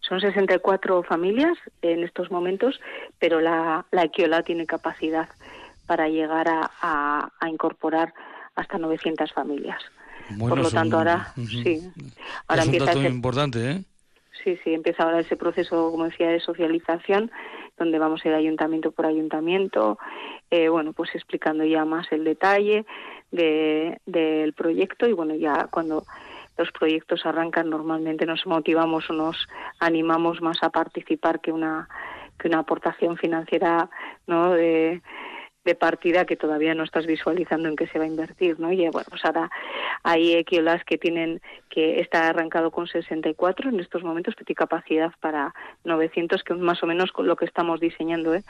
Son 0.00 0.20
64 0.20 1.02
familias 1.02 1.58
en 1.82 2.02
estos 2.02 2.30
momentos, 2.30 2.80
pero 3.18 3.40
la, 3.40 3.86
la 3.90 4.04
Equiola 4.04 4.42
tiene 4.42 4.66
capacidad 4.66 5.28
para 5.86 6.08
llegar 6.08 6.48
a, 6.48 7.30
a 7.38 7.48
incorporar 7.48 8.14
hasta 8.58 8.78
900 8.78 9.32
familias. 9.32 9.80
Por 10.38 10.58
lo 10.58 10.70
tanto, 10.70 10.98
ahora 10.98 11.32
sí. 11.36 11.80
Ahora 12.48 12.62
es 12.62 12.68
un 12.68 12.78
dato 12.78 13.02
importante, 13.02 13.70
¿eh? 13.70 13.84
Sí, 14.44 14.58
sí, 14.62 14.74
empieza 14.74 15.02
ahora 15.02 15.20
ese 15.20 15.36
proceso, 15.36 15.90
como 15.90 16.04
decía, 16.04 16.28
de 16.28 16.40
socialización, 16.40 17.30
donde 17.76 17.98
vamos 17.98 18.24
a 18.24 18.28
ir 18.28 18.34
ayuntamiento 18.34 18.92
por 18.92 19.06
ayuntamiento, 19.06 19.98
eh, 20.50 20.68
bueno, 20.68 20.92
pues 20.92 21.14
explicando 21.14 21.64
ya 21.64 21.84
más 21.84 22.10
el 22.12 22.24
detalle 22.24 22.84
de, 23.30 24.00
del 24.06 24.52
proyecto 24.52 25.08
y 25.08 25.12
bueno, 25.12 25.34
ya 25.34 25.68
cuando 25.70 26.04
los 26.56 26.70
proyectos 26.72 27.24
arrancan 27.24 27.70
normalmente 27.70 28.26
nos 28.26 28.46
motivamos 28.46 29.08
o 29.10 29.12
nos 29.12 29.48
animamos 29.78 30.40
más 30.40 30.62
a 30.62 30.70
participar 30.70 31.40
que 31.40 31.52
una 31.52 31.88
que 32.38 32.48
una 32.48 32.60
aportación 32.60 33.16
financiera 33.16 33.90
no 34.26 34.52
de, 34.52 35.02
de 35.64 35.74
partida 35.74 36.24
que 36.24 36.36
todavía 36.36 36.74
no 36.74 36.84
estás 36.84 37.06
visualizando 37.06 37.68
en 37.68 37.76
qué 37.76 37.86
se 37.88 37.98
va 37.98 38.04
a 38.04 38.08
invertir, 38.08 38.58
¿no? 38.58 38.72
Y 38.72 38.88
bueno, 38.88 39.06
pues 39.10 39.24
ahora 39.24 39.50
hay 40.02 40.34
equiolas 40.34 40.84
que 40.84 40.98
tienen 40.98 41.40
que 41.68 42.00
está 42.00 42.28
arrancado 42.28 42.70
con 42.70 42.86
64 42.86 43.70
en 43.70 43.80
estos 43.80 44.02
momentos, 44.02 44.34
que 44.34 44.44
tiene 44.44 44.56
capacidad 44.56 45.12
para 45.20 45.54
900, 45.84 46.42
que 46.42 46.54
es 46.54 46.58
más 46.58 46.82
o 46.82 46.86
menos 46.86 47.12
lo 47.18 47.36
que 47.36 47.44
estamos 47.44 47.80
diseñando, 47.80 48.34
¿eh? 48.34 48.42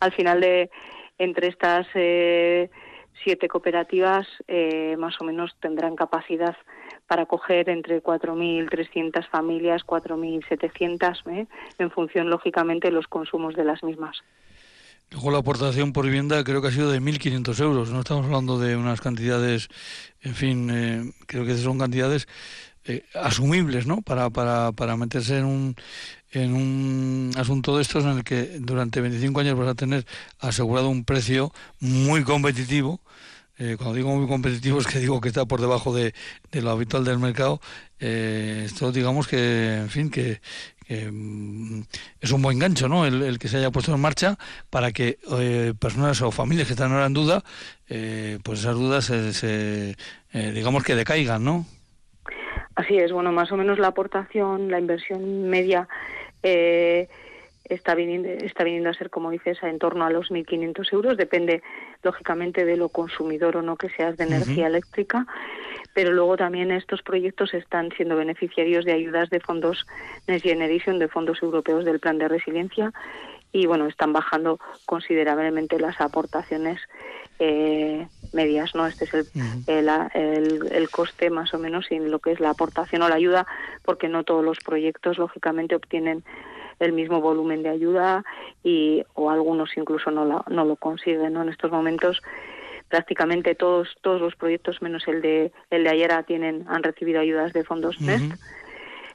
Al 0.00 0.12
final 0.12 0.40
de 0.40 0.70
entre 1.18 1.48
estas 1.48 1.86
eh, 1.94 2.70
siete 3.22 3.48
cooperativas, 3.48 4.26
eh, 4.48 4.96
más 4.98 5.20
o 5.20 5.24
menos 5.24 5.54
tendrán 5.60 5.96
capacidad 5.96 6.56
para 7.06 7.22
acoger 7.22 7.68
entre 7.68 8.02
4.300 8.02 9.28
familias, 9.28 9.82
4.700, 9.86 11.30
¿eh? 11.30 11.46
en 11.78 11.90
función, 11.90 12.30
lógicamente, 12.30 12.88
de 12.88 12.94
los 12.94 13.06
consumos 13.06 13.54
de 13.54 13.64
las 13.64 13.82
mismas. 13.82 14.24
Luego 15.10 15.30
la 15.30 15.38
aportación 15.38 15.92
por 15.92 16.06
vivienda 16.06 16.42
creo 16.42 16.60
que 16.60 16.68
ha 16.68 16.72
sido 16.72 16.90
de 16.90 17.00
1.500 17.00 17.60
euros. 17.60 17.90
No 17.90 18.00
estamos 18.00 18.26
hablando 18.26 18.58
de 18.58 18.76
unas 18.76 19.00
cantidades, 19.00 19.68
en 20.22 20.34
fin, 20.34 20.70
eh, 20.70 21.12
creo 21.26 21.44
que 21.44 21.56
son 21.56 21.78
cantidades 21.78 22.26
eh, 22.84 23.04
asumibles, 23.14 23.86
¿no? 23.86 24.02
Para, 24.02 24.30
para, 24.30 24.72
para 24.72 24.96
meterse 24.96 25.38
en 25.38 25.44
un, 25.44 25.76
en 26.32 26.54
un 26.54 27.30
asunto 27.36 27.76
de 27.76 27.82
estos 27.82 28.04
en 28.04 28.18
el 28.18 28.24
que 28.24 28.58
durante 28.60 29.00
25 29.00 29.40
años 29.40 29.58
vas 29.58 29.68
a 29.68 29.74
tener 29.74 30.04
asegurado 30.40 30.88
un 30.88 31.04
precio 31.04 31.52
muy 31.80 32.24
competitivo. 32.24 33.00
Eh, 33.56 33.76
cuando 33.78 33.94
digo 33.94 34.16
muy 34.16 34.26
competitivo 34.26 34.80
es 34.80 34.86
que 34.88 34.98
digo 34.98 35.20
que 35.20 35.28
está 35.28 35.46
por 35.46 35.60
debajo 35.60 35.94
de, 35.94 36.12
de 36.50 36.60
lo 36.60 36.70
habitual 36.70 37.04
del 37.04 37.20
mercado. 37.20 37.60
esto 38.00 38.90
digamos 38.90 39.28
que, 39.28 39.76
en 39.76 39.90
fin, 39.90 40.10
que, 40.10 40.40
Mm, 40.88 41.80
es 42.20 42.32
un 42.32 42.42
buen 42.42 42.58
gancho, 42.58 42.88
¿no? 42.88 43.06
El, 43.06 43.38
que 43.38 43.48
se 43.48 43.56
haya 43.58 43.70
puesto 43.70 43.94
en 43.94 44.00
marcha 44.00 44.36
para 44.70 44.92
que 44.92 45.18
eh, 45.38 45.72
personas 45.78 46.20
o 46.22 46.30
familias 46.30 46.66
que 46.66 46.74
están 46.74 46.92
ahora 46.92 47.06
en 47.06 47.14
duda, 47.14 47.42
eh, 47.88 48.38
pues 48.42 48.60
esas 48.60 48.74
dudas 48.74 49.04
se, 49.06 49.96
eh, 50.32 50.52
digamos 50.52 50.84
que 50.84 50.94
decaigan, 50.94 51.44
¿no? 51.44 51.66
Así 52.74 52.96
es, 52.96 53.12
bueno, 53.12 53.32
más 53.32 53.52
o 53.52 53.56
menos 53.56 53.78
la 53.78 53.88
aportación, 53.88 54.70
la 54.70 54.78
inversión 54.78 55.48
media 55.48 55.88
está 57.64 57.94
viniendo, 57.94 58.28
está 58.28 58.64
viniendo 58.64 58.90
a 58.90 58.94
ser, 58.94 59.10
como 59.10 59.30
dices, 59.30 59.62
en 59.62 59.78
torno 59.78 60.04
a 60.04 60.10
los 60.10 60.30
1.500 60.30 60.92
euros. 60.92 61.16
Depende, 61.16 61.62
lógicamente, 62.02 62.64
de 62.64 62.76
lo 62.76 62.88
consumidor 62.88 63.56
o 63.56 63.62
no 63.62 63.76
que 63.76 63.90
seas 63.90 64.16
de 64.16 64.24
energía 64.24 64.66
eléctrica 64.66 65.26
pero 65.94 66.12
luego 66.12 66.36
también 66.36 66.72
estos 66.72 67.02
proyectos 67.02 67.54
están 67.54 67.90
siendo 67.96 68.16
beneficiarios 68.16 68.84
de 68.84 68.92
ayudas 68.92 69.30
de 69.30 69.40
fondos 69.40 69.86
Next 70.26 70.44
Generation, 70.44 70.98
de 70.98 71.08
fondos 71.08 71.40
europeos 71.40 71.84
del 71.84 72.00
Plan 72.00 72.18
de 72.18 72.28
Resiliencia, 72.28 72.92
y 73.52 73.66
bueno, 73.66 73.86
están 73.86 74.12
bajando 74.12 74.58
considerablemente 74.84 75.78
las 75.78 76.00
aportaciones 76.00 76.80
eh, 77.38 78.08
medias, 78.32 78.74
¿no? 78.74 78.84
Este 78.88 79.04
es 79.04 79.14
el, 79.14 79.26
el, 79.68 80.72
el, 80.72 80.90
coste 80.90 81.30
más 81.30 81.54
o 81.54 81.58
menos 81.58 81.86
en 81.90 82.10
lo 82.10 82.18
que 82.18 82.32
es 82.32 82.40
la 82.40 82.50
aportación 82.50 83.02
o 83.02 83.08
la 83.08 83.14
ayuda, 83.14 83.46
porque 83.84 84.08
no 84.08 84.24
todos 84.24 84.44
los 84.44 84.58
proyectos, 84.58 85.18
lógicamente, 85.18 85.76
obtienen 85.76 86.24
el 86.78 86.92
mismo 86.92 87.20
volumen 87.20 87.62
de 87.62 87.70
ayuda 87.70 88.24
y 88.62 89.04
o 89.14 89.30
algunos 89.30 89.76
incluso 89.76 90.10
no, 90.10 90.44
no 90.48 90.64
lo 90.64 90.76
consiguen, 90.76 91.32
¿no? 91.32 91.42
En 91.42 91.48
estos 91.48 91.70
momentos 91.70 92.22
prácticamente 92.88 93.54
todos 93.54 93.88
todos 94.02 94.20
los 94.20 94.36
proyectos 94.36 94.82
menos 94.82 95.08
el 95.08 95.22
de 95.22 95.52
el 95.70 95.84
de 95.84 95.90
Ayera 95.90 96.22
tienen 96.22 96.64
han 96.68 96.82
recibido 96.82 97.20
ayudas 97.20 97.52
de 97.52 97.64
fondos 97.64 98.00
NEST 98.00 98.40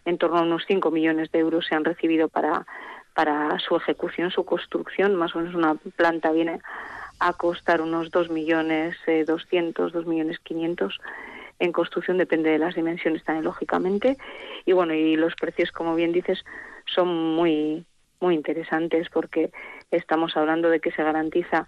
en 0.05 0.17
torno 0.17 0.39
a 0.39 0.41
unos 0.41 0.63
5 0.67 0.91
millones 0.91 1.31
de 1.31 1.39
euros 1.39 1.65
se 1.67 1.75
han 1.75 1.85
recibido 1.85 2.29
para 2.29 2.65
para 3.13 3.59
su 3.59 3.75
ejecución 3.75 4.31
su 4.31 4.45
construcción. 4.45 5.15
Más 5.15 5.35
o 5.35 5.39
menos 5.39 5.55
una 5.55 5.75
planta 5.75 6.31
viene 6.31 6.61
a 7.19 7.33
costar 7.33 7.81
unos 7.81 8.11
2 8.11 8.29
millones 8.29 8.95
eh, 9.07 9.25
200 9.25 9.91
2 9.91 10.05
millones 10.05 10.39
500 10.39 10.99
en 11.59 11.71
construcción 11.73 12.17
depende 12.17 12.49
de 12.49 12.59
las 12.59 12.75
dimensiones 12.75 13.23
también 13.25 13.43
lógicamente 13.43 14.17
y 14.65 14.71
bueno 14.71 14.93
y 14.93 15.17
los 15.17 15.35
precios 15.35 15.71
como 15.71 15.95
bien 15.95 16.13
dices 16.13 16.45
son 16.93 17.35
muy 17.35 17.85
muy 18.21 18.35
interesantes 18.35 19.07
porque 19.09 19.51
estamos 19.91 20.35
hablando 20.35 20.69
de 20.69 20.81
que 20.81 20.91
se 20.91 21.03
garantiza 21.03 21.67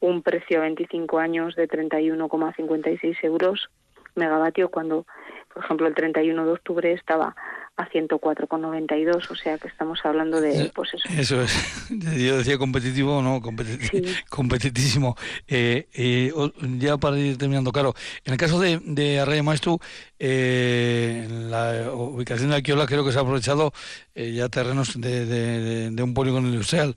un 0.00 0.22
precio 0.22 0.58
a 0.58 0.62
25 0.62 1.18
años 1.18 1.54
de 1.56 1.68
31,56 1.68 3.16
euros 3.22 3.68
megavatio 4.14 4.70
cuando, 4.70 5.06
por 5.52 5.64
ejemplo, 5.64 5.86
el 5.86 5.94
31 5.94 6.46
de 6.46 6.52
octubre 6.52 6.92
estaba 6.92 7.34
a 7.76 7.88
104,92, 7.88 9.30
o 9.30 9.34
sea 9.34 9.58
que 9.58 9.66
estamos 9.66 9.98
hablando 10.04 10.40
de 10.40 10.66
eh, 10.66 10.72
pues 10.72 10.94
eso. 10.94 11.08
Eso 11.18 11.42
es, 11.42 11.88
yo 11.90 12.38
decía 12.38 12.56
competitivo, 12.56 13.20
no, 13.20 13.40
competitísimo. 14.30 15.16
Eh, 15.48 15.88
eh, 15.92 16.32
ya 16.78 16.96
para 16.98 17.18
ir 17.18 17.36
terminando, 17.36 17.72
claro, 17.72 17.94
en 18.24 18.32
el 18.32 18.38
caso 18.38 18.60
de, 18.60 18.80
de 18.84 19.18
Arraya 19.18 19.42
Maestro, 19.42 19.80
eh, 20.20 21.26
la 21.28 21.90
ubicación 21.92 22.50
de 22.50 22.56
Aquiola 22.56 22.86
creo 22.86 23.04
que 23.04 23.10
se 23.10 23.18
ha 23.18 23.22
aprovechado 23.22 23.72
ya 24.14 24.48
terrenos 24.48 25.00
de, 25.00 25.26
de, 25.26 25.90
de, 25.90 26.02
un 26.02 26.14
polígono 26.14 26.46
industrial. 26.48 26.94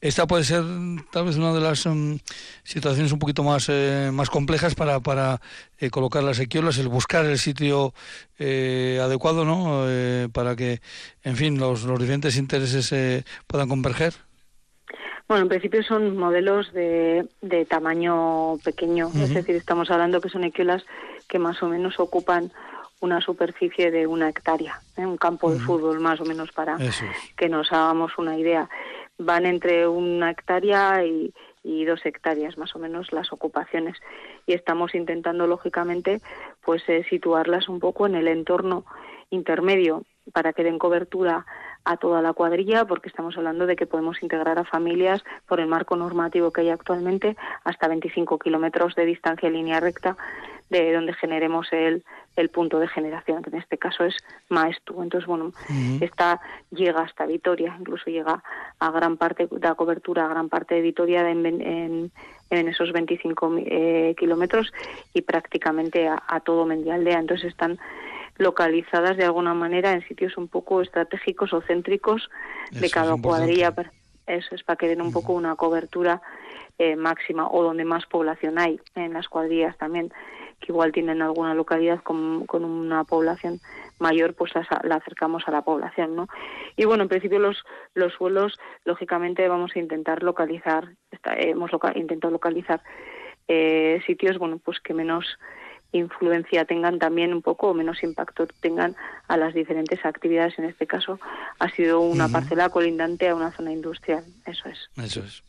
Eh, 0.00 0.08
esta 0.08 0.26
puede 0.26 0.44
ser 0.44 0.62
tal 1.10 1.26
vez 1.26 1.36
una 1.36 1.52
de 1.52 1.60
las 1.60 1.86
um, 1.86 2.18
situaciones 2.64 3.12
un 3.12 3.18
poquito 3.18 3.42
más, 3.42 3.68
eh, 3.68 4.10
más 4.12 4.30
complejas 4.30 4.74
para, 4.74 5.00
para 5.00 5.40
eh, 5.78 5.90
colocar 5.90 6.22
las 6.22 6.40
equiolas, 6.40 6.78
el 6.78 6.88
buscar 6.88 7.24
el 7.26 7.38
sitio 7.38 7.92
eh, 8.38 8.98
adecuado, 9.02 9.44
¿no? 9.44 9.86
para 10.32 10.56
que, 10.56 10.80
en 11.22 11.36
fin, 11.36 11.58
los, 11.58 11.84
los 11.84 11.98
diferentes 11.98 12.36
intereses 12.36 13.24
puedan 13.46 13.68
converger. 13.68 14.14
Bueno, 15.28 15.42
en 15.44 15.48
principio 15.48 15.82
son 15.84 16.16
modelos 16.16 16.72
de, 16.72 17.26
de 17.40 17.64
tamaño 17.64 18.58
pequeño, 18.64 19.10
es 19.14 19.32
decir, 19.32 19.54
estamos 19.54 19.90
hablando 19.90 20.20
que 20.20 20.28
son 20.28 20.42
equiolas 20.42 20.84
que 21.28 21.38
más 21.38 21.62
o 21.62 21.68
menos 21.68 22.00
ocupan 22.00 22.50
una 23.00 23.20
superficie 23.20 23.90
de 23.90 24.06
una 24.06 24.28
hectárea, 24.28 24.80
un 24.96 25.16
campo 25.16 25.52
de 25.52 25.60
fútbol 25.60 26.00
más 26.00 26.20
o 26.20 26.24
menos 26.24 26.50
para 26.52 26.76
que 27.36 27.48
nos 27.48 27.72
hagamos 27.72 28.18
una 28.18 28.36
idea 28.36 28.68
van 29.20 29.46
entre 29.46 29.86
una 29.86 30.30
hectárea 30.30 31.04
y, 31.04 31.32
dos 31.84 32.04
hectáreas 32.06 32.56
más 32.56 32.74
o 32.74 32.78
menos 32.78 33.12
las 33.12 33.32
ocupaciones. 33.32 33.96
Y 34.46 34.54
estamos 34.54 34.94
intentando 34.94 35.46
lógicamente 35.46 36.20
pues 36.64 36.82
eh, 36.88 37.04
situarlas 37.10 37.68
un 37.68 37.80
poco 37.80 38.06
en 38.06 38.14
el 38.14 38.28
entorno 38.28 38.84
intermedio 39.30 40.04
para 40.32 40.52
que 40.52 40.64
den 40.64 40.78
cobertura 40.78 41.44
a 41.84 41.96
toda 41.96 42.22
la 42.22 42.32
cuadrilla, 42.32 42.84
porque 42.84 43.08
estamos 43.08 43.36
hablando 43.36 43.66
de 43.66 43.76
que 43.76 43.86
podemos 43.86 44.22
integrar 44.22 44.58
a 44.58 44.64
familias 44.64 45.22
por 45.46 45.60
el 45.60 45.66
marco 45.66 45.96
normativo 45.96 46.52
que 46.52 46.62
hay 46.62 46.70
actualmente 46.70 47.36
hasta 47.64 47.88
25 47.88 48.38
kilómetros 48.38 48.94
de 48.94 49.06
distancia 49.06 49.46
en 49.46 49.54
línea 49.54 49.80
recta 49.80 50.16
de 50.70 50.92
donde 50.92 51.12
generemos 51.14 51.66
el, 51.72 52.04
el 52.36 52.48
punto 52.48 52.78
de 52.78 52.86
generación, 52.86 53.42
que 53.42 53.50
en 53.50 53.56
este 53.56 53.76
caso 53.76 54.04
es 54.04 54.16
Maestu. 54.48 55.02
Entonces, 55.02 55.26
bueno, 55.26 55.52
esta 56.00 56.40
llega 56.70 57.02
hasta 57.02 57.26
Vitoria, 57.26 57.76
incluso 57.78 58.08
llega 58.08 58.42
a 58.78 58.90
gran 58.92 59.16
parte, 59.16 59.48
da 59.50 59.74
cobertura 59.74 60.24
a 60.24 60.28
gran 60.28 60.48
parte 60.48 60.76
de 60.76 60.80
Vitoria 60.80 61.28
en, 61.28 61.44
en, 61.44 62.12
en 62.50 62.68
esos 62.68 62.92
25 62.92 63.54
eh, 63.58 64.14
kilómetros 64.16 64.72
y 65.12 65.22
prácticamente 65.22 66.06
a, 66.06 66.22
a 66.26 66.38
todo 66.38 66.64
Mendialdea. 66.66 67.18
Entonces 67.18 67.50
están 67.50 67.78
localizadas 68.40 69.18
de 69.18 69.24
alguna 69.24 69.52
manera 69.52 69.92
en 69.92 70.06
sitios 70.08 70.36
un 70.38 70.48
poco 70.48 70.80
estratégicos 70.80 71.52
o 71.52 71.60
céntricos 71.60 72.30
de 72.72 72.88
cada 72.90 73.14
cuadrilla. 73.20 73.74
Eso 74.26 74.54
es 74.54 74.62
para 74.64 74.76
que 74.76 74.88
den 74.88 75.02
un 75.02 75.12
poco 75.12 75.34
una 75.34 75.54
cobertura 75.56 76.22
eh, 76.78 76.96
máxima 76.96 77.48
o 77.50 77.62
donde 77.62 77.84
más 77.84 78.06
población 78.06 78.58
hay 78.58 78.80
en 78.94 79.12
las 79.12 79.28
cuadrillas 79.28 79.76
también 79.76 80.10
que 80.58 80.72
igual 80.72 80.92
tienen 80.92 81.20
alguna 81.20 81.54
localidad 81.54 82.02
con, 82.02 82.46
con 82.46 82.64
una 82.64 83.04
población 83.04 83.60
mayor, 83.98 84.34
pues 84.34 84.52
la, 84.54 84.96
acercamos 84.96 85.42
a 85.46 85.50
la 85.50 85.62
población, 85.62 86.16
¿no? 86.16 86.26
Y 86.76 86.84
bueno, 86.84 87.02
en 87.02 87.08
principio 87.08 87.38
los, 87.38 87.64
los 87.94 88.12
suelos, 88.14 88.58
lógicamente 88.84 89.48
vamos 89.48 89.72
a 89.74 89.78
intentar 89.78 90.22
localizar, 90.22 90.88
hemos 91.36 91.70
intentado 91.94 92.30
localizar 92.30 92.82
eh, 93.48 94.00
sitios, 94.06 94.38
bueno, 94.38 94.58
pues 94.62 94.80
que 94.80 94.94
menos 94.94 95.38
influencia 95.92 96.64
tengan 96.64 96.98
también 96.98 97.32
un 97.32 97.42
poco 97.42 97.68
o 97.68 97.74
menos 97.74 98.02
impacto 98.02 98.46
tengan 98.60 98.96
a 99.28 99.36
las 99.36 99.54
diferentes 99.54 100.04
actividades. 100.04 100.58
En 100.58 100.64
este 100.64 100.86
caso 100.86 101.18
ha 101.58 101.70
sido 101.70 102.00
una 102.00 102.28
parcela 102.28 102.68
colindante 102.68 103.28
a 103.28 103.34
una 103.34 103.52
zona 103.52 103.72
industrial. 103.72 104.24
Eso 104.46 104.68
es. 104.68 104.90
Eso 104.96 105.20
es. 105.20 105.42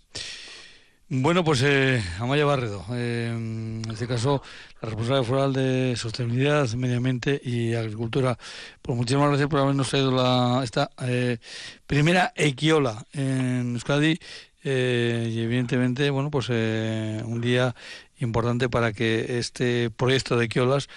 Bueno, 1.14 1.44
pues 1.44 1.62
eh, 1.64 2.02
Amaya 2.20 2.46
Barredo, 2.46 2.86
eh, 2.94 3.34
en 3.36 3.84
este 3.92 4.08
caso 4.08 4.42
la 4.82 4.88
responsable 4.88 5.26
foral 5.26 5.52
de 5.52 5.94
Sostenibilidad, 5.98 6.70
Medio 6.76 6.96
Ambiente 6.96 7.42
y 7.44 7.74
Agricultura. 7.74 8.38
Pues 8.82 8.98
muchísimas 8.98 9.28
gracias 9.28 9.50
por 9.50 9.60
habernos 9.60 9.90
traído 9.90 10.12
la, 10.12 10.62
esta 10.64 10.90
eh, 11.02 11.38
primera 11.86 12.32
equiola 12.34 13.06
en 13.12 13.74
Euskadi 13.74 14.18
eh, 14.64 15.30
y 15.32 15.42
evidentemente, 15.42 16.10
bueno, 16.10 16.30
pues 16.30 16.50
un 16.50 17.42
día 17.42 17.76
importante 18.20 18.70
para 18.70 18.94
que 18.94 19.40
este 19.40 19.90
proyecto 19.90 20.38
de 20.38 20.46
equiolas, 20.46 20.90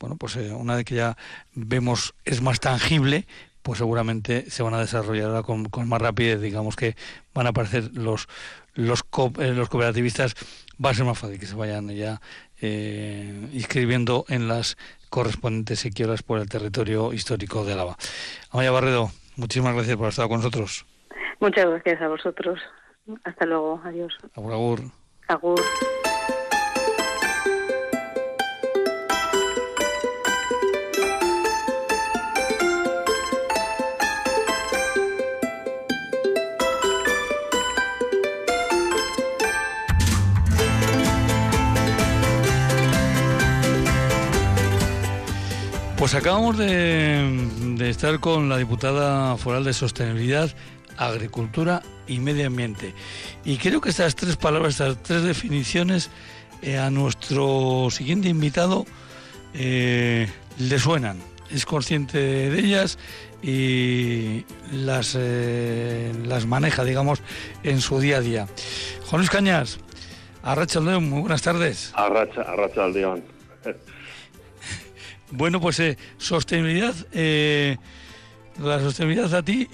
bueno, 0.00 0.16
pues 0.16 0.36
una 0.36 0.76
vez 0.76 0.84
que 0.84 0.96
ya 0.96 1.16
vemos 1.54 2.14
es 2.24 2.42
más 2.42 2.58
tangible, 2.60 3.26
pues 3.62 3.78
seguramente 3.78 4.50
se 4.50 4.62
van 4.62 4.74
a 4.74 4.80
desarrollar 4.80 5.42
con, 5.42 5.68
más 5.86 6.02
rapidez, 6.02 6.40
digamos 6.40 6.76
que 6.76 6.96
van 7.32 7.46
a 7.46 7.50
aparecer 7.50 7.90
los 7.94 8.28
los, 8.74 9.04
eh, 9.38 9.52
los 9.52 9.68
cooperativistas, 9.68 10.34
va 10.84 10.90
a 10.90 10.94
ser 10.94 11.04
más 11.04 11.18
fácil 11.18 11.38
que 11.38 11.46
se 11.46 11.54
vayan 11.54 11.88
ya 11.90 12.20
eh, 12.60 13.48
inscribiendo 13.52 14.24
en 14.28 14.48
las 14.48 14.76
correspondientes 15.10 15.80
sequioras 15.80 16.22
por 16.22 16.38
el 16.38 16.48
territorio 16.48 17.12
histórico 17.12 17.64
de 17.64 17.74
Álava. 17.74 17.96
Amaya 18.50 18.70
Barredo, 18.70 19.10
muchísimas 19.36 19.74
gracias 19.74 19.96
por 19.96 20.08
estado 20.08 20.28
con 20.28 20.38
nosotros. 20.38 20.86
Muchas 21.40 21.66
gracias 21.66 22.00
a 22.00 22.08
vosotros. 22.08 22.60
Hasta 23.24 23.46
luego. 23.46 23.80
Adiós. 23.84 24.12
Agur, 24.34 24.52
agur. 24.52 24.80
Agur. 25.28 25.60
Pues 46.02 46.16
acabamos 46.16 46.58
de, 46.58 47.88
estar 47.88 48.18
con 48.18 48.48
la 48.48 48.56
diputada 48.56 49.36
foral 49.36 49.62
de 49.62 49.72
Sostenibilidad, 49.72 50.50
Agricultura 50.96 51.82
y 52.06 52.18
Medio 52.18 52.46
Ambiente. 52.46 52.94
Y 53.44 53.56
creo 53.58 53.80
que 53.80 53.90
estas 53.90 54.14
tres 54.14 54.36
palabras, 54.36 54.74
estas 54.74 55.02
tres 55.02 55.22
definiciones 55.22 56.10
eh, 56.62 56.78
a 56.78 56.90
nuestro 56.90 57.88
siguiente 57.90 58.28
invitado 58.28 58.86
eh, 59.54 60.28
le 60.58 60.78
suenan. 60.78 61.18
Es 61.50 61.66
consciente 61.66 62.18
de 62.18 62.58
ellas 62.58 62.98
y 63.42 64.44
las, 64.72 65.16
eh, 65.18 66.12
las 66.24 66.46
maneja, 66.46 66.84
digamos, 66.84 67.20
en 67.62 67.80
su 67.80 68.00
día 68.00 68.18
a 68.18 68.20
día. 68.20 68.48
Juan 69.06 69.20
Luis 69.20 69.30
Cañas, 69.30 69.78
Arracha 70.42 70.80
León, 70.80 71.10
muy 71.10 71.20
buenas 71.20 71.42
tardes. 71.42 71.92
Arracha, 71.94 72.42
Arracha 72.42 72.86
León. 72.88 73.24
Bueno, 75.34 75.62
pues 75.62 75.80
sostenibilidad, 76.18 76.94
la 77.14 78.80
sostenibilidad 78.80 79.32
a 79.32 79.42
ti 79.42 79.66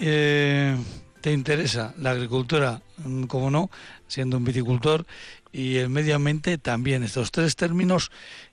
te 1.29 1.35
interesa, 1.35 1.95
la 1.99 2.13
agricultura, 2.13 2.81
mm, 3.05 3.25
como 3.25 3.51
no, 3.51 3.69
siendo 4.07 4.39
un 4.39 4.45
viticultor, 4.45 5.05
y 5.53 5.77
el 5.77 5.91
medio 5.91 6.17
ambiente 6.17 6.57
también. 6.57 7.03
Estos 7.03 7.31
tres 7.31 7.55
términos 7.55 8.11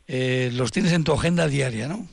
los 0.07 0.71
tienes 0.71 0.91
en 0.91 1.05
tu 1.05 1.13
agenda 1.13 1.47
diaria, 1.47 1.88
¿no? 1.88 2.05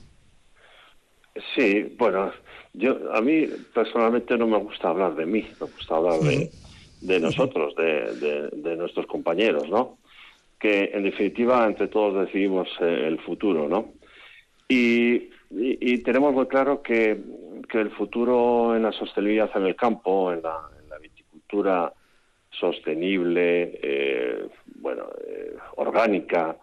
Sí, 1.55 1.95
bueno, 1.99 2.33
yo 2.75 3.13
a 3.13 3.21
mí 3.21 3.47
personalmente 3.75 4.39
no 4.39 4.47
me 4.47 4.59
gusta 4.59 4.91
hablar 4.91 5.17
de 5.17 5.27
mí, 5.27 5.45
me 5.61 5.67
gusta 5.67 5.97
hablar 5.97 6.21
de, 6.21 7.21
nosotros, 7.21 7.75
de, 7.75 8.49
de, 8.53 8.77
nuestros 8.77 9.07
compañeros, 9.07 9.69
¿no? 9.69 9.99
Que 10.61 10.91
en 10.95 11.03
definitiva 11.03 11.67
entre 11.67 11.89
todos 11.89 12.27
decidimos 12.27 12.69
el 12.81 13.19
futuro, 13.21 13.69
¿no? 13.69 13.93
Y, 14.69 15.29
tenemos 16.05 16.33
muy 16.33 16.47
claro 16.47 16.83
que, 16.83 17.21
el 17.81 17.91
futuro 17.91 18.77
en 18.77 18.83
la 18.83 18.93
sostenibilidad 18.93 19.51
en 19.55 19.67
el 19.67 19.77
campo, 19.77 20.33
en 20.33 20.43
la, 20.43 20.69
viticultura 21.01 21.93
sostenible, 22.51 23.79
eh, 23.83 24.49
bueno, 24.77 25.07
eh, 25.27 25.57
orgánica, 25.77 26.57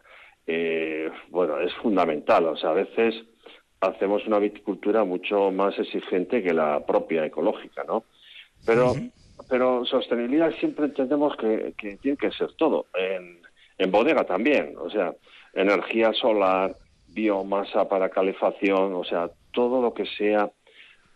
eh, 0.45 1.09
bueno, 1.29 1.59
es 1.59 1.73
fundamental. 1.75 2.45
O 2.45 2.57
sea, 2.57 2.69
a 2.69 2.73
veces 2.73 3.15
hacemos 3.81 4.25
una 4.27 4.39
viticultura 4.39 5.03
mucho 5.03 5.51
más 5.51 5.77
exigente 5.77 6.43
que 6.43 6.53
la 6.53 6.85
propia 6.85 7.25
ecológica, 7.25 7.83
¿no? 7.83 8.03
Pero, 8.65 8.93
pero 9.49 9.85
sostenibilidad 9.85 10.51
siempre 10.59 10.85
entendemos 10.85 11.35
que, 11.37 11.73
tiene 12.01 12.17
que 12.17 12.31
ser 12.31 12.53
todo. 12.53 12.87
En, 12.93 13.41
en 13.77 13.91
bodega 13.91 14.23
también, 14.25 14.75
o 14.77 14.89
sea, 14.89 15.13
energía 15.53 16.13
solar, 16.13 16.75
biomasa 17.13 17.87
para 17.87 18.09
calefacción, 18.09 18.93
o 18.93 19.03
sea, 19.03 19.29
todo 19.51 19.81
lo 19.81 19.93
que 19.93 20.05
sea 20.05 20.49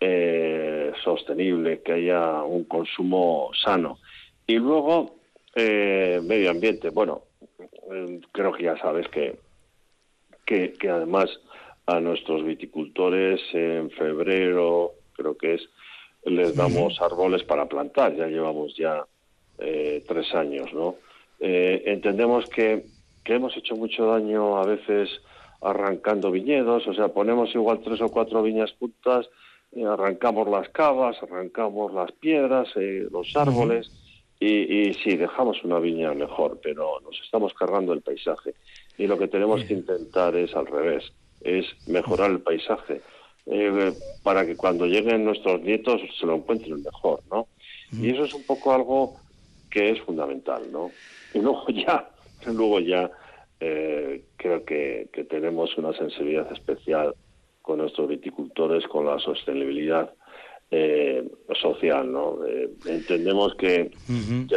eh, 0.06 0.91
sostenible, 1.01 1.82
que 1.82 1.93
haya 1.93 2.43
un 2.43 2.66
consumo 2.66 3.51
sano. 3.54 3.99
Y 4.45 4.56
luego, 4.56 5.16
eh, 5.56 6.20
medio 6.22 6.51
ambiente. 6.51 6.89
Bueno, 6.89 7.22
eh, 7.89 8.20
creo 8.34 8.51
que 8.51 8.64
ya 8.64 8.78
sabes 8.80 9.08
que, 9.08 9.39
que, 10.45 10.74
además 10.89 11.30
a 11.86 12.01
nuestros 12.01 12.43
viticultores 12.43 13.39
en 13.54 13.91
febrero, 13.91 14.91
creo 15.14 15.38
que 15.38 15.54
es, 15.54 15.70
les 16.26 16.54
damos 16.54 17.01
árboles 17.01 17.43
para 17.43 17.68
plantar. 17.68 18.14
Ya 18.14 18.28
llevamos 18.28 18.76
ya 18.76 19.06
tres 19.58 20.34
años, 20.34 20.74
¿no? 20.74 20.95
entendemos 21.39 22.49
que, 22.49 22.84
que 23.24 23.36
hemos 23.36 23.56
hecho 23.56 23.76
mucho 23.76 24.08
daño 24.08 24.58
a 24.58 24.66
veces 24.66 25.10
arrancando 25.62 26.32
viñedos, 26.32 26.86
o 26.88 26.93
sea, 26.93 27.08
ponemos 27.10 27.56
igual 27.56 27.80
tres 27.82 28.01
o 28.01 28.10
cuatro 28.10 28.43
viñas 28.43 28.76
juntas, 28.78 29.30
eh, 29.76 29.86
arrancamos 29.86 30.47
las 30.47 30.69
cavas, 30.69 31.17
arrancamos 31.24 31.93
las 31.93 32.11
piedras, 32.11 32.67
eh, 32.76 33.07
los 33.11 33.36
árboles, 33.36 33.91
y, 34.39 34.89
y, 34.89 34.93
sí, 34.93 35.15
dejamos 35.15 35.63
una 35.63 35.80
viña 35.80 36.13
mejor, 36.13 36.59
pero 36.61 36.99
nos 37.01 37.19
estamos 37.24 37.53
cargando 37.53 37.93
el 37.93 38.01
paisaje. 38.01 38.53
Y 38.97 39.07
lo 39.07 39.17
que 39.17 39.28
tenemos 39.28 39.63
que 39.63 39.74
intentar 39.74 40.36
es 40.36 40.53
al 40.55 40.67
revés, 40.67 41.11
es 41.41 41.65
mejorar 41.88 42.32
el 42.32 42.41
paisaje, 42.41 43.01
eh, 43.47 43.93
para 44.21 44.45
que 44.45 44.55
cuando 44.55 44.86
lleguen 44.86 45.26
nuestros 45.26 45.61
nietos 45.61 46.01
se 46.19 46.26
lo 46.26 46.36
encuentren 46.36 46.84
mejor, 46.84 47.21
¿no? 47.32 47.47
Y 47.91 48.09
eso 48.09 48.26
es 48.26 48.34
un 48.34 48.43
poco 48.43 48.74
algo 48.74 49.15
que 49.69 49.91
es 49.91 50.01
fundamental, 50.01 50.71
¿no? 50.71 50.91
Y 51.34 51.39
luego 51.39 51.65
ya, 51.69 52.09
luego 52.45 52.80
ya 52.80 53.09
creo 54.36 54.65
que, 54.65 55.09
tenemos 55.30 55.78
una 55.78 55.93
sensibilidad 55.93 56.51
especial 56.51 57.15
con 57.64 57.80
nuestros 57.80 58.07
viticultores, 58.09 58.86
con 58.88 59.07
la 59.07 59.18
sostenibilidad 59.18 60.14
eh, 60.70 61.28
social. 61.59 62.11
¿no? 62.11 62.45
Eh, 62.45 62.70
entendemos 62.86 63.55
que, 63.55 63.89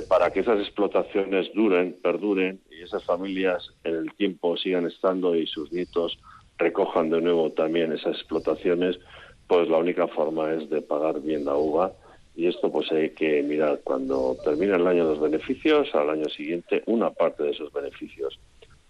para 0.09 0.31
que 0.31 0.41
esas 0.41 0.61
explotaciones 0.61 1.51
duren, 1.55 1.97
perduren 2.03 2.61
y 2.71 2.83
esas 2.83 3.05
familias 3.05 3.73
en 3.85 3.95
el 3.95 4.13
tiempo 4.15 4.57
sigan 4.57 4.87
estando 4.87 5.35
y 5.35 5.47
sus 5.47 5.73
nietos 5.73 6.19
recojan 6.59 7.11
de 7.11 7.21
nuevo 7.21 7.51
también 7.53 7.93
esas 7.93 8.17
explotaciones, 8.17 8.99
pues 9.47 9.69
la 9.69 9.79
única 9.79 10.09
forma 10.09 10.53
es 10.53 10.69
de 10.69 10.83
pagar 10.83 11.21
bien 11.21 11.45
la 11.45 11.57
uva. 11.57 11.93
Y 12.35 12.49
esto 12.49 12.71
pues 12.71 12.91
hay 12.93 13.11
que 13.11 13.43
mirar 13.43 13.81
cuando 13.85 14.37
termine 14.45 14.75
el 14.75 14.87
año 14.87 15.05
los 15.05 15.21
beneficios, 15.21 15.95
al 15.95 16.11
año 16.11 16.29
siguiente 16.29 16.83
una 16.87 17.11
parte 17.11 17.45
de 17.45 17.51
esos 17.51 17.73
beneficios 17.73 18.39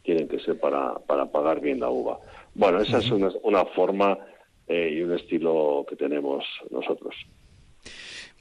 tienen 0.07 0.29
que 0.29 0.39
ser 0.39 0.59
para, 0.59 0.95
para 1.01 1.27
pagar 1.27 1.61
bien 1.61 1.81
la 1.81 1.91
uva. 1.91 2.19
Bueno, 2.55 2.81
esa 2.81 2.99
es 2.99 3.11
una, 3.11 3.29
una 3.43 3.67
forma 3.67 4.17
eh, 4.69 4.95
y 4.97 5.03
un 5.03 5.15
estilo 5.15 5.85
que 5.89 5.97
tenemos 5.97 6.45
nosotros. 6.71 7.15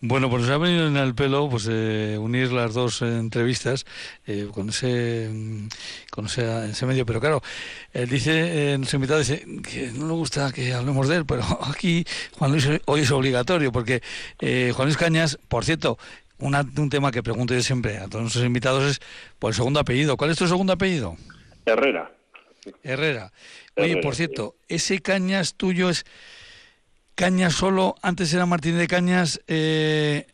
Bueno, 0.02 0.30
pues 0.30 0.42
nos 0.42 0.52
ha 0.52 0.58
venido 0.58 0.88
en 0.88 0.98
el 0.98 1.16
pelo 1.16 1.50
pues 1.50 1.68
eh, 1.70 2.18
unir 2.20 2.52
las 2.52 2.74
dos 2.74 3.02
entrevistas 3.02 3.86
eh, 4.26 4.48
con 4.54 4.70
ese 4.70 5.30
con 6.12 6.26
ese, 6.26 6.86
medio, 6.86 7.06
pero 7.06 7.20
claro, 7.20 7.42
él 7.94 8.10
dice, 8.10 8.76
nuestro 8.78 8.98
invitado 8.98 9.20
dice 9.20 9.46
que 9.64 9.92
no 9.92 10.08
le 10.08 10.14
gusta 10.14 10.52
que 10.52 10.74
hablemos 10.74 11.08
de 11.08 11.18
él, 11.18 11.26
pero 11.26 11.44
aquí 11.70 12.06
Juan 12.38 12.52
Luis 12.52 12.70
hoy 12.86 13.02
es 13.02 13.12
obligatorio, 13.12 13.72
porque 13.72 14.02
Juan 14.40 14.88
Luis 14.88 14.98
Cañas, 14.98 15.40
por 15.48 15.64
cierto, 15.64 15.98
un 16.40 16.90
tema 16.90 17.12
que 17.12 17.24
pregunto 17.24 17.54
yo 17.54 17.62
siempre 17.62 17.98
a 17.98 18.08
todos 18.08 18.22
nuestros 18.22 18.46
invitados 18.46 18.84
es 18.84 19.02
por 19.40 19.52
el 19.52 19.56
segundo 19.56 19.80
apellido. 19.80 20.18
¿Cuál 20.18 20.32
es 20.32 20.38
tu 20.38 20.48
segundo 20.48 20.74
apellido? 20.74 21.16
Herrera. 21.66 22.12
Herrera. 22.84 23.32
Oye, 23.76 23.98
por 23.98 24.16
cierto, 24.16 24.56
ese 24.68 25.02
Cañas 25.02 25.56
tuyo 25.56 25.90
es 25.90 26.06
Cañas 27.16 27.54
solo, 27.54 27.96
antes 28.02 28.34
era 28.34 28.46
Martín 28.46 28.78
de 28.78 28.88
Cañas, 28.88 29.42
eh, 29.48 30.26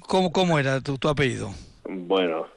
¿cómo, 0.00 0.32
¿cómo 0.32 0.58
era 0.58 0.80
tu, 0.80 1.08
apellido? 1.08 1.50
Bueno, 1.84 2.48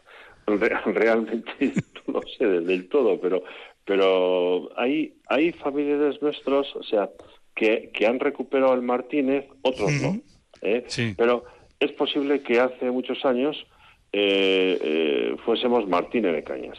realmente 0.86 1.52
no 2.08 2.22
sé 2.38 2.46
del 2.46 2.90
todo, 2.90 3.20
pero 3.20 3.44
pero 3.86 4.70
hay, 4.78 5.16
hay 5.28 5.52
familiares 5.52 6.22
nuestros, 6.22 6.76
o 6.76 6.84
sea, 6.84 7.10
que, 7.56 7.90
que 7.92 8.06
han 8.06 8.20
recuperado 8.20 8.76
el 8.76 8.84
Martínez, 8.84 9.46
otros 9.64 9.92
no. 9.94 10.20
¿eh? 10.62 10.86
Pero 11.18 11.46
es 11.80 11.92
posible 11.94 12.42
que 12.42 12.60
hace 12.60 12.92
muchos 12.92 13.26
años 13.26 13.66
eh, 14.12 15.36
fuésemos 15.44 15.88
Martínez 15.88 16.34
de 16.34 16.44
Cañas. 16.44 16.78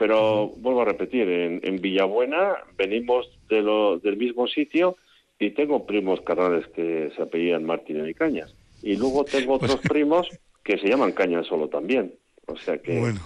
Pero 0.00 0.48
vuelvo 0.56 0.80
a 0.80 0.86
repetir, 0.86 1.28
en, 1.28 1.76
Villabuena 1.76 2.56
venimos 2.78 3.28
de 3.50 3.60
lo, 3.60 3.98
del 3.98 4.16
mismo 4.16 4.46
sitio 4.46 4.96
y 5.38 5.50
tengo 5.50 5.84
primos 5.84 6.22
carnales 6.22 6.66
que 6.68 7.12
se 7.14 7.20
apellían 7.20 7.66
Martínez 7.66 8.08
y 8.08 8.14
Cañas. 8.14 8.54
Y 8.82 8.96
luego 8.96 9.26
tengo 9.26 9.58
pues 9.58 9.70
otros 9.70 9.86
primos 9.90 10.26
que 10.64 10.78
se 10.78 10.88
llaman 10.88 11.12
Cañas 11.12 11.46
solo 11.46 11.68
también. 11.68 12.14
O 12.46 12.56
sea 12.56 12.78
que... 12.78 12.98
Bueno. 12.98 13.20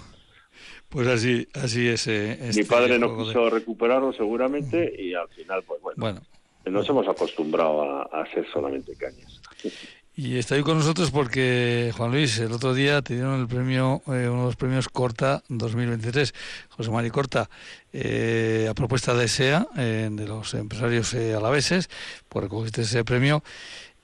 Pues 0.88 1.06
así, 1.06 1.46
así 1.54 1.86
es. 1.86 2.08
Eh, 2.08 2.38
mi 2.40 2.48
este 2.48 2.64
padre 2.64 2.98
no 2.98 3.18
quiso 3.18 3.50
recuperarlo 3.50 4.12
seguramente 4.12 5.00
y 5.00 5.14
al 5.14 5.28
final, 5.28 5.62
pues 5.62 5.80
bueno. 5.80 5.96
Bueno, 6.00 6.22
nos 6.66 6.88
hemos 6.88 7.06
acostumbrado 7.06 7.82
a, 7.82 8.02
a 8.02 8.26
ser 8.32 8.50
solamente 8.52 8.96
cañas. 8.96 9.40
Y 10.16 10.38
está 10.38 10.54
ahí 10.54 10.62
con 10.62 10.78
nosotros 10.78 11.10
porque, 11.10 11.92
Juan 11.96 12.12
Luis, 12.12 12.38
el 12.38 12.52
otro 12.52 12.72
día 12.72 13.02
te 13.02 13.14
dieron 13.14 13.40
el 13.40 13.48
premio, 13.48 14.00
eh, 14.06 14.28
uno 14.28 14.42
de 14.42 14.44
los 14.46 14.54
premios 14.54 14.88
Corta 14.88 15.42
2023, 15.48 16.32
José 16.68 16.90
María 16.92 17.10
Corta, 17.10 17.50
eh, 17.92 18.68
a 18.70 18.74
propuesta 18.74 19.12
de 19.14 19.26
SEA, 19.26 19.66
eh, 19.76 20.08
de 20.12 20.28
los 20.28 20.54
empresarios 20.54 21.12
alaveses, 21.14 21.90
por 22.28 22.44
recogiste 22.44 22.82
ese 22.82 23.02
premio. 23.04 23.42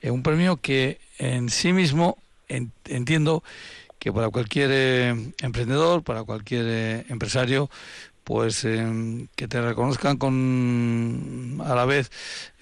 un 0.03 0.25
premio 0.25 0.57
que 0.57 0.99
en 1.19 1.49
sí 1.49 1.73
mismo 1.73 2.19
entiendo 2.49 3.45
que 4.01 4.13
para 4.13 4.31
cualquier 4.31 5.15
emprendedor, 5.41 6.03
para 6.03 6.25
cualquier 6.25 7.07
empresario, 7.09 7.71
pues 8.31 8.63
que 8.63 9.49
te 9.49 9.61
reconozcan 9.61 10.17
con 10.17 11.59
a 11.67 11.75
la 11.75 11.85
vez 11.85 12.13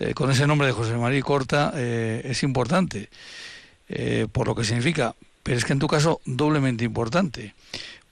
eh, 0.00 0.14
con 0.14 0.30
ese 0.30 0.46
nombre 0.46 0.66
de 0.66 0.72
José 0.72 0.96
María 0.96 1.20
Corta 1.20 1.74
eh, 1.76 2.22
es 2.24 2.42
importante 2.42 3.10
eh, 3.90 4.26
por 4.32 4.46
lo 4.46 4.54
que 4.54 4.64
significa. 4.64 5.14
Pero 5.42 5.58
es 5.58 5.66
que 5.66 5.74
en 5.74 5.78
tu 5.78 5.86
caso 5.86 6.22
doblemente 6.24 6.86
importante 6.86 7.52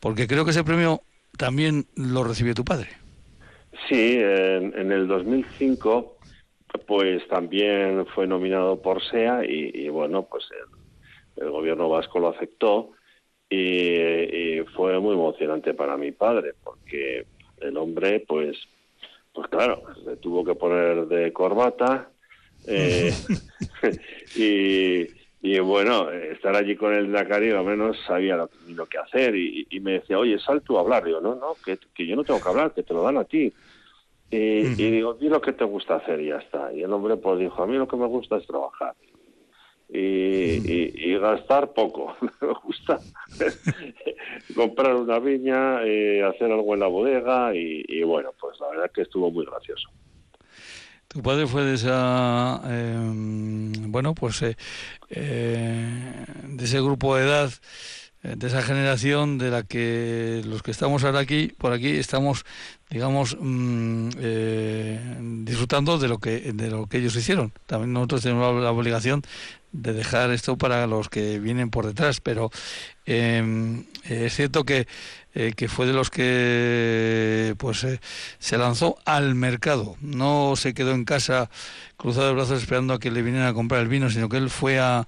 porque 0.00 0.26
creo 0.26 0.44
que 0.44 0.50
ese 0.50 0.64
premio 0.64 1.00
también 1.38 1.86
lo 1.96 2.24
recibió 2.24 2.52
tu 2.52 2.62
padre. 2.62 2.88
Sí 3.88 4.18
en, 4.18 4.92
el 4.92 5.08
2005 5.08 6.18
pues 6.86 7.26
también 7.28 8.04
fue 8.14 8.26
nominado 8.26 8.82
por 8.82 9.02
SEA 9.02 9.46
y, 9.46 9.88
bueno 9.88 10.24
pues 10.24 10.44
el, 11.40 11.50
gobierno 11.50 11.88
vasco 11.88 12.18
lo 12.18 12.28
aceptó 12.28 12.90
y, 13.48 14.60
fue 14.76 15.00
muy 15.00 15.14
emocionante 15.14 15.72
para 15.72 15.96
mi 15.96 16.12
padre 16.12 16.52
porque 16.62 17.24
el 17.60 17.76
hombre, 17.76 18.20
pues, 18.26 18.56
pues 19.32 19.48
claro, 19.48 19.82
se 20.04 20.16
tuvo 20.16 20.44
que 20.44 20.54
poner 20.54 21.06
de 21.06 21.32
corbata 21.32 22.08
eh, 22.66 23.12
y, 24.36 25.06
y, 25.42 25.58
bueno, 25.60 26.10
estar 26.10 26.56
allí 26.56 26.76
con 26.76 26.94
el 26.94 27.12
Dakar 27.12 27.42
lo 27.42 27.64
menos 27.64 27.96
sabía 28.06 28.36
lo, 28.36 28.86
que 28.86 28.98
hacer 28.98 29.36
y, 29.36 29.66
me 29.80 29.92
decía, 29.92 30.18
oye, 30.18 30.38
sal 30.38 30.62
tú 30.62 30.76
a 30.76 30.80
hablar. 30.80 31.04
Digo, 31.04 31.20
no, 31.20 31.34
no, 31.34 31.56
que, 31.64 31.78
que, 31.94 32.06
yo 32.06 32.16
no 32.16 32.24
tengo 32.24 32.40
que 32.40 32.48
hablar, 32.48 32.72
que 32.72 32.82
te 32.82 32.94
lo 32.94 33.02
dan 33.02 33.18
a 33.18 33.24
ti. 33.24 33.52
Y, 34.28 34.36
y 34.36 34.90
digo, 34.90 35.14
di 35.14 35.28
lo 35.28 35.40
que 35.40 35.52
te 35.52 35.64
gusta 35.64 35.96
hacer 35.96 36.20
y 36.20 36.28
ya 36.28 36.38
está. 36.38 36.72
Y 36.72 36.82
el 36.82 36.92
hombre 36.92 37.16
pues 37.16 37.38
dijo, 37.38 37.62
a 37.62 37.66
mí 37.66 37.76
lo 37.76 37.86
que 37.86 37.96
me 37.96 38.06
gusta 38.06 38.38
es 38.38 38.46
trabajar 38.46 38.94
y, 39.88 41.12
y, 41.12 41.18
gastar 41.18 41.72
poco. 41.72 42.16
Me 42.40 42.52
gusta 42.64 42.98
comprar 44.54 44.96
una 44.96 45.18
viña, 45.18 45.82
eh, 45.84 46.24
hacer 46.24 46.50
algo 46.50 46.74
en 46.74 46.80
la 46.80 46.88
bodega 46.88 47.54
y, 47.54 48.02
bueno, 48.02 48.30
pues 48.40 48.58
la 48.60 48.68
verdad 48.68 48.90
que 48.92 49.02
estuvo 49.02 49.30
muy 49.30 49.46
gracioso. 49.46 49.88
Tu 51.08 51.22
padre 51.22 51.46
fue 51.46 51.62
de 51.62 51.74
esa, 51.74 52.60
em, 52.68 53.92
bueno, 53.92 54.14
pues 54.14 54.42
eh, 54.42 54.56
eh, 55.08 56.26
de 56.48 56.64
ese 56.64 56.80
grupo 56.80 57.16
de 57.16 57.24
edad, 57.24 57.50
de 58.22 58.46
esa 58.46 58.60
generación 58.60 59.38
de 59.38 59.50
la 59.50 59.62
que 59.62 60.42
los 60.44 60.62
que 60.62 60.72
estamos 60.72 61.04
ahora 61.04 61.20
aquí, 61.20 61.52
por 61.56 61.72
aquí, 61.72 61.90
estamos, 61.90 62.44
digamos, 62.90 63.36
mm, 63.38 65.44
disfrutando 65.44 65.96
de 65.98 66.08
lo 66.08 66.18
que 66.18 66.52
de 66.52 66.70
lo 66.70 66.86
que 66.86 66.98
ellos 66.98 67.14
hicieron. 67.14 67.52
También 67.66 67.92
nosotros 67.92 68.22
tenemos 68.22 68.60
la 68.60 68.72
obligación 68.72 69.22
de 69.76 69.92
dejar 69.92 70.30
esto 70.30 70.56
para 70.56 70.86
los 70.86 71.08
que 71.08 71.38
vienen 71.38 71.70
por 71.70 71.86
detrás, 71.86 72.20
pero 72.20 72.50
em, 73.04 73.84
es 74.04 74.34
cierto 74.34 74.64
que, 74.64 74.86
eh, 75.34 75.52
que 75.54 75.68
fue 75.68 75.86
de 75.86 75.92
los 75.92 76.10
que 76.10 77.54
pues 77.58 77.84
eh, 77.84 78.00
se 78.38 78.56
lanzó 78.56 78.96
al 79.04 79.34
mercado, 79.34 79.96
no 80.00 80.54
se 80.56 80.74
quedó 80.74 80.92
en 80.92 81.04
casa 81.04 81.50
cruzado 81.96 82.28
de 82.28 82.34
brazos 82.34 82.62
esperando 82.62 82.94
a 82.94 82.98
que 82.98 83.10
le 83.10 83.22
vinieran 83.22 83.48
a 83.48 83.54
comprar 83.54 83.82
el 83.82 83.88
vino, 83.88 84.10
sino 84.10 84.28
que 84.28 84.38
él 84.38 84.50
fue 84.50 84.78
a 84.78 85.06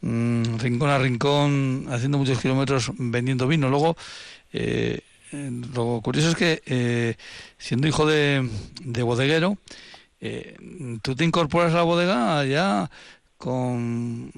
mm, 0.00 0.58
rincón 0.58 0.90
a 0.90 0.98
rincón 0.98 1.86
haciendo 1.90 2.18
muchos 2.18 2.40
kilómetros 2.40 2.92
vendiendo 2.96 3.46
vino. 3.46 3.68
Luego 3.68 3.96
eh, 4.52 5.02
lo 5.32 6.00
curioso 6.02 6.30
es 6.30 6.36
que 6.36 7.16
siendo 7.58 7.86
hijo 7.86 8.06
de, 8.06 8.48
de 8.80 9.02
bodeguero, 9.02 9.58
tú 11.02 11.14
te 11.14 11.24
incorporas 11.24 11.74
a 11.74 11.76
la 11.76 11.82
bodega 11.82 12.44
ya 12.46 12.90
con 13.38 14.30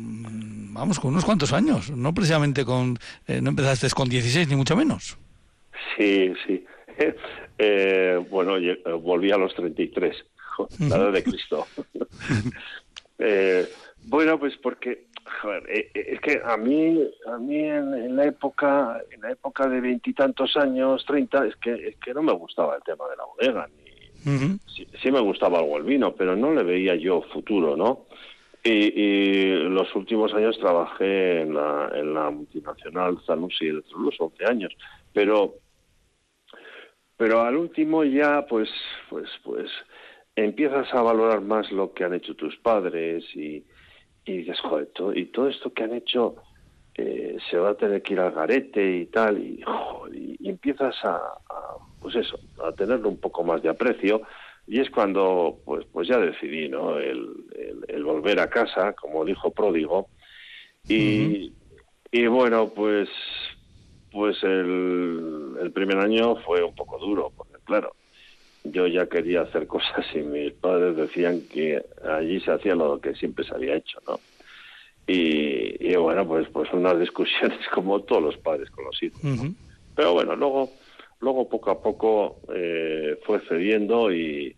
vamos 0.73 1.01
con 1.01 1.13
unos 1.13 1.25
cuantos 1.25 1.53
años. 1.53 1.91
No 1.91 2.15
precisamente 2.15 2.65
con 2.65 2.99
eh, 3.27 3.41
no 3.41 3.51
empezaste 3.51 3.89
con 3.91 4.09
16 4.09 4.49
ni 4.49 4.57
mucho 4.57 4.77
menos. 4.77 5.19
Sí 5.97 6.33
sí. 6.47 6.65
Eh, 7.63 8.19
bueno 8.31 8.57
eh, 8.57 8.81
volví 9.03 9.31
a 9.31 9.37
los 9.37 9.55
33 9.55 10.17
la 10.89 10.97
edad 10.97 11.13
de 11.13 11.23
Cristo. 11.23 11.67
Bueno 14.07 14.39
pues 14.39 14.57
porque 14.57 15.09
joder, 15.43 15.63
es 15.93 16.21
que 16.21 16.41
a 16.43 16.57
mí 16.57 17.07
a 17.27 17.37
mí 17.37 17.59
en, 17.59 18.17
la 18.17 18.25
época 18.25 18.99
en 19.11 19.21
la 19.21 19.33
época 19.33 19.69
de 19.69 19.79
veintitantos 19.79 20.57
años 20.57 21.05
30 21.07 21.49
es 21.49 21.57
que 21.57 21.75
es 21.89 21.97
que 21.97 22.15
no 22.15 22.23
me 22.23 22.33
gustaba 22.33 22.77
el 22.77 22.83
tema 22.83 23.05
de 23.11 23.17
la 23.17 23.25
bodega 23.27 23.69
ni 23.69 24.59
sí, 24.75 24.87
sí 25.03 25.13
me 25.13 25.21
gustaba 25.21 25.59
algo 25.59 25.77
el 25.77 25.85
vino 25.85 26.15
pero 26.15 26.35
no 26.35 26.55
le 26.55 26.63
veía 26.63 26.95
yo 26.95 27.21
futuro 27.31 27.77
no 27.77 28.07
y, 28.65 29.53
los 29.71 29.95
últimos 29.95 30.35
años 30.35 30.59
trabajé 30.59 31.43
en 31.43 31.55
la, 31.55 31.91
en 31.95 32.15
la 32.15 32.31
multinacional 32.31 33.19
Zanussi 33.27 33.69
los 33.69 34.21
11 34.21 34.45
años, 34.47 34.77
pero 35.13 35.55
pero 37.17 37.43
al 37.43 37.57
último 37.57 38.03
ya 38.05 38.47
pues 38.47 38.69
pues 39.09 39.29
pues 39.45 39.71
empiezas 40.37 40.93
a 40.95 41.03
valorar 41.03 41.41
más 41.41 41.71
lo 41.71 41.93
que 41.93 42.05
han 42.05 42.15
hecho 42.15 42.35
tus 42.35 42.57
padres 42.57 43.25
y, 43.35 43.65
y 44.25 44.39
dices, 44.39 44.59
joder, 44.61 44.87
todo, 44.95 45.15
y 45.15 45.27
todo 45.27 45.49
esto 45.49 45.73
que 45.73 45.85
han 45.85 45.95
hecho 45.95 46.37
eh, 46.95 47.37
se 47.51 47.57
va 47.57 47.71
a 47.71 47.75
tener 47.75 48.03
que 48.03 48.15
ir 48.15 48.21
al 48.21 48.33
garete 48.33 48.97
y 48.97 49.07
tal, 49.07 49.39
y, 49.39 49.63
y, 50.13 50.49
empiezas 50.49 50.95
a, 51.05 51.21
pues 52.01 52.17
eso, 52.17 52.39
a 52.65 52.73
tenerlo 52.73 53.09
un 53.09 53.19
poco 53.19 53.45
más 53.45 53.63
de 53.63 53.69
aprecio 53.69 54.23
y 54.67 54.81
es 54.81 54.91
cuando 54.91 55.59
pues 55.65 55.85
pues 55.93 56.09
ya 56.09 56.19
decidí 56.19 56.69
no 56.69 56.99
el, 56.99 57.29
el, 57.89 58.05
volver 58.05 58.41
a 58.41 58.51
casa 58.51 58.93
como 58.93 59.25
dijo 59.25 59.51
pródigo. 59.51 60.09
Y, 60.89 61.53
y 62.11 62.27
bueno 62.27 62.71
pues 62.71 63.09
pues 64.11 64.43
el, 64.43 65.57
el 65.61 65.73
primer 65.73 65.99
año 65.99 66.37
fue 66.37 66.63
un 66.63 66.75
poco 66.75 66.99
duro 66.99 67.33
porque 67.37 67.57
claro 67.65 67.95
yo 68.65 68.87
ya 68.87 69.07
quería 69.07 69.43
hacer 69.43 69.67
cosas 69.67 70.07
y 70.15 70.19
mis 70.19 70.53
padres 70.53 70.97
decían 70.97 71.43
que 71.53 71.83
allí 72.09 72.41
se 72.41 72.53
hacía 72.53 72.75
lo 72.75 73.01
que 73.01 73.15
siempre 73.15 73.45
se 73.45 73.55
había 73.55 73.77
hecho 73.77 73.99
no 74.07 74.21
y, 75.07 75.93
y 75.93 75.97
bueno 75.97 76.27
pues 76.27 76.49
pues 76.49 76.73
unas 76.73 76.99
discusiones 77.01 77.61
como 77.73 78.01
todos 78.01 78.23
los 78.23 78.37
padres 78.39 78.71
con 78.71 78.85
los 78.85 79.03
hijos 79.03 79.21
pero 79.95 80.15
bueno 80.15 80.35
luego 80.37 80.71
luego 81.21 81.49
poco 81.49 81.71
a 81.71 81.83
poco 81.83 82.41
eh, 82.55 83.19
fue 83.25 83.41
cediendo 83.49 84.13
y, 84.13 84.57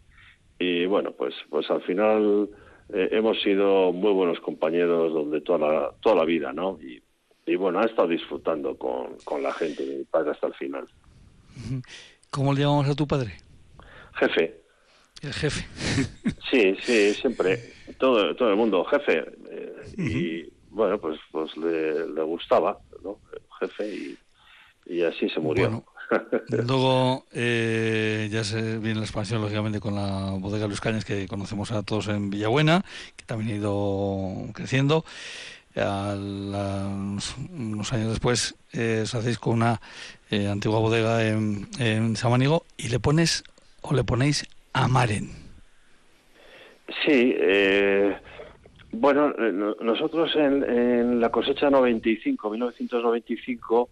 y 0.58 0.86
bueno, 0.86 1.12
pues, 1.12 1.34
pues 1.50 1.70
al 1.70 1.82
final 1.82 2.48
eh, 2.92 3.08
hemos 3.12 3.40
sido 3.42 3.92
muy 3.92 4.12
buenos 4.12 4.40
compañeros 4.40 5.12
donde 5.12 5.40
toda 5.40 5.58
la, 5.58 5.90
toda 6.00 6.16
la 6.16 6.24
vida, 6.24 6.52
¿no? 6.52 6.78
Y, 6.80 7.02
y 7.46 7.56
bueno, 7.56 7.80
ha 7.80 7.84
estado 7.84 8.08
disfrutando 8.08 8.76
con, 8.76 9.16
con 9.24 9.42
la 9.42 9.52
gente 9.52 9.84
de 9.84 9.98
mi 9.98 10.04
padre 10.04 10.30
hasta 10.30 10.46
el 10.46 10.54
final. 10.54 10.86
¿Cómo 12.30 12.54
le 12.54 12.60
llamamos 12.60 12.88
a 12.88 12.94
tu 12.94 13.06
padre? 13.06 13.34
Jefe. 14.14 14.62
El 15.22 15.32
jefe. 15.32 15.66
Sí, 16.50 16.76
sí, 16.82 17.14
siempre. 17.14 17.58
Todo, 17.98 18.36
todo 18.36 18.50
el 18.50 18.56
mundo, 18.56 18.84
jefe. 18.84 19.24
Eh, 19.50 19.74
y 19.96 20.52
bueno, 20.68 20.98
pues, 21.00 21.18
pues 21.30 21.56
le, 21.56 22.06
le 22.08 22.22
gustaba, 22.22 22.78
¿no? 23.02 23.20
jefe 23.58 23.88
y, 23.88 24.18
y 24.84 25.02
así 25.02 25.30
se 25.30 25.40
murió. 25.40 25.82
Luego 26.48 27.24
eh, 27.32 28.28
ya 28.30 28.44
se 28.44 28.78
viene 28.78 29.00
la 29.00 29.06
expansión, 29.06 29.40
lógicamente, 29.40 29.80
con 29.80 29.94
la 29.94 30.32
bodega 30.38 30.66
Luis 30.66 30.80
Cañas, 30.80 31.04
que 31.04 31.26
conocemos 31.26 31.72
a 31.72 31.82
todos 31.82 32.08
en 32.08 32.30
Villabuena, 32.30 32.84
que 33.16 33.24
también 33.24 33.50
ha 33.50 33.54
ido 33.54 34.48
creciendo. 34.52 35.04
unos 35.74 37.92
años 37.92 38.10
después 38.10 38.54
eh, 38.72 39.00
os 39.02 39.14
hacéis 39.14 39.38
con 39.38 39.54
una 39.54 39.80
eh, 40.30 40.48
antigua 40.48 40.80
bodega 40.80 41.26
en, 41.26 41.68
en, 41.78 42.16
Samanigo 42.16 42.64
y 42.76 42.88
le 42.88 43.00
pones 43.00 43.44
o 43.80 43.94
le 43.94 44.04
ponéis 44.04 44.46
a 44.72 44.88
Maren. 44.88 45.30
Sí, 47.04 47.34
bueno, 48.92 49.32
nosotros 49.80 50.36
en, 50.36 50.62
en 50.62 51.20
la 51.20 51.30
cosecha 51.30 51.70
95, 51.70 52.50
1995, 52.50 53.88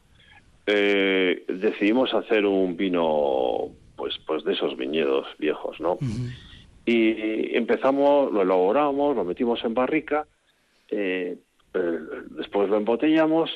eh, 0.72 1.44
decidimos 1.48 2.14
hacer 2.14 2.46
un 2.46 2.76
vino 2.76 3.68
pues 3.96 4.18
pues 4.26 4.44
de 4.44 4.54
esos 4.54 4.76
viñedos 4.76 5.26
viejos, 5.38 5.78
¿no? 5.80 5.98
Y 6.86 7.54
empezamos, 7.56 8.32
lo 8.32 8.42
elaboramos, 8.42 9.14
lo 9.14 9.24
metimos 9.24 9.62
en 9.64 9.74
barrica, 9.74 10.26
eh, 10.88 11.36
eh, 11.74 11.98
después 12.30 12.68
lo 12.68 12.76
embotellamos 12.76 13.50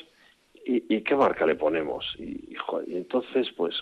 y, 0.67 1.01
qué 1.01 1.15
marca 1.15 1.45
le 1.45 1.55
ponemos. 1.55 2.05
Y, 2.17 2.55
entonces, 2.87 3.47
pues, 3.57 3.75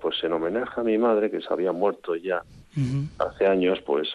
pues 0.00 0.22
en 0.24 0.32
homenaje 0.32 0.80
a 0.80 0.84
mi 0.84 0.98
madre, 0.98 1.30
que 1.30 1.40
se 1.40 1.52
había 1.52 1.72
muerto 1.72 2.16
ya 2.16 2.42
hace 3.18 3.46
años, 3.46 3.80
pues 3.82 4.08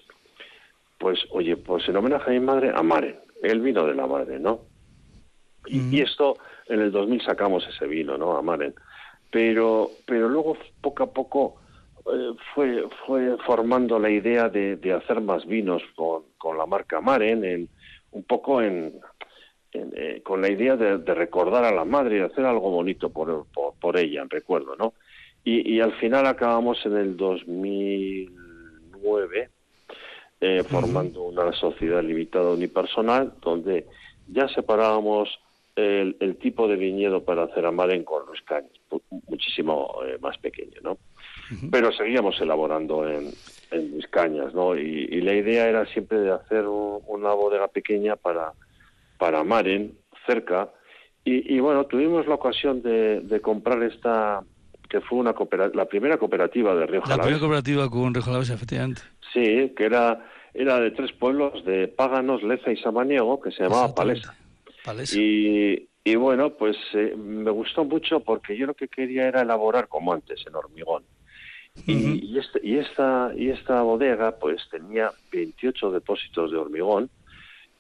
pues, 0.97 1.19
oye, 1.31 1.57
pues 1.57 1.87
en 1.87 1.97
homenaje 1.97 2.31
a 2.31 2.33
mi 2.33 2.39
madre, 2.39 2.71
a 2.73 2.81
Maren, 2.81 3.17
el 3.43 3.61
vino 3.61 3.85
de 3.85 3.95
la 3.95 4.07
madre, 4.07 4.39
¿no? 4.39 4.61
Y 5.67 5.99
esto, 5.99 6.37
en 6.67 6.81
el 6.81 6.91
2000 6.91 7.21
sacamos 7.21 7.65
ese 7.67 7.85
vino, 7.87 8.17
¿no? 8.17 8.35
A 8.37 8.41
Maren. 8.41 8.73
Pero, 9.31 9.91
pero 10.05 10.27
luego, 10.29 10.57
poco 10.81 11.03
a 11.03 11.11
poco, 11.11 11.55
eh, 12.11 12.31
fue, 12.53 12.85
fue 13.05 13.37
formando 13.45 13.99
la 13.99 14.09
idea 14.09 14.49
de, 14.49 14.77
de 14.77 14.93
hacer 14.93 15.19
más 15.21 15.45
vinos 15.45 15.83
con, 15.95 16.23
con 16.37 16.57
la 16.57 16.65
marca 16.65 17.01
Maren, 17.01 17.43
en, 17.43 17.69
un 18.11 18.23
poco 18.23 18.61
en, 18.61 18.93
en, 19.73 19.91
eh, 19.95 20.21
con 20.23 20.41
la 20.41 20.49
idea 20.49 20.77
de, 20.77 20.99
de 20.99 21.13
recordar 21.13 21.65
a 21.65 21.73
la 21.73 21.85
madre 21.85 22.17
y 22.17 22.21
hacer 22.21 22.45
algo 22.45 22.71
bonito 22.71 23.09
por, 23.09 23.45
por, 23.53 23.73
por 23.75 23.97
ella, 23.97 24.25
recuerdo, 24.29 24.75
¿no? 24.75 24.93
Y, 25.43 25.75
y 25.75 25.81
al 25.81 25.93
final 25.93 26.25
acabamos 26.25 26.83
en 26.85 26.97
el 26.97 27.17
2009 27.17 29.49
eh, 30.41 30.63
formando 30.63 31.23
una 31.23 31.51
sociedad 31.53 32.03
limitada 32.03 32.51
unipersonal 32.51 33.33
donde 33.41 33.87
ya 34.27 34.47
separábamos 34.49 35.29
el, 35.75 36.15
el 36.19 36.37
tipo 36.37 36.67
de 36.67 36.75
viñedo 36.75 37.23
para 37.23 37.43
hacer 37.43 37.65
amaren 37.65 38.03
con 38.03 38.25
los 38.25 38.41
caños, 38.41 38.71
muchísimo 39.27 39.93
eh, 40.05 40.17
más 40.21 40.37
pequeño, 40.37 40.79
¿no? 40.81 40.97
Pero 41.71 41.91
seguíamos 41.91 42.39
elaborando 42.41 43.07
en, 43.07 43.29
en 43.71 43.95
mis 43.95 44.07
cañas, 44.07 44.53
¿no? 44.53 44.75
Y, 44.75 44.81
y 45.11 45.21
la 45.21 45.33
idea 45.33 45.67
era 45.67 45.85
siempre 45.85 46.19
de 46.19 46.31
hacer 46.31 46.65
un- 46.67 47.01
una 47.07 47.33
bodega 47.33 47.67
pequeña 47.67 48.15
para, 48.15 48.53
para 49.17 49.43
Maren, 49.43 49.93
cerca. 50.25 50.69
Y, 51.23 51.55
y 51.55 51.59
bueno, 51.59 51.85
tuvimos 51.85 52.25
la 52.27 52.35
ocasión 52.35 52.81
de, 52.81 53.19
de 53.21 53.41
comprar 53.41 53.83
esta, 53.83 54.41
que 54.89 55.01
fue 55.01 55.19
una 55.19 55.35
la 55.73 55.85
primera 55.85 56.17
cooperativa 56.17 56.73
de 56.73 56.85
Río 56.87 57.01
La 57.01 57.05
Jalavesa. 57.07 57.23
primera 57.23 57.39
cooperativa 57.39 57.89
con 57.89 58.13
Río 58.13 58.23
Jalavesa, 58.23 58.53
efectivamente. 58.53 59.01
Sí, 59.33 59.73
que 59.75 59.85
era, 59.85 60.25
era 60.53 60.79
de 60.79 60.91
tres 60.91 61.11
pueblos, 61.11 61.63
de 61.65 61.87
Páganos, 61.89 62.41
Leza 62.43 62.71
y 62.71 62.77
Samaniego, 62.77 63.39
que 63.41 63.51
se 63.51 63.63
llamaba 63.63 63.93
Palesa. 63.93 64.35
Y, 65.15 65.87
y 66.03 66.15
bueno, 66.15 66.51
pues 66.51 66.77
eh, 66.93 67.15
me 67.17 67.51
gustó 67.51 67.83
mucho 67.85 68.19
porque 68.19 68.55
yo 68.57 68.65
lo 68.67 68.73
que 68.75 68.87
quería 68.87 69.27
era 69.27 69.41
elaborar 69.41 69.87
como 69.87 70.13
antes, 70.13 70.43
en 70.47 70.55
hormigón. 70.55 71.03
Y, 71.87 71.93
y, 72.33 72.39
este- 72.39 72.61
y 72.63 72.77
esta, 72.77 73.31
y 73.35 73.49
esta 73.49 73.81
bodega 73.81 74.37
pues 74.39 74.61
tenía 74.71 75.11
28 75.31 75.91
depósitos 75.91 76.51
de 76.51 76.57
hormigón 76.57 77.09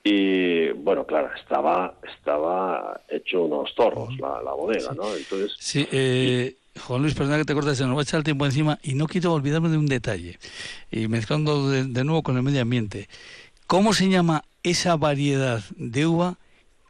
y 0.03 0.69
bueno, 0.71 1.05
claro, 1.05 1.29
estaba, 1.35 1.97
estaba 2.15 3.01
hecho 3.09 3.43
unos 3.43 3.73
torros 3.73 4.09
la, 4.19 4.41
la 4.43 4.53
bodega, 4.53 4.93
¿no? 4.93 5.15
Entonces, 5.15 5.55
Sí, 5.57 5.87
eh, 5.91 6.55
Juan 6.79 7.01
Luis, 7.01 7.15
perdona 7.15 7.37
que 7.37 7.45
te 7.45 7.53
corte, 7.53 7.73
se 7.73 7.85
nos 7.85 7.95
va 7.95 8.01
a 8.01 8.03
echar 8.03 8.17
el 8.19 8.23
tiempo 8.23 8.45
encima 8.45 8.77
y 8.83 8.93
no 8.93 9.07
quiero 9.07 9.33
olvidarme 9.33 9.69
de 9.69 9.77
un 9.77 9.87
detalle. 9.87 10.37
Y 10.91 11.07
mezclando 11.07 11.69
de, 11.69 11.85
de 11.85 12.03
nuevo 12.03 12.21
con 12.21 12.35
el 12.37 12.43
medio 12.43 12.61
ambiente. 12.61 13.07
¿Cómo 13.65 13.93
se 13.93 14.09
llama 14.09 14.43
esa 14.61 14.95
variedad 14.97 15.63
de 15.77 16.05
uva 16.05 16.37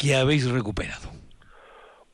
que 0.05 0.15
habéis 0.15 0.49
recuperado? 0.49 1.11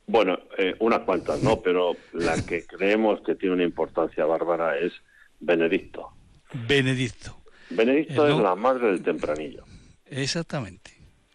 Bueno, 0.06 0.38
eh, 0.58 0.74
unas 0.80 1.00
cuantas, 1.00 1.42
¿no? 1.42 1.60
Pero 1.62 1.96
la 2.12 2.40
que 2.44 2.64
creemos 2.66 3.20
que 3.24 3.34
tiene 3.34 3.54
una 3.54 3.64
importancia 3.64 4.24
bárbara 4.24 4.76
es 4.78 4.92
Benedicto. 5.40 6.10
Benedicto. 6.52 7.36
Benedicto 7.70 8.28
es 8.28 8.36
la 8.36 8.54
madre 8.54 8.88
del 8.88 9.02
tempranillo. 9.02 9.64
Exactamente. 10.06 10.90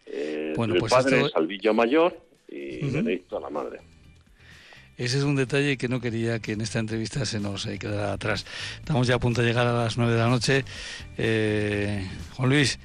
Eh, 0.06 0.52
Bueno, 0.56 0.74
el 0.74 0.80
pues 0.80 0.92
padre 0.92 1.16
esto- 1.16 1.26
es 1.28 1.34
Alvillo 1.36 1.74
Mayor 1.74 2.20
y. 2.48 2.86
Benedicto 2.90 3.40
la 3.40 3.50
madre. 3.50 3.80
Ese 4.96 5.18
es 5.18 5.22
un 5.24 5.36
detalle 5.36 5.76
que 5.76 5.86
no 5.88 6.00
quería 6.00 6.40
que 6.40 6.52
en 6.52 6.60
esta 6.60 6.78
entrevista 6.80 7.24
se 7.24 7.38
nos 7.38 7.66
eh, 7.66 7.78
quedara 7.78 8.12
atrás. 8.12 8.44
Estamos 8.78 9.06
ya 9.06 9.14
a 9.14 9.18
punto 9.20 9.42
de 9.42 9.48
llegar 9.48 9.66
a 9.66 9.72
las 9.84 9.96
nueve 9.96 10.12
de 10.14 10.18
la 10.18 10.28
noche. 10.28 10.64
Eh, 11.16 12.04
Juan 12.36 12.48
Luis, 12.48 12.78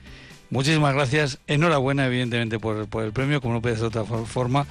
muchísimas 0.54 0.94
gracias. 0.94 1.40
Enhorabuena, 1.48 2.06
evidentemente, 2.06 2.60
por, 2.60 2.88
el 3.04 3.12
premio, 3.12 3.42
como 3.42 3.56
no 3.56 3.62
puede 3.62 3.76
ser 3.76 3.82
de 3.84 3.88
otra 3.88 4.06
for- 4.06 4.26
forma. 4.28 4.66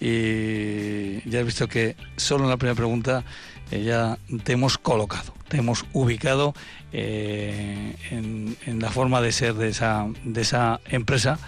Y 0.00 1.28
ya 1.28 1.40
has 1.40 1.44
visto 1.46 1.68
que 1.68 1.96
solo 2.16 2.44
en 2.44 2.50
la 2.50 2.56
primera 2.56 2.76
pregunta 2.76 3.24
eh, 3.70 3.82
ya 3.82 4.18
te 4.44 4.52
hemos 4.52 4.78
colocado, 4.78 5.34
te 5.48 5.56
hemos 5.58 5.84
ubicado 5.92 6.54
eh, 6.92 7.94
en, 8.10 8.56
en 8.66 8.78
la 8.80 8.90
forma 8.90 9.20
de 9.20 9.32
ser 9.32 9.54
de 9.54 9.68
esa, 9.68 10.06
de 10.24 10.40
esa 10.42 10.80
empresa, 10.86 11.38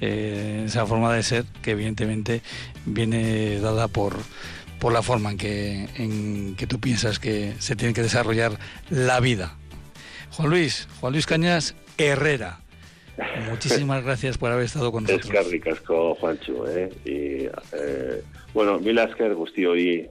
eh, 0.00 0.64
esa 0.66 0.86
forma 0.86 1.12
de 1.14 1.22
ser 1.22 1.44
que 1.62 1.72
evidentemente 1.72 2.42
viene 2.86 3.60
dada 3.60 3.86
por, 3.88 4.16
por 4.78 4.92
la 4.92 5.02
forma 5.02 5.30
en 5.32 5.36
que, 5.38 5.88
en 5.96 6.54
que 6.56 6.66
tú 6.66 6.80
piensas 6.80 7.18
que 7.18 7.54
se 7.58 7.76
tiene 7.76 7.94
que 7.94 8.02
desarrollar 8.02 8.58
la 8.88 9.20
vida. 9.20 9.56
Juan 10.32 10.48
Luis, 10.50 10.88
Juan 11.00 11.12
Luis 11.12 11.26
Cañas 11.26 11.74
Herrera, 11.98 12.60
muchísimas 13.48 14.04
gracias 14.04 14.38
por 14.38 14.50
haber 14.50 14.64
estado 14.64 14.90
con 14.92 15.04
Es 15.04 15.12
nosotros. 15.12 15.30
que 15.44 15.50
ricasco, 15.50 16.14
Juancho, 16.16 16.68
¿eh? 16.68 16.90
Y, 17.04 17.44
eh, 17.72 18.22
bueno, 18.54 18.78
mil 18.78 18.98
guztioi 19.34 20.08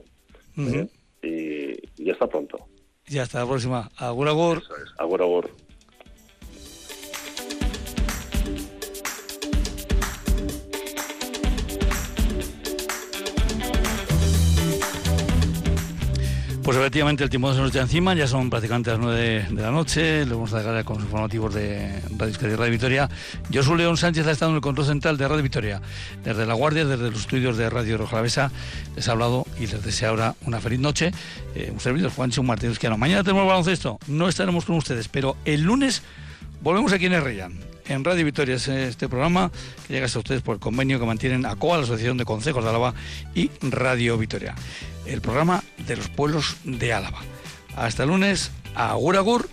y, 0.56 0.60
Ujú. 0.60 0.90
y, 1.22 1.76
y 1.96 2.10
hasta 2.10 2.26
pronto. 2.26 2.58
Y 3.06 3.18
hasta 3.18 3.40
la 3.40 3.46
próxima. 3.48 3.90
Agur, 3.96 4.28
agur. 4.28 4.62
Agur, 4.98 5.22
agur. 5.22 5.50
Pues 16.70 16.78
efectivamente 16.78 17.24
el 17.24 17.30
tiempo 17.30 17.52
se 17.52 17.58
nos 17.58 17.70
echa 17.70 17.80
encima, 17.80 18.14
ya 18.14 18.28
son 18.28 18.48
prácticamente 18.48 18.92
las 18.92 19.00
9 19.00 19.46
de 19.50 19.60
la 19.60 19.72
noche, 19.72 20.24
le 20.24 20.32
vamos 20.32 20.52
a 20.52 20.58
dejar 20.58 20.84
con 20.84 20.98
los 20.98 21.04
informativos 21.04 21.52
de 21.52 22.00
Radio 22.10 22.26
Euskadi 22.26 22.52
y 22.52 22.54
Radio 22.54 22.70
Vitoria. 22.70 23.08
Yo 23.48 23.64
soy 23.64 23.78
León 23.78 23.96
Sánchez, 23.96 24.24
ha 24.28 24.30
estado 24.30 24.52
en 24.52 24.54
el 24.54 24.60
control 24.60 24.86
central 24.86 25.16
de 25.16 25.26
Radio 25.26 25.42
Vitoria. 25.42 25.82
Desde 26.22 26.46
La 26.46 26.54
Guardia, 26.54 26.84
desde 26.84 27.10
los 27.10 27.22
estudios 27.22 27.56
de 27.56 27.68
Radio 27.70 27.98
Rojalavesa, 27.98 28.52
les 28.94 29.08
ha 29.08 29.10
hablado 29.10 29.48
y 29.58 29.66
les 29.66 29.82
deseo 29.82 30.10
ahora 30.10 30.36
una 30.46 30.60
feliz 30.60 30.78
noche. 30.78 31.10
Eh, 31.56 31.72
un 31.72 31.80
servidor, 31.80 32.12
Juancho 32.12 32.44
Martínez 32.44 32.78
Quiano. 32.78 32.96
Mañana 32.96 33.24
tenemos 33.24 33.48
baloncesto, 33.48 33.98
no 34.06 34.28
estaremos 34.28 34.64
con 34.64 34.76
ustedes, 34.76 35.08
pero 35.08 35.36
el 35.44 35.62
lunes 35.62 36.04
volvemos 36.62 36.92
aquí 36.92 37.06
en 37.06 37.14
Herrellán. 37.14 37.79
En 37.90 38.04
Radio 38.04 38.24
Vitoria 38.24 38.54
es 38.54 38.68
este 38.68 39.08
programa 39.08 39.50
que 39.84 39.92
llega 39.92 40.06
hasta 40.06 40.20
ustedes 40.20 40.42
por 40.42 40.54
el 40.54 40.60
convenio 40.60 41.00
que 41.00 41.06
mantienen 41.06 41.44
ACOA, 41.44 41.78
la 41.78 41.82
Asociación 41.82 42.18
de 42.18 42.24
Consejos 42.24 42.62
de 42.62 42.70
Álava, 42.70 42.94
y 43.34 43.50
Radio 43.62 44.16
Vitoria, 44.16 44.54
el 45.06 45.20
programa 45.20 45.64
de 45.88 45.96
los 45.96 46.08
pueblos 46.08 46.56
de 46.62 46.92
Álava. 46.92 47.18
Hasta 47.74 48.04
el 48.04 48.10
lunes, 48.10 48.52
agur 48.76 49.16
agur 49.16 49.48